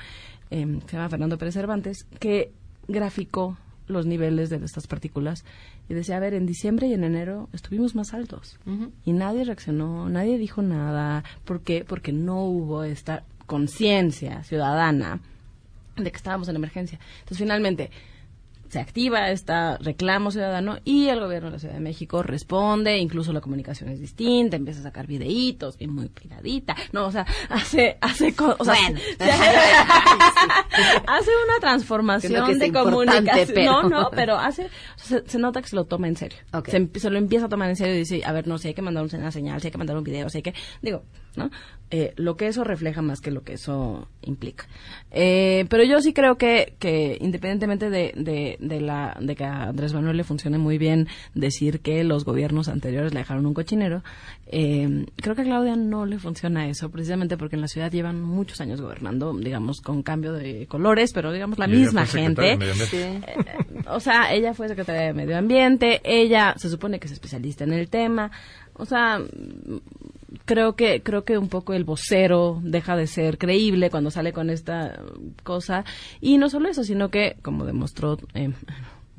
eh, 0.51 0.79
se 0.87 0.97
llama 0.97 1.11
Fernando 1.11 1.37
Pérez 1.37 1.53
Cervantes, 1.53 2.07
que 2.19 2.51
graficó 2.89 3.59
los 3.87 4.07
niveles 4.07 4.49
de 4.49 4.57
estas 4.65 4.87
partículas 4.87 5.45
y 5.91 5.93
decía, 5.93 6.17
a 6.17 6.21
ver, 6.21 6.33
en 6.33 6.47
diciembre 6.47 6.87
y 6.87 6.95
en 6.95 7.05
enero 7.05 7.51
estuvimos 7.53 7.95
más 7.95 8.15
altos 8.15 8.59
y 9.05 9.13
nadie 9.13 9.45
reaccionó, 9.45 10.09
nadie 10.09 10.39
dijo 10.39 10.63
nada. 10.63 11.25
¿Por 11.45 11.61
qué? 11.61 11.85
Porque 11.87 12.13
no 12.13 12.45
hubo 12.45 12.85
esta 12.85 13.25
conciencia 13.45 14.45
ciudadana 14.45 15.21
de 15.97 16.11
que 16.11 16.17
estábamos 16.17 16.49
en 16.49 16.57
emergencia. 16.57 16.99
Entonces, 17.21 17.39
finalmente, 17.39 17.91
se 18.69 18.79
activa 18.79 19.31
este 19.33 19.53
reclamo 19.79 20.31
ciudadano 20.31 20.79
y 20.85 21.09
el 21.09 21.19
gobierno 21.19 21.49
de 21.49 21.55
la 21.55 21.59
Ciudad 21.59 21.75
de 21.75 21.81
México 21.81 22.23
responde, 22.23 22.99
incluso 22.99 23.33
la 23.33 23.41
comunicación 23.41 23.89
es 23.91 23.99
distinta, 23.99 24.55
empieza 24.57 24.79
a 24.79 24.83
sacar 24.85 25.09
videitos, 25.09 25.75
y 25.81 25.89
muy 25.89 26.09
piradita, 26.09 26.77
no, 26.93 27.07
o 27.07 27.11
sea, 27.11 27.27
hace, 27.49 27.99
hace, 28.01 28.33
o 28.39 28.65
sea, 28.65 28.75
Bueno. 28.75 29.01
se- 29.19 29.25
hace 31.07 31.31
una 31.47 31.61
transformación 31.61 32.33
de 32.59 32.73
comunicación, 32.73 33.49
pero- 33.55 33.83
no, 33.83 33.89
no, 33.89 34.11
pero 34.11 34.37
hace, 34.39 34.69
se, 34.97 35.29
se 35.29 35.39
nota 35.39 35.61
que 35.63 35.69
se 35.69 35.75
lo 35.77 35.85
toma 35.87 36.07
en 36.07 36.15
serio, 36.17 36.39
se, 36.67 36.89
se 37.01 37.11
lo 37.11 37.19
empieza 37.19 37.47
a 37.47 37.49
tomar 37.49 37.69
en 37.71 37.77
serio 37.77 37.95
y 37.97 37.99
dice, 37.99 38.23
a 38.25 38.33
ver, 38.33 38.47
no, 38.47 38.59
si 38.59 38.69
hay 38.69 38.75
que 38.75 38.83
mandar 38.83 39.03
una 39.05 39.33
señal, 39.33 39.61
si 39.61 39.67
hay 39.67 39.73
que 39.73 39.79
mandar 39.79 39.97
un 39.97 40.05
video, 40.05 40.29
si 40.31 40.39
hay 40.39 40.43
que, 40.43 40.55
digo, 40.81 41.03
¿no? 41.37 41.51
Eh, 41.93 42.13
lo 42.15 42.37
que 42.37 42.47
eso 42.47 42.63
refleja 42.63 43.03
más 43.03 43.21
que 43.21 43.33
lo 43.33 43.43
que 43.43 43.55
eso 43.55 44.07
implica. 44.23 44.69
Eh, 45.11 45.67
pero 45.69 45.83
yo 45.83 46.01
sí 46.01 46.13
creo 46.13 46.37
que, 46.37 46.75
que 46.79 47.19
independientemente 47.21 47.91
de, 47.91 48.13
de, 48.15 48.57
de 48.61 48.81
la, 48.81 49.17
de 49.21 49.35
que 49.35 49.43
a 49.45 49.65
Andrés 49.65 49.93
Manuel 49.93 50.17
le 50.17 50.23
funcione 50.23 50.57
muy 50.57 50.79
bien 50.79 51.09
decir 51.35 51.81
que 51.81 52.05
los 52.05 52.25
gobiernos 52.25 52.69
anteriores 52.69 53.13
le 53.13 53.19
dejaron 53.19 53.45
un 53.45 53.55
cochinero, 53.55 54.05
eh, 54.47 55.05
creo 55.17 55.35
que 55.35 55.43
a 55.43 55.45
Claudia 55.45 55.75
no 55.75 56.07
le 56.07 56.21
funciona 56.21 56.69
eso, 56.69 56.91
precisamente 56.91 57.37
porque 57.37 57.57
en 57.57 57.63
la 57.63 57.69
ciudad 57.69 57.91
llevan 57.91 58.23
muchos 58.23 58.61
años 58.61 58.81
gobernando, 58.81 59.33
digamos, 59.37 59.81
con 59.81 60.05
cambio 60.05 60.33
de 60.33 60.69
colores, 60.69 61.13
pero 61.13 61.33
digamos 61.33 61.59
la 61.59 61.67
Y 61.67 61.73
misma 61.73 62.07
gente. 62.07 62.57
Eh, 62.93 63.21
o 63.89 63.99
sea, 63.99 64.33
ella 64.33 64.55
fue 64.55 64.69
secretaria 64.69 65.03
de 65.03 65.13
Medio 65.13 65.37
Ambiente, 65.37 66.01
ella 66.05 66.55
se 66.57 66.71
supone 66.71 67.01
que 67.01 67.09
es 67.09 67.13
especialista 67.13 67.65
en 67.65 67.73
el 67.73 67.89
tema. 67.89 68.31
O 68.75 68.87
sea, 68.87 69.21
creo 70.45 70.75
que 70.75 71.03
creo 71.03 71.25
que 71.25 71.39
un 71.39 71.49
poco 71.49 71.75
el 71.75 71.85
vocero 71.85 72.61
deja 72.63 72.97
de 72.97 73.07
ser 73.07 73.39
creíble 73.39 73.91
cuando 73.91 74.11
sale 74.11 74.33
con 74.33 74.51
esta 74.51 75.01
cosa. 75.43 75.85
Y 76.21 76.39
no 76.39 76.49
solo 76.49 76.69
eso, 76.69 76.85
sino 76.85 77.11
que 77.11 77.37
como 77.43 77.65
demostró 77.65 78.19
eh, 78.35 78.53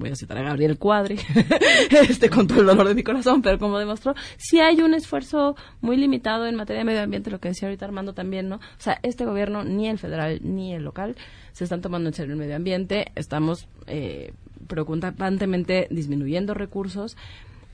voy 0.02 0.10
a 0.10 0.16
citar 0.16 0.38
a 0.38 0.42
Gabriel 0.42 0.78
Cuadri, 0.78 1.18
este 2.10 2.30
con 2.30 2.48
todo 2.48 2.62
el 2.62 2.66
dolor 2.66 2.88
de 2.88 2.96
mi 2.96 3.04
corazón, 3.04 3.42
pero 3.42 3.60
como 3.60 3.78
demostró, 3.78 4.16
sí 4.38 4.60
hay 4.60 4.82
un 4.82 4.94
esfuerzo 4.94 5.56
muy 5.80 5.96
limitado 5.96 6.48
en 6.48 6.56
materia 6.56 6.80
de 6.80 6.86
medio 6.86 7.02
ambiente, 7.02 7.30
lo 7.30 7.40
que 7.40 7.50
decía 7.50 7.68
ahorita 7.68 7.86
Armando 7.86 8.14
también, 8.14 8.50
¿no? 8.50 8.56
O 8.56 8.80
sea, 8.80 9.00
este 9.04 9.26
gobierno, 9.26 9.64
ni 9.64 9.88
el 9.88 10.00
federal 10.00 10.40
ni 10.44 10.74
el 10.74 10.84
local, 10.84 11.16
se 11.54 11.64
están 11.64 11.82
tomando 11.82 12.10
en 12.10 12.14
serio 12.14 12.34
el 12.34 12.40
medio 12.40 12.56
ambiente, 12.56 13.12
estamos 13.16 13.68
eh, 13.88 14.34
preocupantemente 14.68 15.88
disminuyendo 15.92 16.54
recursos 16.54 17.16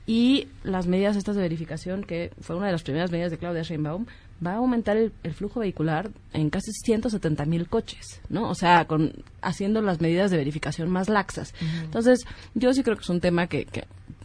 y 0.08 0.48
las 0.64 0.86
medidas 0.86 1.16
estas 1.16 1.36
de 1.36 1.42
verificación, 1.42 2.02
que 2.02 2.32
fue 2.40 2.56
una 2.56 2.66
de 2.66 2.72
las 2.72 2.82
primeras 2.82 3.12
medidas 3.12 3.30
de 3.30 3.36
Claudia 3.36 3.62
Sheinbaum, 3.62 4.06
va 4.44 4.52
a 4.52 4.56
aumentar 4.56 4.96
el, 4.96 5.12
el 5.22 5.34
flujo 5.34 5.60
vehicular 5.60 6.10
en 6.32 6.48
casi 6.48 6.72
170 6.72 7.44
mil 7.44 7.68
coches, 7.68 8.22
¿no? 8.30 8.48
O 8.48 8.54
sea, 8.54 8.86
con, 8.86 9.12
haciendo 9.42 9.82
las 9.82 10.00
medidas 10.00 10.30
de 10.30 10.38
verificación 10.38 10.88
más 10.88 11.10
laxas. 11.10 11.52
Entonces, 11.84 12.24
yo 12.54 12.72
sí 12.72 12.82
creo 12.82 12.96
que 12.96 13.02
es 13.02 13.10
un 13.10 13.20
tema 13.20 13.48
que, 13.48 13.66
que 13.66 13.84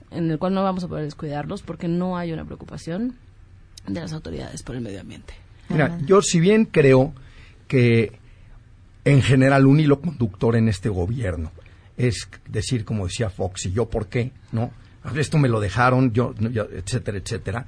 en 0.10 0.32
el 0.32 0.40
cual 0.40 0.54
no 0.54 0.64
vamos 0.64 0.86
a 0.86 0.88
poder 0.88 1.04
descuidarlos 1.04 1.64
porque 1.64 1.90
no 1.90 2.16
hay 2.16 2.32
una 2.32 2.46
preocupación 2.46 3.16
de 3.86 4.00
las 4.00 4.14
autoridades 4.14 4.64
por 4.64 4.78
el 4.78 4.82
medio 4.82 5.02
ambiente. 5.02 5.34
Mira, 5.68 6.00
yo 6.06 6.22
si 6.22 6.40
bien 6.40 6.64
creo 6.64 7.14
que 7.68 8.20
en 9.04 9.22
general 9.22 9.66
un 9.66 9.82
hilo 9.82 10.00
conductor 10.00 10.56
en 10.56 10.70
este 10.70 10.88
gobierno 10.88 11.52
es 11.98 12.28
decir, 12.48 12.86
como 12.86 13.06
decía 13.06 13.30
Fox, 13.30 13.66
y 13.66 13.72
yo 13.72 13.90
por 13.90 14.08
qué, 14.08 14.32
¿no? 14.52 14.72
Esto 15.16 15.38
me 15.38 15.50
lo 15.50 15.60
dejaron, 15.60 16.14
yo, 16.14 16.34
etcétera, 16.74 17.18
etcétera. 17.18 17.66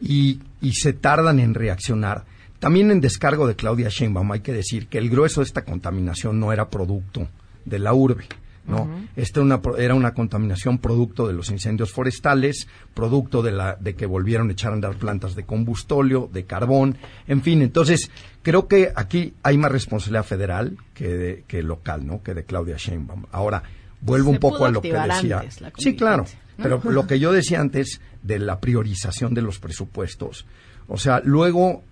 Y, 0.00 0.40
y 0.60 0.72
se 0.72 0.92
tardan 0.92 1.38
en 1.38 1.54
reaccionar. 1.54 2.24
También 2.58 2.90
en 2.90 3.00
descargo 3.00 3.46
de 3.46 3.56
Claudia 3.56 3.88
Sheinbaum 3.88 4.30
hay 4.32 4.40
que 4.40 4.52
decir 4.52 4.86
que 4.88 4.98
el 4.98 5.10
grueso 5.10 5.40
de 5.40 5.46
esta 5.46 5.64
contaminación 5.64 6.38
no 6.40 6.52
era 6.52 6.68
producto 6.70 7.28
de 7.64 7.78
la 7.78 7.92
urbe, 7.92 8.24
¿no? 8.66 8.82
Ujú. 8.82 8.92
Esta 9.16 9.40
una 9.40 9.60
era 9.78 9.94
una 9.94 10.14
contaminación 10.14 10.78
producto 10.78 11.26
de 11.26 11.32
los 11.34 11.50
incendios 11.50 11.90
forestales, 11.92 12.68
producto 12.94 13.42
de, 13.42 13.52
la, 13.52 13.76
de 13.78 13.94
que 13.94 14.06
volvieron 14.06 14.48
a 14.48 14.52
echar 14.52 14.70
a 14.72 14.74
andar 14.74 14.94
plantas 14.96 15.34
de 15.34 15.44
combustóleo, 15.44 16.30
de 16.32 16.44
carbón, 16.44 16.96
en 17.26 17.42
fin. 17.42 17.62
Entonces, 17.62 18.10
creo 18.42 18.68
que 18.68 18.92
aquí 18.94 19.34
hay 19.42 19.58
más 19.58 19.70
responsabilidad 19.72 20.24
federal 20.24 20.76
que, 20.94 21.08
de- 21.08 21.44
que 21.48 21.62
local, 21.62 22.06
¿no? 22.06 22.22
Que 22.22 22.34
de 22.34 22.44
Claudia 22.44 22.76
Sheinbaum. 22.78 23.24
Ahora, 23.32 23.62
vuelvo 24.00 24.30
Se 24.30 24.34
un 24.34 24.38
poco 24.40 24.64
a 24.66 24.70
lo 24.70 24.80
que 24.82 24.88
decía. 25.16 25.42
Sí, 25.78 25.96
claro. 25.96 26.24
Pero 26.56 26.80
lo 26.90 27.06
que 27.06 27.18
yo 27.18 27.32
decía 27.32 27.60
antes 27.60 28.00
de 28.22 28.38
la 28.38 28.60
priorización 28.60 29.34
de 29.34 29.42
los 29.42 29.58
presupuestos, 29.58 30.46
o 30.88 30.98
sea, 30.98 31.20
luego 31.24 31.82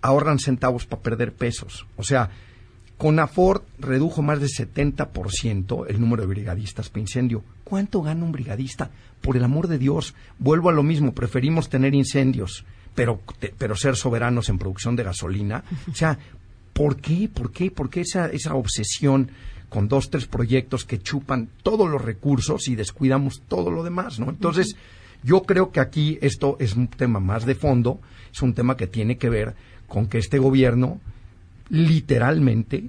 ahorran 0.00 0.38
centavos 0.38 0.84
para 0.86 1.02
perder 1.02 1.32
pesos. 1.32 1.86
O 1.96 2.02
sea, 2.02 2.30
CONAFOR 2.98 3.64
redujo 3.78 4.22
más 4.22 4.40
de 4.40 4.46
70% 4.46 5.86
el 5.88 6.00
número 6.00 6.22
de 6.22 6.28
brigadistas 6.28 6.88
por 6.88 7.00
incendio. 7.00 7.42
¿Cuánto 7.64 8.02
gana 8.02 8.24
un 8.24 8.32
brigadista? 8.32 8.90
Por 9.20 9.36
el 9.36 9.44
amor 9.44 9.68
de 9.68 9.78
Dios, 9.78 10.14
vuelvo 10.38 10.68
a 10.68 10.72
lo 10.72 10.82
mismo, 10.82 11.12
preferimos 11.12 11.68
tener 11.68 11.94
incendios, 11.94 12.64
pero, 12.94 13.20
te- 13.38 13.54
pero 13.56 13.74
ser 13.76 13.96
soberanos 13.96 14.48
en 14.48 14.58
producción 14.58 14.94
de 14.96 15.04
gasolina. 15.04 15.64
O 15.90 15.94
sea, 15.94 16.18
¿por 16.72 16.96
qué? 16.96 17.28
¿Por 17.32 17.50
qué? 17.50 17.70
¿Por 17.70 17.90
qué 17.90 18.02
esa, 18.02 18.26
esa 18.26 18.54
obsesión 18.54 19.30
con 19.72 19.88
dos, 19.88 20.10
tres 20.10 20.26
proyectos 20.26 20.84
que 20.84 21.00
chupan 21.00 21.48
todos 21.62 21.88
los 21.88 22.02
recursos 22.02 22.68
y 22.68 22.76
descuidamos 22.76 23.42
todo 23.48 23.70
lo 23.70 23.82
demás, 23.82 24.20
¿no? 24.20 24.28
Entonces, 24.28 24.76
yo 25.22 25.44
creo 25.44 25.72
que 25.72 25.80
aquí 25.80 26.18
esto 26.20 26.58
es 26.60 26.76
un 26.76 26.88
tema 26.88 27.20
más 27.20 27.46
de 27.46 27.54
fondo, 27.54 27.98
es 28.30 28.42
un 28.42 28.52
tema 28.52 28.76
que 28.76 28.86
tiene 28.86 29.16
que 29.16 29.30
ver 29.30 29.54
con 29.88 30.08
que 30.08 30.18
este 30.18 30.38
gobierno 30.38 31.00
literalmente 31.70 32.84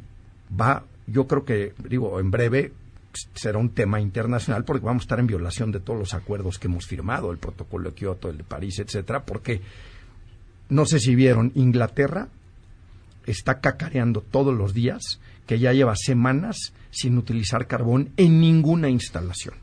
va, 0.60 0.84
yo 1.08 1.26
creo 1.26 1.46
que, 1.46 1.74
digo, 1.88 2.20
en 2.20 2.32
breve 2.32 2.74
será 3.34 3.60
un 3.60 3.70
tema 3.70 4.02
internacional 4.02 4.66
porque 4.66 4.86
vamos 4.86 5.04
a 5.04 5.06
estar 5.06 5.20
en 5.22 5.28
violación 5.28 5.72
de 5.72 5.80
todos 5.80 5.98
los 5.98 6.14
acuerdos 6.14 6.60
que 6.60 6.68
hemos 6.68 6.86
firmado, 6.86 7.32
el 7.32 7.38
protocolo 7.38 7.92
de 7.92 7.96
Kioto, 7.96 8.30
el 8.30 8.40
de 8.40 8.44
París, 8.44 8.80
etcétera, 8.80 9.24
porque 9.24 9.62
no 10.68 10.86
sé 10.86 11.00
si 11.00 11.16
vieron, 11.16 11.54
Inglaterra 11.56 12.28
está 13.26 13.62
cacareando 13.62 14.20
todos 14.20 14.54
los 14.54 14.74
días 14.74 15.22
que 15.46 15.60
ya 15.60 15.74
lleva 15.74 15.96
semanas 15.96 16.74
sin 16.92 17.18
utilizar 17.18 17.68
carbón 17.68 18.12
en 18.18 18.40
ninguna 18.40 18.90
instalación. 18.90 19.56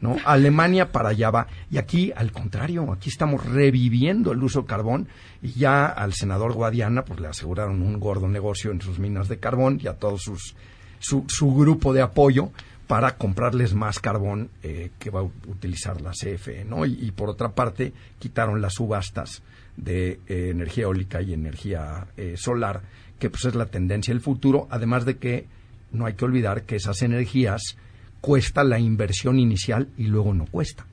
¿no? 0.00 0.16
Alemania 0.24 0.92
para 0.92 1.10
allá 1.10 1.30
va. 1.30 1.46
Y 1.70 1.78
aquí, 1.78 2.12
al 2.16 2.32
contrario, 2.32 2.90
aquí 2.92 3.10
estamos 3.10 3.44
reviviendo 3.44 4.32
el 4.32 4.42
uso 4.42 4.62
de 4.62 4.66
carbón 4.66 5.08
y 5.42 5.52
ya 5.52 5.86
al 5.86 6.14
senador 6.14 6.54
Guadiana 6.54 7.04
pues 7.04 7.20
le 7.20 7.28
aseguraron 7.28 7.82
un 7.82 8.00
gordo 8.00 8.28
negocio 8.28 8.70
en 8.70 8.80
sus 8.80 8.98
minas 8.98 9.28
de 9.28 9.38
carbón 9.38 9.78
y 9.82 9.88
a 9.88 9.94
todos 9.94 10.22
sus 10.22 10.54
su, 11.00 11.24
su 11.28 11.54
grupo 11.54 11.92
de 11.92 12.02
apoyo 12.02 12.50
para 12.86 13.16
comprarles 13.16 13.74
más 13.74 14.00
carbón 14.00 14.50
eh, 14.62 14.90
que 14.98 15.10
va 15.10 15.20
a 15.20 15.22
utilizar 15.22 16.00
la 16.00 16.10
CFE, 16.10 16.64
¿no? 16.64 16.84
Y, 16.84 16.98
y 17.00 17.12
por 17.12 17.30
otra 17.30 17.50
parte, 17.52 17.92
quitaron 18.18 18.60
las 18.60 18.74
subastas 18.74 19.42
de 19.76 20.20
eh, 20.26 20.48
energía 20.50 20.84
eólica 20.84 21.22
y 21.22 21.32
energía 21.32 22.08
eh, 22.16 22.34
solar, 22.36 22.82
que 23.20 23.30
pues 23.30 23.44
es 23.44 23.54
la 23.54 23.66
tendencia 23.66 24.12
del 24.12 24.20
futuro, 24.20 24.66
además 24.70 25.04
de 25.04 25.18
que 25.18 25.46
no 25.92 26.06
hay 26.06 26.14
que 26.14 26.24
olvidar 26.24 26.62
que 26.62 26.76
esas 26.76 27.02
energías 27.02 27.76
cuesta 28.20 28.64
la 28.64 28.80
inversión 28.80 29.38
inicial 29.38 29.88
y 29.96 30.04
luego 30.04 30.34
no 30.34 30.46
cuesta. 30.46 30.86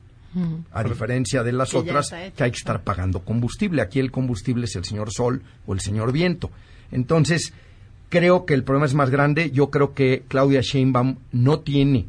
A 0.72 0.84
diferencia 0.84 1.42
de 1.42 1.52
las 1.52 1.72
Que 1.72 1.78
otras 1.78 2.12
que 2.12 2.44
hay 2.44 2.52
que 2.52 2.58
estar 2.58 2.84
pagando 2.84 3.22
combustible. 3.22 3.82
Aquí 3.82 4.00
el 4.00 4.12
combustible 4.12 4.66
es 4.66 4.76
el 4.76 4.86
señor 4.86 5.12
sol 5.12 5.42
o 5.66 5.74
el 5.74 5.80
señor 5.80 6.12
viento. 6.12 6.52
Entonces, 6.92 7.54
creo 8.10 8.46
que 8.46 8.54
el 8.54 8.64
problema 8.64 8.86
es 8.86 8.94
más 8.94 9.10
grande. 9.10 9.50
Yo 9.50 9.72
creo 9.72 9.96
que 9.96 10.26
Claudia 10.28 10.62
Sheinbaum 10.62 11.16
no 11.32 11.62
tiene 11.62 12.06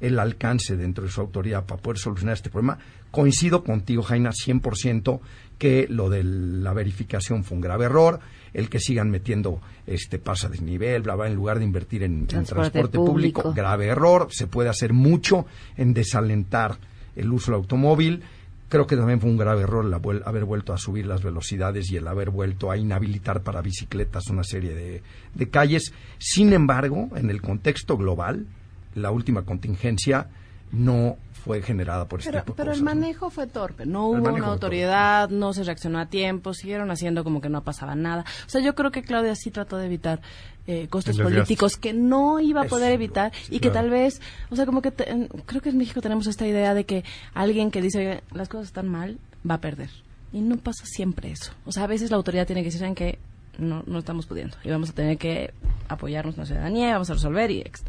el 0.00 0.20
alcance 0.20 0.76
dentro 0.76 1.04
de 1.04 1.10
su 1.10 1.20
autoridad 1.20 1.64
para 1.64 1.82
poder 1.82 1.98
solucionar 1.98 2.34
este 2.34 2.50
problema. 2.50 2.78
Coincido 3.10 3.64
contigo, 3.64 4.02
Jaina, 4.02 4.30
100% 4.30 5.20
que 5.58 5.86
lo 5.88 6.08
de 6.08 6.24
la 6.24 6.72
verificación 6.72 7.42
fue 7.42 7.56
un 7.56 7.62
grave 7.62 7.86
error, 7.86 8.20
el 8.54 8.68
que 8.68 8.78
sigan 8.78 9.10
metiendo 9.10 9.60
este 9.86 10.18
pasa 10.18 10.48
de 10.48 10.52
desnivel, 10.52 11.02
bla, 11.02 11.14
bla, 11.14 11.26
en 11.26 11.34
lugar 11.34 11.58
de 11.58 11.64
invertir 11.64 12.02
en 12.02 12.26
en 12.30 12.44
Transporte 12.44 12.98
público, 12.98 13.42
público. 13.42 13.52
grave 13.54 13.86
error, 13.86 14.28
se 14.30 14.46
puede 14.46 14.68
hacer 14.68 14.92
mucho 14.92 15.46
en 15.76 15.94
desalentar 15.94 16.78
el 17.16 17.32
uso 17.32 17.52
del 17.52 17.60
automóvil. 17.60 18.22
Creo 18.68 18.86
que 18.86 18.96
también 18.96 19.20
fue 19.20 19.28
un 19.28 19.36
grave 19.36 19.62
error 19.62 19.84
el 19.84 20.22
haber 20.24 20.44
vuelto 20.44 20.72
a 20.72 20.78
subir 20.78 21.04
las 21.04 21.22
velocidades 21.22 21.90
y 21.90 21.96
el 21.96 22.08
haber 22.08 22.30
vuelto 22.30 22.70
a 22.70 22.78
inhabilitar 22.78 23.42
para 23.42 23.60
bicicletas 23.60 24.28
una 24.28 24.44
serie 24.44 24.74
de, 24.74 25.02
de 25.34 25.50
calles. 25.50 25.92
Sin 26.18 26.52
embargo, 26.52 27.10
en 27.16 27.28
el 27.28 27.42
contexto 27.42 27.98
global, 27.98 28.46
la 28.94 29.10
última 29.10 29.42
contingencia 29.42 30.28
no 30.72 31.18
fue 31.44 31.60
generada 31.62 32.06
por 32.06 32.20
este 32.20 32.30
Pero, 32.30 32.42
tipo 32.44 32.52
de 32.54 32.56
pero 32.56 32.72
el 32.72 32.82
manejo 32.82 33.30
fue 33.30 33.46
torpe. 33.46 33.84
No 33.86 34.06
hubo 34.06 34.32
una 34.32 34.46
autoridad, 34.46 35.28
no 35.30 35.52
se 35.52 35.64
reaccionó 35.64 35.98
a 35.98 36.06
tiempo, 36.06 36.54
siguieron 36.54 36.90
haciendo 36.90 37.24
como 37.24 37.40
que 37.40 37.48
no 37.48 37.62
pasaba 37.64 37.94
nada. 37.94 38.24
O 38.46 38.48
sea, 38.48 38.60
yo 38.60 38.74
creo 38.74 38.90
que 38.90 39.02
Claudia 39.02 39.34
sí 39.34 39.50
trató 39.50 39.76
de 39.76 39.86
evitar 39.86 40.20
eh, 40.66 40.86
costos 40.88 41.18
políticos 41.18 41.76
que 41.76 41.92
no 41.92 42.38
iba 42.38 42.60
a 42.62 42.64
Eso, 42.66 42.76
poder 42.76 42.92
evitar 42.92 43.32
y 43.48 43.54
que 43.58 43.70
claro. 43.70 43.74
tal 43.74 43.90
vez, 43.90 44.20
o 44.50 44.56
sea, 44.56 44.64
como 44.66 44.80
que 44.82 44.92
te- 44.92 45.10
en- 45.10 45.26
creo 45.46 45.60
que 45.60 45.70
en 45.70 45.78
México 45.78 46.00
tenemos 46.00 46.28
esta 46.28 46.46
idea 46.46 46.72
de 46.74 46.84
que 46.84 47.02
alguien 47.34 47.70
que 47.72 47.82
dice 47.82 47.98
"Oye, 47.98 48.22
las 48.32 48.48
cosas 48.48 48.66
están 48.68 48.88
mal 48.88 49.18
va 49.48 49.54
a 49.56 49.60
perder. 49.60 49.90
Y 50.32 50.40
no 50.40 50.56
pasa 50.58 50.84
siempre 50.86 51.32
eso. 51.32 51.52
O 51.66 51.72
sea, 51.72 51.84
a 51.84 51.86
veces 51.88 52.10
la 52.10 52.16
autoridad 52.16 52.46
tiene 52.46 52.62
que 52.62 52.66
decir 52.66 52.78
"¿Saben 52.80 52.94
qué? 52.94 53.18
no, 53.58 53.82
no 53.86 53.98
estamos 53.98 54.24
pudiendo 54.26 54.56
y 54.64 54.70
vamos 54.70 54.88
a 54.88 54.92
tener 54.94 55.18
que 55.18 55.52
apoyarnos 55.88 56.36
en 56.36 56.40
la 56.40 56.46
ciudadanía, 56.46 56.92
vamos 56.94 57.10
a 57.10 57.14
resolver 57.14 57.50
y... 57.50 57.60
ex- 57.60 57.84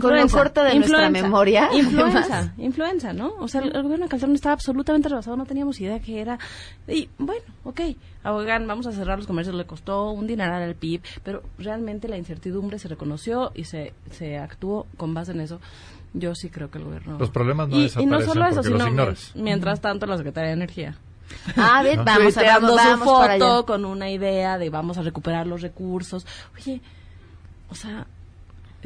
Con 0.00 0.14
lo 0.16 0.28
corto 0.28 0.62
de 0.62 0.74
nuestra 0.74 1.08
memoria, 1.08 1.70
Influenza, 1.74 2.18
además. 2.20 2.50
influenza, 2.58 3.12
¿no? 3.12 3.34
O 3.38 3.48
sea, 3.48 3.62
el, 3.62 3.74
el 3.74 3.82
gobierno 3.82 4.04
de 4.06 4.10
Calderón 4.10 4.34
estaba 4.34 4.52
absolutamente 4.54 5.08
rebasado, 5.08 5.36
no 5.36 5.46
teníamos 5.46 5.80
idea 5.80 6.00
que 6.00 6.20
era. 6.20 6.38
Y 6.88 7.08
bueno, 7.18 7.42
ok, 7.64 7.80
oigan, 8.24 8.66
vamos 8.66 8.86
a 8.88 8.92
cerrar 8.92 9.16
los 9.18 9.26
comercios, 9.26 9.54
le 9.56 9.64
costó 9.64 10.10
un 10.10 10.26
dineral 10.26 10.62
al 10.62 10.74
PIB, 10.74 11.00
pero 11.22 11.42
realmente 11.58 12.08
la 12.08 12.18
incertidumbre 12.18 12.78
se 12.78 12.88
reconoció 12.88 13.52
y 13.54 13.64
se, 13.64 13.94
se 14.10 14.36
actuó 14.38 14.86
con 14.96 15.14
base 15.14 15.32
en 15.32 15.40
eso. 15.40 15.60
Yo 16.12 16.34
sí 16.34 16.50
creo 16.50 16.70
que 16.70 16.78
el 16.78 16.84
gobierno. 16.84 17.18
Los 17.18 17.30
problemas 17.30 17.68
no 17.68 17.76
y, 17.76 17.80
y 17.80 17.82
desaparecen 17.84 18.10
no 18.10 18.20
solo 18.22 18.46
eso, 18.48 18.62
sino 18.62 18.88
ignoras. 18.88 19.32
mientras 19.34 19.80
tanto 19.80 20.06
la 20.06 20.16
Secretaría 20.16 20.48
de 20.48 20.54
Energía. 20.56 20.96
Ah, 21.56 21.82
bien, 21.82 21.96
¿No? 21.98 22.04
vamos, 22.04 22.36
a, 22.36 22.40
Tuiteando 22.40 22.76
vamos, 22.76 22.82
su 22.82 22.88
vamos 22.88 23.20
para 23.20 23.32
allá. 23.34 23.44
foto 23.44 23.66
con 23.66 23.84
una 23.84 24.10
idea 24.10 24.58
de 24.58 24.68
vamos 24.70 24.98
a 24.98 25.02
recuperar 25.02 25.46
los 25.46 25.60
recursos. 25.62 26.26
Oye, 26.56 26.80
o 27.68 27.74
sea, 27.74 28.06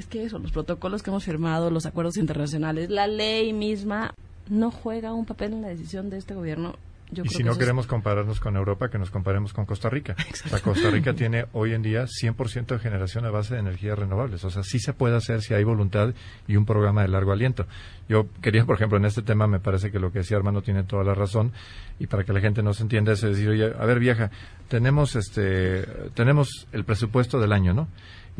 es 0.00 0.06
que 0.06 0.24
eso, 0.24 0.38
los 0.38 0.50
protocolos 0.52 1.02
que 1.02 1.10
hemos 1.10 1.24
firmado, 1.24 1.70
los 1.70 1.86
acuerdos 1.86 2.16
internacionales, 2.16 2.90
la 2.90 3.06
ley 3.06 3.52
misma 3.52 4.14
no 4.48 4.70
juega 4.72 5.12
un 5.14 5.26
papel 5.26 5.52
en 5.52 5.62
la 5.62 5.68
decisión 5.68 6.10
de 6.10 6.18
este 6.18 6.34
gobierno. 6.34 6.74
Yo 7.12 7.24
y 7.24 7.26
creo 7.26 7.30
si 7.32 7.38
que 7.38 7.44
no 7.44 7.50
eso 7.50 7.58
es- 7.58 7.64
queremos 7.64 7.86
compararnos 7.88 8.38
con 8.38 8.54
Europa, 8.56 8.88
que 8.88 8.96
nos 8.98 9.10
comparemos 9.10 9.52
con 9.52 9.66
Costa 9.66 9.90
Rica. 9.90 10.14
O 10.44 10.48
sea, 10.48 10.60
Costa 10.60 10.90
Rica 10.90 11.12
tiene 11.12 11.46
hoy 11.52 11.72
en 11.74 11.82
día 11.82 12.06
100% 12.06 12.66
de 12.74 12.78
generación 12.78 13.24
a 13.24 13.30
base 13.30 13.54
de 13.54 13.60
energías 13.60 13.98
renovables. 13.98 14.44
O 14.44 14.50
sea, 14.50 14.62
sí 14.62 14.78
se 14.78 14.92
puede 14.92 15.16
hacer 15.16 15.42
si 15.42 15.52
hay 15.54 15.64
voluntad 15.64 16.14
y 16.46 16.54
un 16.54 16.64
programa 16.66 17.02
de 17.02 17.08
largo 17.08 17.32
aliento. 17.32 17.66
Yo 18.08 18.28
quería, 18.40 18.64
por 18.64 18.76
ejemplo, 18.76 18.96
en 18.96 19.06
este 19.06 19.22
tema 19.22 19.48
me 19.48 19.58
parece 19.58 19.90
que 19.90 19.98
lo 19.98 20.12
que 20.12 20.20
decía 20.20 20.36
Armando 20.36 20.62
tiene 20.62 20.84
toda 20.84 21.02
la 21.02 21.14
razón 21.14 21.50
y 21.98 22.06
para 22.06 22.22
que 22.22 22.32
la 22.32 22.40
gente 22.40 22.62
no 22.62 22.74
se 22.74 22.84
entienda 22.84 23.10
es 23.12 23.20
decir, 23.22 23.48
oye, 23.48 23.72
a 23.76 23.84
ver 23.86 23.98
vieja, 23.98 24.30
tenemos 24.68 25.16
este, 25.16 25.82
tenemos 26.14 26.68
el 26.70 26.84
presupuesto 26.84 27.40
del 27.40 27.52
año, 27.52 27.74
¿no? 27.74 27.88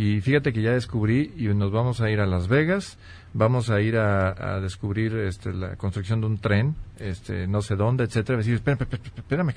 Y 0.03 0.22
fíjate 0.22 0.55
que 0.55 0.62
ya 0.62 0.72
descubrí 0.72 1.30
y 1.36 1.48
nos 1.48 1.70
vamos 1.72 2.01
a 2.01 2.09
ir 2.11 2.20
a 2.20 2.26
Las 2.26 2.48
Vegas, 2.48 2.96
vamos 3.34 3.68
a 3.68 3.82
ir 3.82 3.98
a, 3.98 4.55
a 4.57 4.59
descubrir 4.61 5.14
este, 5.14 5.53
la 5.53 5.76
construcción 5.76 6.22
de 6.22 6.26
un 6.26 6.38
tren, 6.38 6.74
este, 6.98 7.46
no 7.46 7.61
sé 7.61 7.76
dónde, 7.76 8.05
etcétera. 8.05 8.38
Decir, 8.38 8.55
espérame, 8.55 8.80
espérame, 8.80 9.12
espérame, 9.18 9.55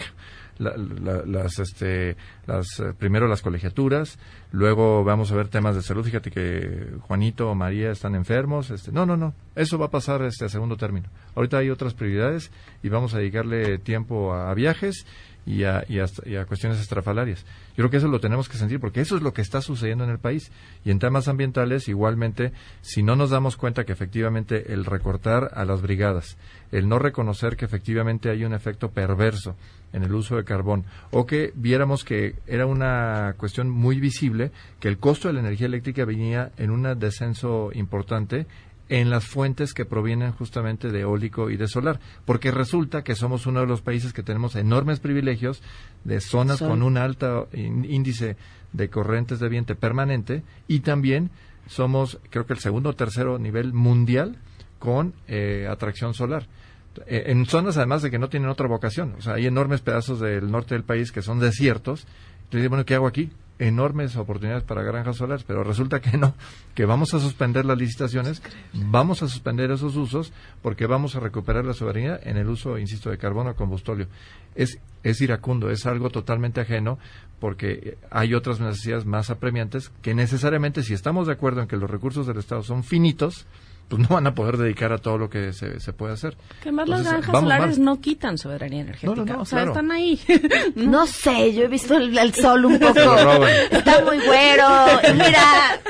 la- 0.58 0.76
la- 0.76 1.26
las, 1.26 1.60
este, 1.60 2.18
las, 2.46 2.68
eh, 2.82 2.92
primero 2.98 3.30
las 3.30 3.42
colegiaturas, 3.42 4.20
luego 4.52 5.06
vamos 5.06 5.32
a 5.32 5.36
ver 5.36 5.48
temas 5.48 5.76
de 5.76 5.82
salud. 5.82 6.04
Fíjate 6.04 6.30
que 6.30 6.90
Juanito 7.08 7.50
o 7.50 7.56
María 7.56 7.92
están 7.92 8.14
enfermos. 8.14 8.70
Este, 8.70 8.92
no, 8.92 9.06
no, 9.06 9.16
no, 9.16 9.34
eso 9.56 9.78
va 9.78 9.86
a 9.86 9.92
pasar 9.92 10.24
este, 10.24 10.44
a 10.44 10.50
segundo 10.50 10.76
término. 10.76 11.08
Ahorita 11.36 11.58
hay 11.60 11.70
otras 11.70 11.94
prioridades 11.94 12.52
y 12.84 12.90
vamos 12.90 13.14
a 13.14 13.20
dedicarle 13.20 13.78
tiempo 13.78 14.34
a, 14.34 14.52
a 14.52 14.54
viajes 14.56 15.06
y 15.46 15.64
a, 15.64 15.84
y, 15.88 15.98
y 15.98 16.36
a 16.36 16.46
cuestiones 16.46 16.80
estrafalarias. 16.80 17.46
Yo 17.70 17.76
creo 17.78 17.90
que 17.90 17.98
eso 17.98 18.08
lo 18.08 18.20
tenemos 18.20 18.50
que 18.50 18.58
sentir 18.58 18.80
porque 18.80 19.02
eso 19.02 19.16
es 19.16 19.22
lo 19.22 19.34
que 19.34 19.42
está 19.42 19.62
sucediendo 19.62 20.04
en 20.04 20.10
el 20.10 20.20
país. 20.20 20.52
Y 20.86 20.92
en 20.92 21.00
temas 21.00 21.28
ambientales, 21.28 21.88
igualmente, 21.88 22.54
si 22.82 23.04
no 23.04 23.16
nos 23.16 23.30
damos 23.30 23.58
cuenta 23.58 23.84
que 23.84 23.94
efectivamente 23.94 24.74
el 24.74 24.86
recortar 24.86 25.52
a 25.54 25.66
las 25.66 25.82
brigadas, 25.82 26.38
el 26.72 26.88
no 26.88 27.00
reconocer 27.00 27.58
que 27.58 27.66
efectivamente 27.66 28.30
hay 28.30 28.46
un 28.46 28.54
efecto 28.54 28.92
perverso 28.92 29.56
en 29.92 30.04
el 30.04 30.14
uso 30.14 30.36
de 30.36 30.44
carbón, 30.44 30.86
o 31.12 31.28
que 31.28 31.52
viéramos 31.56 32.04
que 32.04 32.36
era 32.48 32.66
una 32.66 33.36
cuestión 33.38 33.70
muy 33.70 34.00
visible, 34.00 34.52
que 34.80 34.88
el 34.88 34.98
costo 34.98 35.28
de 35.28 35.36
la 35.36 35.42
energía 35.42 35.68
eléctrica 35.68 36.04
venía 36.04 36.52
en 36.58 36.72
un 36.72 37.00
descenso 37.00 37.70
importante 37.74 38.48
en 38.90 39.10
las 39.10 39.26
fuentes 39.26 39.74
que 39.74 39.86
provienen 39.86 40.32
justamente 40.34 40.90
de 40.92 41.02
eólico 41.02 41.50
y 41.50 41.58
de 41.58 41.68
solar, 41.68 42.00
porque 42.26 42.52
resulta 42.52 43.04
que 43.04 43.16
somos 43.16 43.46
uno 43.48 43.62
de 43.62 43.68
los 43.68 43.82
países 43.82 44.14
que 44.14 44.24
tenemos 44.24 44.56
enormes 44.56 45.00
privilegios 45.00 45.62
de 46.04 46.20
zonas 46.20 46.60
Sol. 46.60 46.70
con 46.70 46.84
un 46.84 46.98
alto 46.98 47.48
ín- 47.54 47.86
índice 47.90 48.36
de 48.74 48.90
corrientes 48.90 49.40
de 49.40 49.50
viento 49.50 49.76
permanente 49.76 50.44
y 50.68 50.82
también 50.82 51.30
somos, 51.68 52.20
creo 52.30 52.46
que 52.46 52.54
el 52.54 52.60
segundo 52.60 52.90
o 52.90 52.94
tercero 52.94 53.40
nivel 53.40 53.74
mundial 53.74 54.38
con 54.80 55.14
eh, 55.28 55.66
atracción 55.70 56.14
solar. 56.14 56.46
Eh, 57.08 57.24
en 57.28 57.46
zonas 57.46 57.78
además 57.78 58.02
de 58.02 58.12
que 58.12 58.20
no 58.20 58.28
tienen 58.30 58.50
otra 58.50 58.68
vocación, 58.68 59.16
o 59.18 59.22
sea, 59.22 59.36
hay 59.36 59.46
enormes 59.48 59.80
pedazos 59.82 60.20
del 60.20 60.52
norte 60.52 60.76
del 60.76 60.84
país 60.84 61.12
que 61.12 61.22
son 61.22 61.40
desiertos. 61.40 62.06
Entonces, 62.44 62.70
bueno, 62.70 62.86
¿qué 62.86 62.96
hago 62.96 63.08
aquí? 63.08 63.32
Enormes 63.60 64.16
oportunidades 64.16 64.64
para 64.64 64.84
granjas 64.84 65.18
solares, 65.18 65.44
pero 65.44 65.64
resulta 65.64 66.02
que 66.02 66.18
no, 66.18 66.34
que 66.76 66.86
vamos 66.86 67.14
a 67.14 67.20
suspender 67.20 67.66
las 67.66 67.78
licitaciones, 67.78 68.42
vamos 68.74 69.24
a 69.24 69.28
suspender 69.28 69.72
esos 69.72 69.96
usos 69.96 70.34
porque 70.62 70.88
vamos 70.88 71.16
a 71.16 71.20
recuperar 71.20 71.64
la 71.66 71.74
soberanía 71.74 72.20
en 72.24 72.38
el 72.38 72.50
uso, 72.50 72.78
insisto, 72.78 73.10
de 73.10 73.18
carbono 73.18 73.56
combustóleo. 73.56 74.08
Es 74.56 74.80
es 75.04 75.22
iracundo, 75.22 75.70
es 75.70 75.86
algo 75.86 76.10
totalmente 76.10 76.62
ajeno 76.62 76.98
porque 77.40 77.98
hay 78.10 78.34
otras 78.34 78.60
necesidades 78.60 79.06
más 79.06 79.30
apremiantes 79.30 79.92
que 80.02 80.14
necesariamente 80.14 80.82
si 80.82 80.94
estamos 80.94 81.28
de 81.28 81.34
acuerdo 81.34 81.62
en 81.62 81.68
que 81.68 81.78
los 81.78 81.90
recursos 81.90 82.26
del 82.26 82.38
Estado 82.38 82.64
son 82.64 82.84
finitos, 82.84 83.46
pues 83.96 84.10
no 84.10 84.16
van 84.16 84.26
a 84.28 84.34
poder 84.34 84.58
dedicar 84.58 84.92
a 84.92 84.98
todo 84.98 85.18
lo 85.18 85.30
que 85.30 85.54
se, 85.54 85.80
se 85.80 85.94
puede 85.94 86.14
hacer. 86.14 86.36
Que 86.62 86.70
además 86.70 86.90
las 86.90 87.04
granjas 87.04 87.40
solares 87.40 87.78
mal. 87.78 87.86
no 87.86 88.02
quitan 88.02 88.38
soberanía 88.38 88.82
energética. 88.82 89.16
No, 89.16 89.26
no, 89.26 89.34
no, 89.34 89.42
o 89.42 89.46
sea, 89.46 89.60
claro. 89.60 89.72
están 89.72 89.92
ahí. 89.92 90.20
No 90.76 91.06
sé, 91.06 91.54
yo 91.54 91.64
he 91.64 91.68
visto 91.68 91.96
el, 91.96 92.18
el 92.18 92.34
sol 92.34 92.66
un 92.66 92.80
poco. 92.80 93.00
Está 93.72 94.04
muy 94.04 94.18
güero. 94.20 94.66
y 95.10 95.14
Mira, 95.14 95.82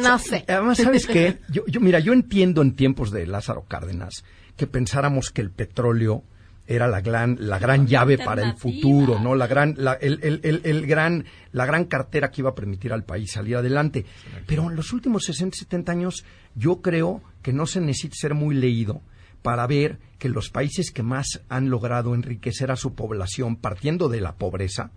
no 0.00 0.18
sé. 0.18 0.44
Además, 0.48 0.78
¿sabes 0.78 1.06
qué? 1.06 1.38
Yo, 1.48 1.62
yo, 1.66 1.80
mira, 1.80 1.98
yo 2.00 2.12
entiendo 2.12 2.62
en 2.62 2.76
tiempos 2.76 3.10
de 3.10 3.26
Lázaro 3.26 3.64
Cárdenas 3.66 4.24
que 4.56 4.66
pensáramos 4.66 5.30
que 5.30 5.42
el 5.42 5.50
petróleo 5.50 6.24
era 6.66 6.88
la 6.88 7.00
gran, 7.00 7.36
la 7.40 7.58
gran 7.58 7.86
llave 7.86 8.18
para 8.18 8.42
el 8.42 8.56
futuro, 8.56 9.20
¿no? 9.20 9.34
La 9.34 9.46
gran, 9.46 9.74
la, 9.78 9.94
el, 9.94 10.18
el, 10.22 10.40
el, 10.42 10.60
el 10.64 10.86
gran, 10.86 11.24
la 11.52 11.64
gran 11.66 11.84
cartera 11.84 12.30
que 12.30 12.40
iba 12.40 12.50
a 12.50 12.54
permitir 12.54 12.92
al 12.92 13.04
país 13.04 13.32
salir 13.32 13.56
adelante. 13.56 14.04
Pero 14.46 14.68
en 14.68 14.76
los 14.76 14.92
últimos 14.92 15.24
60, 15.24 15.56
70 15.56 15.92
años, 15.92 16.24
yo 16.54 16.82
creo 16.82 17.22
que 17.42 17.52
no 17.52 17.66
se 17.66 17.80
necesita 17.80 18.16
ser 18.16 18.34
muy 18.34 18.54
leído 18.54 19.00
para 19.42 19.66
ver 19.66 20.00
que 20.18 20.28
los 20.28 20.50
países 20.50 20.90
que 20.90 21.04
más 21.04 21.42
han 21.48 21.70
logrado 21.70 22.14
enriquecer 22.14 22.72
a 22.72 22.76
su 22.76 22.94
población 22.94 23.56
partiendo 23.56 24.08
de 24.08 24.20
la 24.20 24.34
pobreza, 24.34 24.90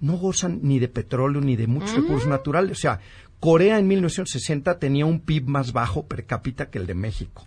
no 0.00 0.18
gozan 0.18 0.60
ni 0.62 0.78
de 0.78 0.88
petróleo 0.88 1.40
ni 1.40 1.56
de 1.56 1.66
muchos 1.66 1.94
recursos 1.94 2.28
naturales. 2.28 2.72
O 2.72 2.80
sea, 2.80 3.00
Corea 3.40 3.78
en 3.78 3.88
1960 3.88 4.78
tenía 4.78 5.06
un 5.06 5.20
PIB 5.20 5.46
más 5.46 5.72
bajo 5.72 6.06
per 6.06 6.26
cápita 6.26 6.70
que 6.70 6.78
el 6.78 6.86
de 6.86 6.94
México. 6.94 7.46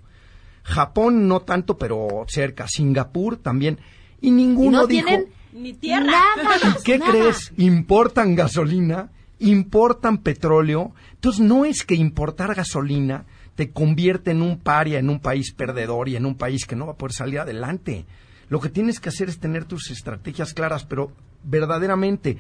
Japón 0.64 1.28
no 1.28 1.42
tanto, 1.42 1.78
pero 1.78 2.26
cerca. 2.28 2.68
Singapur 2.68 3.38
también. 3.38 3.80
Y 4.22 4.32
ninguno 4.32 4.82
no 4.82 4.88
dijo... 4.88 5.06
tienen 5.06 5.28
ni 5.54 5.74
tierra. 5.74 6.06
Nada. 6.06 6.78
¿Qué 6.84 6.98
nada. 6.98 7.12
crees? 7.12 7.52
Importan 7.58 8.36
gasolina, 8.36 9.12
importan 9.40 10.20
petróleo. 10.20 10.94
Entonces 11.14 11.42
no 11.42 11.66
es 11.66 11.84
que 11.84 11.96
importar 11.96 12.56
gasolina 12.56 13.26
te 13.56 13.72
convierte 13.72 14.32
en 14.32 14.42
un 14.42 14.60
paria, 14.60 15.00
en 15.00 15.10
un 15.10 15.20
país 15.20 15.52
perdedor 15.52 16.10
y 16.10 16.16
en 16.16 16.26
un 16.26 16.36
país 16.36 16.66
que 16.66 16.76
no 16.76 16.88
va 16.88 16.94
a 16.94 16.98
poder 16.98 17.14
salir 17.14 17.40
adelante. 17.40 18.06
Lo 18.50 18.60
que 18.60 18.70
tienes 18.70 19.00
que 19.00 19.10
hacer 19.10 19.30
es 19.30 19.40
tener 19.40 19.66
tus 19.66 19.92
estrategias 19.92 20.54
claras, 20.54 20.86
pero 20.86 21.12
verdaderamente. 21.44 22.38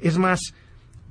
Es 0.00 0.18
más, 0.18 0.54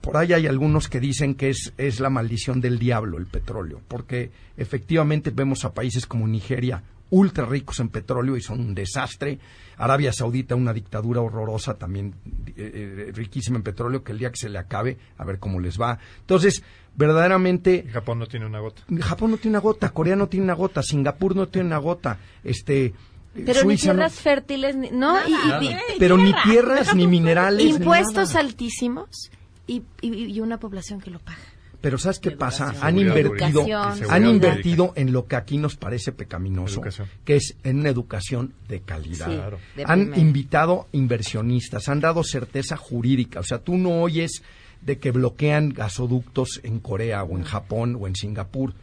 por 0.04 0.18
ahí 0.18 0.34
hay 0.34 0.48
algunos 0.48 0.90
que 0.90 1.00
dicen 1.00 1.34
que 1.34 1.50
es, 1.50 1.72
es 1.78 2.02
la 2.02 2.10
maldición 2.10 2.60
del 2.60 2.78
diablo 2.78 3.18
el 3.18 3.26
petróleo, 3.26 3.80
porque 3.88 4.32
efectivamente 4.58 5.32
vemos 5.32 5.64
a 5.64 5.74
países 5.74 6.06
como 6.06 6.28
Nigeria 6.28 6.84
ultra 7.10 7.46
ricos 7.46 7.80
en 7.80 7.88
petróleo 7.90 8.36
y 8.36 8.42
son 8.42 8.60
un 8.60 8.74
desastre. 8.76 9.38
Arabia 9.78 10.12
Saudita, 10.12 10.56
una 10.56 10.74
dictadura 10.74 11.22
horrorosa, 11.22 11.76
también 11.76 12.16
eh, 12.58 13.06
eh, 13.08 13.12
riquísima 13.14 13.58
en 13.58 13.64
petróleo, 13.64 14.04
que 14.04 14.12
el 14.12 14.18
día 14.20 14.32
que 14.32 14.38
se 14.38 14.50
le 14.50 14.58
acabe, 14.58 14.98
a 15.18 15.24
ver 15.24 15.38
cómo 15.40 15.60
les 15.60 15.80
va. 15.80 16.00
Entonces, 16.22 16.64
verdaderamente, 16.96 17.86
Japón 17.92 18.20
no 18.20 18.26
tiene 18.26 18.46
una 18.48 18.60
gota. 18.60 18.82
Japón 19.02 19.32
no 19.32 19.38
tiene 19.38 19.58
una 19.58 19.62
gota, 19.62 19.90
Corea 19.92 20.16
no 20.16 20.28
tiene 20.28 20.46
una 20.46 20.54
gota, 20.56 20.82
Singapur 20.84 21.36
no 21.36 21.48
tiene 21.48 21.68
una 21.68 21.78
gota, 21.78 22.18
este... 22.44 22.94
Pero 23.34 23.62
ni 23.64 23.78
Suiza 23.78 23.88
no- 23.94 24.00
tierras 24.00 24.14
fértiles, 24.20 24.76
ni- 24.76 24.92
¿no? 24.92 25.18
Y- 25.28 25.32
y- 25.32 25.48
Nada. 25.48 25.64
y- 25.64 25.78
Pero 26.00 26.18
ni 26.18 26.34
tierras, 26.44 26.96
ni 26.96 27.08
minerales, 27.08 27.64
ni 27.64 27.72
Impuestos 27.72 28.36
altísimos 28.36 29.32
y, 29.68 29.84
y- 30.02 30.26
y 30.26 30.40
una 30.40 30.60
población 30.60 31.00
que 31.02 31.12
lo 31.12 31.20
paga. 31.20 31.40
Pero 31.82 31.98
¿sabes 31.98 32.20
qué 32.20 32.32
pasa? 32.32 32.74
Han 32.82 32.98
invertido, 32.98 33.66
han 34.10 34.26
invertido 34.26 34.94
en 34.96 35.12
lo 35.12 35.26
que 35.28 35.36
aquí 35.36 35.58
nos 35.58 35.76
parece 35.76 36.14
pecaminoso, 36.14 36.76
Educación. 36.76 37.10
que 37.26 37.36
es 37.36 37.58
en 37.66 37.80
una 37.82 37.90
educación 37.90 38.54
de 38.70 38.80
calidad. 38.80 39.26
Sí, 39.28 39.36
Claro. 39.36 39.60
de 39.76 39.84
han 39.86 40.18
invitado 40.18 40.88
inversionistas, 40.94 41.90
han 41.90 42.00
dado 42.00 42.24
certeza 42.24 42.78
jurídica. 42.78 43.42
O 43.42 43.44
sea, 43.44 43.60
tú 43.60 43.78
no 43.78 44.02
oyes 44.02 44.44
de 44.82 44.98
que 44.98 45.12
bloquean 45.12 45.70
gasoductos 45.74 46.62
en 46.64 46.80
Corea 46.80 47.24
o 47.24 47.38
en 47.38 47.44
Japón 47.44 47.98
o 48.00 48.08
en 48.08 48.16
Singapur. 48.16 48.74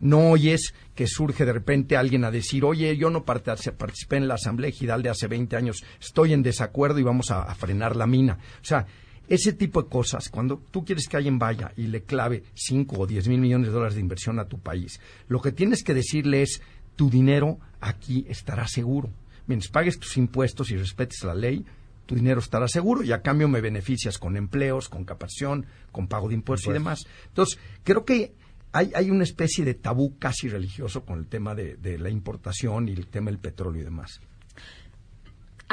No 0.00 0.30
oyes 0.30 0.74
que 0.94 1.06
surge 1.08 1.44
de 1.44 1.52
repente 1.52 1.96
alguien 1.96 2.24
a 2.24 2.30
decir, 2.30 2.64
oye, 2.64 2.96
yo 2.96 3.10
no 3.10 3.24
parte- 3.24 3.72
participé 3.72 4.16
en 4.16 4.28
la 4.28 4.34
Asamblea 4.34 4.68
Ejidal 4.70 5.02
de 5.02 5.08
hace 5.10 5.26
20 5.28 5.56
años, 5.56 5.82
estoy 6.00 6.32
en 6.32 6.42
desacuerdo 6.42 6.98
y 6.98 7.02
vamos 7.04 7.30
a, 7.32 7.42
a 7.42 7.54
frenar 7.54 7.96
la 7.96 8.06
mina. 8.06 8.38
O 8.60 8.64
sea, 8.64 8.86
ese 9.28 9.52
tipo 9.52 9.82
de 9.82 9.88
cosas, 9.88 10.28
cuando 10.28 10.62
tú 10.70 10.84
quieres 10.84 11.08
que 11.08 11.16
alguien 11.16 11.38
vaya 11.38 11.72
y 11.76 11.86
le 11.86 12.02
clave 12.02 12.44
5 12.54 12.96
o 12.98 13.06
10 13.06 13.28
mil 13.28 13.40
millones 13.40 13.68
de 13.68 13.72
dólares 13.72 13.94
de 13.94 14.00
inversión 14.00 14.38
a 14.38 14.48
tu 14.48 14.58
país, 14.58 15.00
lo 15.28 15.40
que 15.40 15.52
tienes 15.52 15.82
que 15.82 15.94
decirle 15.94 16.42
es, 16.42 16.60
tu 16.96 17.10
dinero 17.10 17.58
aquí 17.80 18.26
estará 18.28 18.68
seguro. 18.68 19.10
Mientras 19.46 19.70
pagues 19.70 19.98
tus 19.98 20.16
impuestos 20.16 20.70
y 20.70 20.76
respetes 20.76 21.24
la 21.24 21.34
ley, 21.34 21.64
tu 22.06 22.14
dinero 22.14 22.40
estará 22.40 22.68
seguro 22.68 23.02
y 23.02 23.12
a 23.12 23.22
cambio 23.22 23.48
me 23.48 23.60
beneficias 23.60 24.18
con 24.18 24.36
empleos, 24.36 24.88
con 24.88 25.04
capacitación, 25.04 25.66
con 25.90 26.06
pago 26.06 26.28
de 26.28 26.34
impuestos 26.34 26.70
y 26.70 26.74
demás. 26.74 27.06
Entonces, 27.28 27.58
creo 27.82 28.04
que 28.04 28.34
hay, 28.72 28.92
hay 28.94 29.10
una 29.10 29.24
especie 29.24 29.64
de 29.64 29.74
tabú 29.74 30.18
casi 30.18 30.48
religioso 30.48 31.04
con 31.04 31.18
el 31.18 31.26
tema 31.26 31.54
de, 31.54 31.76
de 31.76 31.98
la 31.98 32.10
importación 32.10 32.88
y 32.88 32.92
el 32.92 33.06
tema 33.06 33.30
del 33.30 33.38
petróleo 33.38 33.82
y 33.82 33.84
demás. 33.84 34.20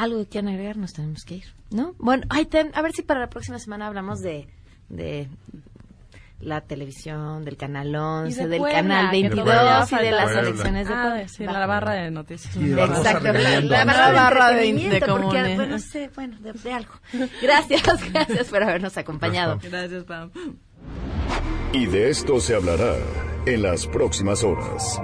Algo 0.01 0.19
que 0.19 0.25
quieran 0.29 0.49
agregar, 0.53 0.77
nos 0.77 0.93
tenemos 0.93 1.23
que 1.25 1.35
ir, 1.35 1.53
¿no? 1.69 1.93
Bueno, 1.99 2.23
ay, 2.29 2.45
ten- 2.45 2.71
a 2.73 2.81
ver 2.81 2.91
si 2.93 3.01
para 3.03 3.19
la 3.19 3.29
próxima 3.29 3.59
semana 3.59 3.85
hablamos 3.87 4.19
de, 4.21 4.47
de 4.89 5.27
la 6.39 6.61
televisión, 6.61 7.45
del 7.45 7.55
Canal 7.55 7.95
11, 7.95 8.47
del 8.47 8.57
Puebla, 8.59 8.77
Canal 8.81 9.05
que 9.11 9.21
22 9.21 9.45
todavía 9.45 9.85
y 10.01 10.05
de 10.05 10.11
las 10.11 10.31
elecciones 10.31 10.87
de 10.87 10.93
Ah, 10.95 11.03
Puebla. 11.03 11.27
sí, 11.27 11.43
la 11.43 11.65
barra 11.67 11.93
de 11.93 12.09
noticias. 12.09 12.55
Y 12.55 12.63
de 12.69 12.83
Exacto, 12.83 13.25
la, 13.25 13.31
regañando. 13.31 13.69
la 13.69 13.85
La 13.85 13.93
barra, 13.93 14.11
barra 14.11 14.49
de 14.49 14.73
de- 14.73 14.99
porque, 15.07 15.27
bueno, 15.55 15.65
no 15.67 15.77
sé, 15.79 16.09
bueno, 16.15 16.37
de, 16.39 16.53
de 16.53 16.73
algo. 16.73 16.93
Gracias, 17.41 17.83
gracias 18.11 18.47
por 18.49 18.63
habernos 18.63 18.97
acompañado. 18.97 19.59
Gracias, 19.61 20.03
Pam. 20.05 20.31
Y 21.73 21.85
de 21.85 22.09
esto 22.09 22.39
se 22.39 22.55
hablará 22.55 22.95
en 23.45 23.61
las 23.61 23.85
próximas 23.85 24.43
horas. 24.43 24.99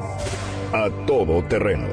A 0.74 0.90
todo 1.06 1.44
terreno. 1.44 1.88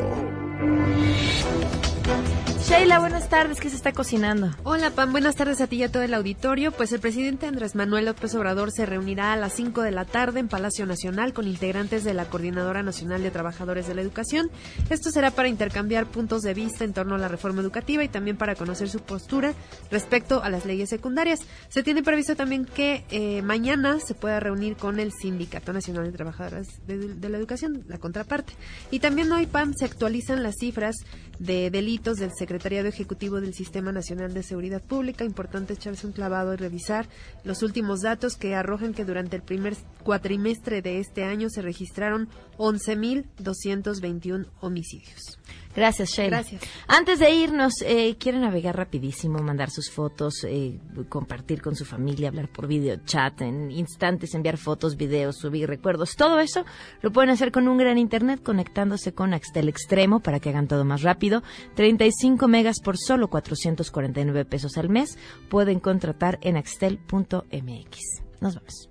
Sheila, 2.66 2.98
buenas 2.98 3.28
tardes, 3.28 3.60
¿qué 3.60 3.68
se 3.68 3.76
está 3.76 3.92
cocinando? 3.92 4.50
Hola 4.62 4.90
Pam, 4.90 5.12
buenas 5.12 5.36
tardes 5.36 5.60
a 5.60 5.66
ti 5.66 5.76
y 5.76 5.82
a 5.82 5.92
todo 5.92 6.02
el 6.02 6.14
auditorio. 6.14 6.72
Pues 6.72 6.92
el 6.92 7.00
presidente 7.00 7.46
Andrés 7.46 7.74
Manuel 7.74 8.06
López 8.06 8.34
Obrador 8.34 8.72
se 8.72 8.86
reunirá 8.86 9.34
a 9.34 9.36
las 9.36 9.52
5 9.52 9.82
de 9.82 9.90
la 9.90 10.06
tarde 10.06 10.40
en 10.40 10.48
Palacio 10.48 10.86
Nacional 10.86 11.34
con 11.34 11.46
integrantes 11.46 12.04
de 12.04 12.14
la 12.14 12.24
Coordinadora 12.24 12.82
Nacional 12.82 13.22
de 13.22 13.30
Trabajadores 13.30 13.86
de 13.86 13.94
la 13.94 14.00
Educación. 14.00 14.50
Esto 14.88 15.10
será 15.10 15.30
para 15.30 15.48
intercambiar 15.48 16.06
puntos 16.06 16.40
de 16.40 16.54
vista 16.54 16.84
en 16.84 16.94
torno 16.94 17.16
a 17.16 17.18
la 17.18 17.28
reforma 17.28 17.60
educativa 17.60 18.02
y 18.02 18.08
también 18.08 18.38
para 18.38 18.54
conocer 18.54 18.88
su 18.88 19.00
postura 19.00 19.52
respecto 19.90 20.42
a 20.42 20.48
las 20.48 20.64
leyes 20.64 20.88
secundarias. 20.88 21.40
Se 21.68 21.82
tiene 21.82 22.02
previsto 22.02 22.34
también 22.34 22.64
que 22.64 23.04
eh, 23.10 23.42
mañana 23.42 24.00
se 24.00 24.14
pueda 24.14 24.40
reunir 24.40 24.76
con 24.76 25.00
el 25.00 25.12
Sindicato 25.12 25.74
Nacional 25.74 26.04
de 26.04 26.12
Trabajadores 26.12 26.68
de, 26.86 26.96
de 26.96 27.28
la 27.28 27.36
Educación, 27.36 27.84
la 27.88 27.98
contraparte. 27.98 28.54
Y 28.90 29.00
también 29.00 29.30
hoy, 29.32 29.44
Pam, 29.44 29.74
se 29.74 29.84
actualizan 29.84 30.42
las 30.42 30.54
cifras 30.58 30.96
de 31.38 31.70
delitos 31.70 32.16
del 32.16 32.30
Secretariado 32.54 32.88
Ejecutivo 32.88 33.40
del 33.40 33.52
Sistema 33.52 33.90
Nacional 33.90 34.32
de 34.32 34.44
Seguridad 34.44 34.80
Pública. 34.80 35.24
Importante 35.24 35.72
echarse 35.72 36.06
un 36.06 36.12
clavado 36.12 36.54
y 36.54 36.56
revisar 36.56 37.08
los 37.42 37.64
últimos 37.64 38.02
datos 38.02 38.36
que 38.36 38.54
arrojan 38.54 38.94
que 38.94 39.04
durante 39.04 39.34
el 39.34 39.42
primer 39.42 39.74
cuatrimestre 40.04 40.80
de 40.80 41.00
este 41.00 41.24
año 41.24 41.50
se 41.50 41.62
registraron 41.62 42.28
11.221 42.58 44.46
homicidios. 44.60 45.40
Gracias, 45.74 46.10
Sheila. 46.10 46.38
Gracias. 46.38 46.62
Antes 46.86 47.18
de 47.18 47.30
irnos, 47.30 47.74
eh, 47.82 48.16
quieren 48.18 48.42
navegar 48.42 48.76
rapidísimo, 48.76 49.38
mandar 49.40 49.70
sus 49.70 49.90
fotos, 49.90 50.44
eh, 50.44 50.78
compartir 51.08 51.60
con 51.62 51.74
su 51.74 51.84
familia, 51.84 52.28
hablar 52.28 52.48
por 52.48 52.66
video 52.66 52.96
chat, 53.04 53.40
en 53.40 53.70
instantes 53.70 54.34
enviar 54.34 54.56
fotos, 54.56 54.96
videos, 54.96 55.38
subir 55.38 55.68
recuerdos. 55.68 56.16
Todo 56.16 56.38
eso 56.38 56.64
lo 57.02 57.12
pueden 57.12 57.30
hacer 57.30 57.50
con 57.52 57.68
un 57.68 57.78
gran 57.78 57.98
internet 57.98 58.42
conectándose 58.42 59.12
con 59.12 59.34
Axtel 59.34 59.68
Extremo 59.68 60.20
para 60.20 60.40
que 60.40 60.50
hagan 60.50 60.68
todo 60.68 60.84
más 60.84 61.02
rápido. 61.02 61.42
35 61.74 62.48
megas 62.48 62.80
por 62.80 62.96
solo 62.98 63.28
449 63.28 64.44
pesos 64.44 64.78
al 64.78 64.88
mes. 64.88 65.18
Pueden 65.48 65.80
contratar 65.80 66.38
en 66.42 66.56
axtel.mx. 66.56 67.98
Nos 68.40 68.54
vemos. 68.56 68.90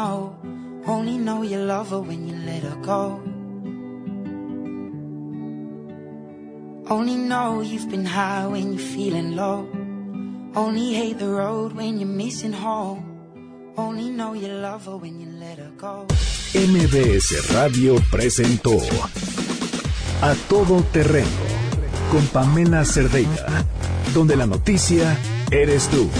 You 0.00 0.59
only 0.86 1.18
know 1.18 1.42
you 1.42 1.58
love 1.58 1.90
her 1.90 2.00
when 2.00 2.28
you 2.28 2.36
let 2.46 2.62
her 2.62 2.76
go. 2.82 3.20
Only 6.88 7.14
know 7.14 7.60
you've 7.60 7.88
been 7.88 8.04
high 8.04 8.46
when 8.46 8.72
you're 8.72 8.88
feeling 8.96 9.36
low. 9.36 9.68
Only 10.56 10.92
hate 10.92 11.18
the 11.18 11.28
road 11.28 11.72
when 11.72 12.00
you're 12.00 12.08
missing 12.08 12.52
home. 12.52 13.04
Only 13.76 14.10
know 14.10 14.34
you 14.34 14.48
love 14.48 14.86
her 14.86 14.96
when 14.96 15.20
you 15.20 15.28
let 15.38 15.58
her 15.58 15.70
go. 15.76 16.06
MBS 16.52 17.54
Radio 17.54 17.94
presentó 18.10 18.76
A 20.20 20.34
Todo 20.48 20.82
Terreno 20.92 21.28
con 22.10 22.26
Pamela 22.26 22.84
Cerdeira, 22.84 23.64
donde 24.12 24.34
la 24.34 24.46
noticia 24.46 25.16
eres 25.52 25.88
tú. 25.88 26.10